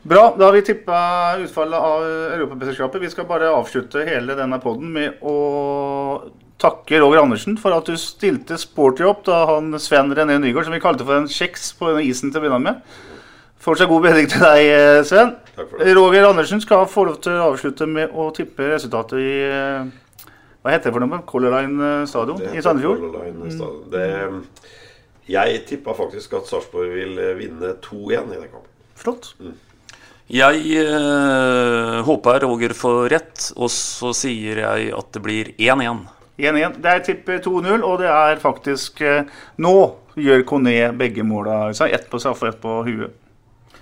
Bra. 0.03 0.35
Da 0.37 0.45
har 0.45 0.53
vi 0.55 0.61
tippa 0.61 0.97
utfallet 1.41 1.79
av 1.79 2.03
Europamesterskapet. 2.37 3.01
Vi 3.01 3.09
skal 3.09 3.27
bare 3.27 3.49
avslutte 3.51 4.05
hele 4.07 4.37
denne 4.37 4.59
poden 4.63 4.93
med 4.93 5.19
å 5.25 5.35
takke 6.61 7.01
Roger 7.01 7.21
Andersen 7.21 7.57
for 7.61 7.75
at 7.75 7.89
du 7.89 7.97
stilte 8.01 8.57
sporty 8.61 9.05
opp 9.05 9.25
da 9.27 9.43
han 9.51 9.75
Sven 9.81 10.13
René 10.15 10.39
Nygaard, 10.41 10.65
som 10.67 10.75
vi 10.75 10.81
kalte 10.81 11.05
for 11.05 11.19
en 11.19 11.29
kjeks 11.29 11.69
på 11.77 11.91
denne 11.91 12.05
isen 12.07 12.31
til 12.31 12.41
å 12.41 12.45
begynne 12.45 12.63
med. 12.63 12.95
Fortsatt 13.67 13.89
god 13.91 14.05
bedring 14.05 14.29
til 14.31 14.41
deg, 14.45 15.03
Sven. 15.09 15.35
Roger 15.97 16.29
Andersen 16.29 16.61
skal 16.63 16.87
få 16.89 17.07
lov 17.09 17.19
til 17.25 17.35
å 17.35 17.51
avslutte 17.51 17.89
med 17.89 18.13
å 18.15 18.29
tippe 18.35 18.71
resultatet 18.71 19.19
i 19.19 19.35
Hva 20.63 20.73
heter 20.73 20.89
det 20.89 20.95
for 20.95 21.03
noe? 21.03 21.21
Color 21.27 21.57
Line 21.57 21.91
stadion 22.09 22.41
i 22.53 22.63
Sandefjord? 22.63 23.05
Mm. 23.91 24.41
Jeg 25.27 25.61
tippa 25.67 25.93
faktisk 25.97 26.37
at 26.39 26.47
Sarpsborg 26.47 26.95
vil 26.95 27.19
vinne 27.37 27.75
2-1 27.83 28.31
i 28.31 28.39
den 28.39 28.51
kampen. 28.51 28.71
Flott. 28.97 29.33
Mm. 29.43 29.57
Jeg 30.27 30.59
øh, 30.83 32.01
håper 32.03 32.43
Roger 32.43 32.73
får 32.75 33.05
rett, 33.13 33.43
og 33.55 33.69
så 33.71 34.11
sier 34.11 34.59
jeg 34.59 34.89
at 34.91 35.13
det 35.15 35.21
blir 35.23 35.53
1-1. 35.55 36.01
1-1. 36.37 36.75
Det 36.83 36.91
er 36.91 37.05
tipp 37.05 37.29
2-0, 37.45 37.79
og 37.79 38.01
det 38.01 38.09
er 38.11 38.41
faktisk 38.41 38.99
øh, 39.07 39.21
Nå 39.63 39.77
gjør 40.19 40.43
Kone 40.49 40.75
begge 40.99 41.23
måla. 41.23 41.69
Ett 41.71 42.09
på 42.11 42.19
straffe 42.19 42.43
og 42.43 42.51
ett 42.51 42.59
på 42.59 42.75
huet. 42.89 43.15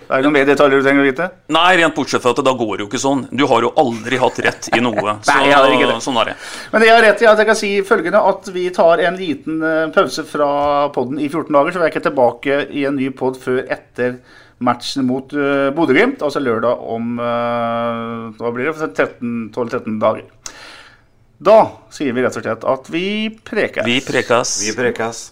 Er 0.06 0.22
det 0.22 0.28
noen 0.28 0.36
mer 0.36 0.46
detaljer 0.46 0.78
du 0.78 0.86
trenger 0.86 1.02
å 1.02 1.08
vite? 1.08 1.24
Nei, 1.50 1.64
rent 1.80 1.96
bortsett 1.96 2.22
fra 2.22 2.30
at 2.30 2.38
det 2.38 2.46
da 2.46 2.54
går 2.54 2.84
jo 2.84 2.86
ikke 2.86 3.02
sånn. 3.02 3.24
Du 3.34 3.42
har 3.50 3.66
jo 3.66 3.72
aldri 3.82 4.20
hatt 4.22 4.38
rett 4.46 4.70
i 4.70 4.84
noe. 4.84 5.16
Så, 5.26 5.34
Nei, 5.34 5.48
jeg 5.50 5.80
ikke 5.80 5.90
det. 5.90 5.98
sånn 6.04 6.22
er 6.22 6.30
det. 6.30 6.38
Men 6.70 6.84
det 6.84 6.90
jeg 6.92 6.94
har 7.00 7.06
rett 7.08 7.26
i 7.26 7.30
at 7.32 7.42
jeg 7.42 7.50
kan 7.50 7.58
si 7.58 7.74
følgende 7.90 8.22
at 8.30 8.54
vi 8.54 8.68
tar 8.76 9.02
en 9.02 9.18
liten 9.18 9.66
pause 9.96 10.22
fra 10.30 10.50
poden 10.94 11.18
i 11.18 11.26
14 11.26 11.50
dager, 11.50 11.74
så 11.74 11.82
vi 11.82 11.88
er 11.88 11.96
ikke 11.96 12.06
tilbake 12.06 12.64
i 12.70 12.86
en 12.86 13.00
ny 13.02 13.10
pod 13.18 13.42
før 13.42 13.64
etter 13.66 14.20
matchen 14.64 15.06
mot 15.08 15.32
uh, 15.36 15.68
Bodø-Glimt, 15.76 16.22
altså 16.24 16.40
lørdag 16.40 16.80
om 16.80 17.16
uh, 17.20 18.32
hva 18.38 18.52
blir 18.54 18.70
det, 18.70 18.90
12-13 19.52 19.98
dager. 20.02 20.28
Da 21.36 21.58
sier 21.92 22.16
vi 22.16 22.24
rett 22.24 22.38
og 22.38 22.46
slett 22.46 22.64
at 22.64 22.86
vi 22.92 23.06
prekes. 23.44 23.84
Vi 23.84 24.00
prekes. 24.04 24.54
Vi 24.64 24.72
prekes. 24.76 25.26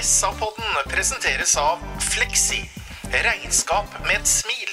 SA-podden 0.00 0.88
presenteres 0.88 1.52
av 1.60 1.82
Fleksi. 2.00 2.62
Regnskap 3.12 3.92
med 4.06 4.16
et 4.22 4.30
smil. 4.30 4.70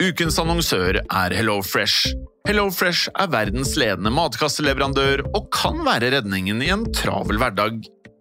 Ukens 0.00 0.38
annonsør 0.40 1.02
er 1.04 1.34
HelloFresh. 1.36 2.14
HelloFresh 2.48 3.12
er 3.20 3.28
verdens 3.30 3.74
ledende 3.76 4.12
matkasseleverandør 4.16 5.26
og 5.28 5.50
kan 5.52 5.82
være 5.84 6.14
redningen 6.16 6.64
i 6.64 6.70
en 6.72 6.86
travel 6.96 7.36
hverdag. 7.42 7.82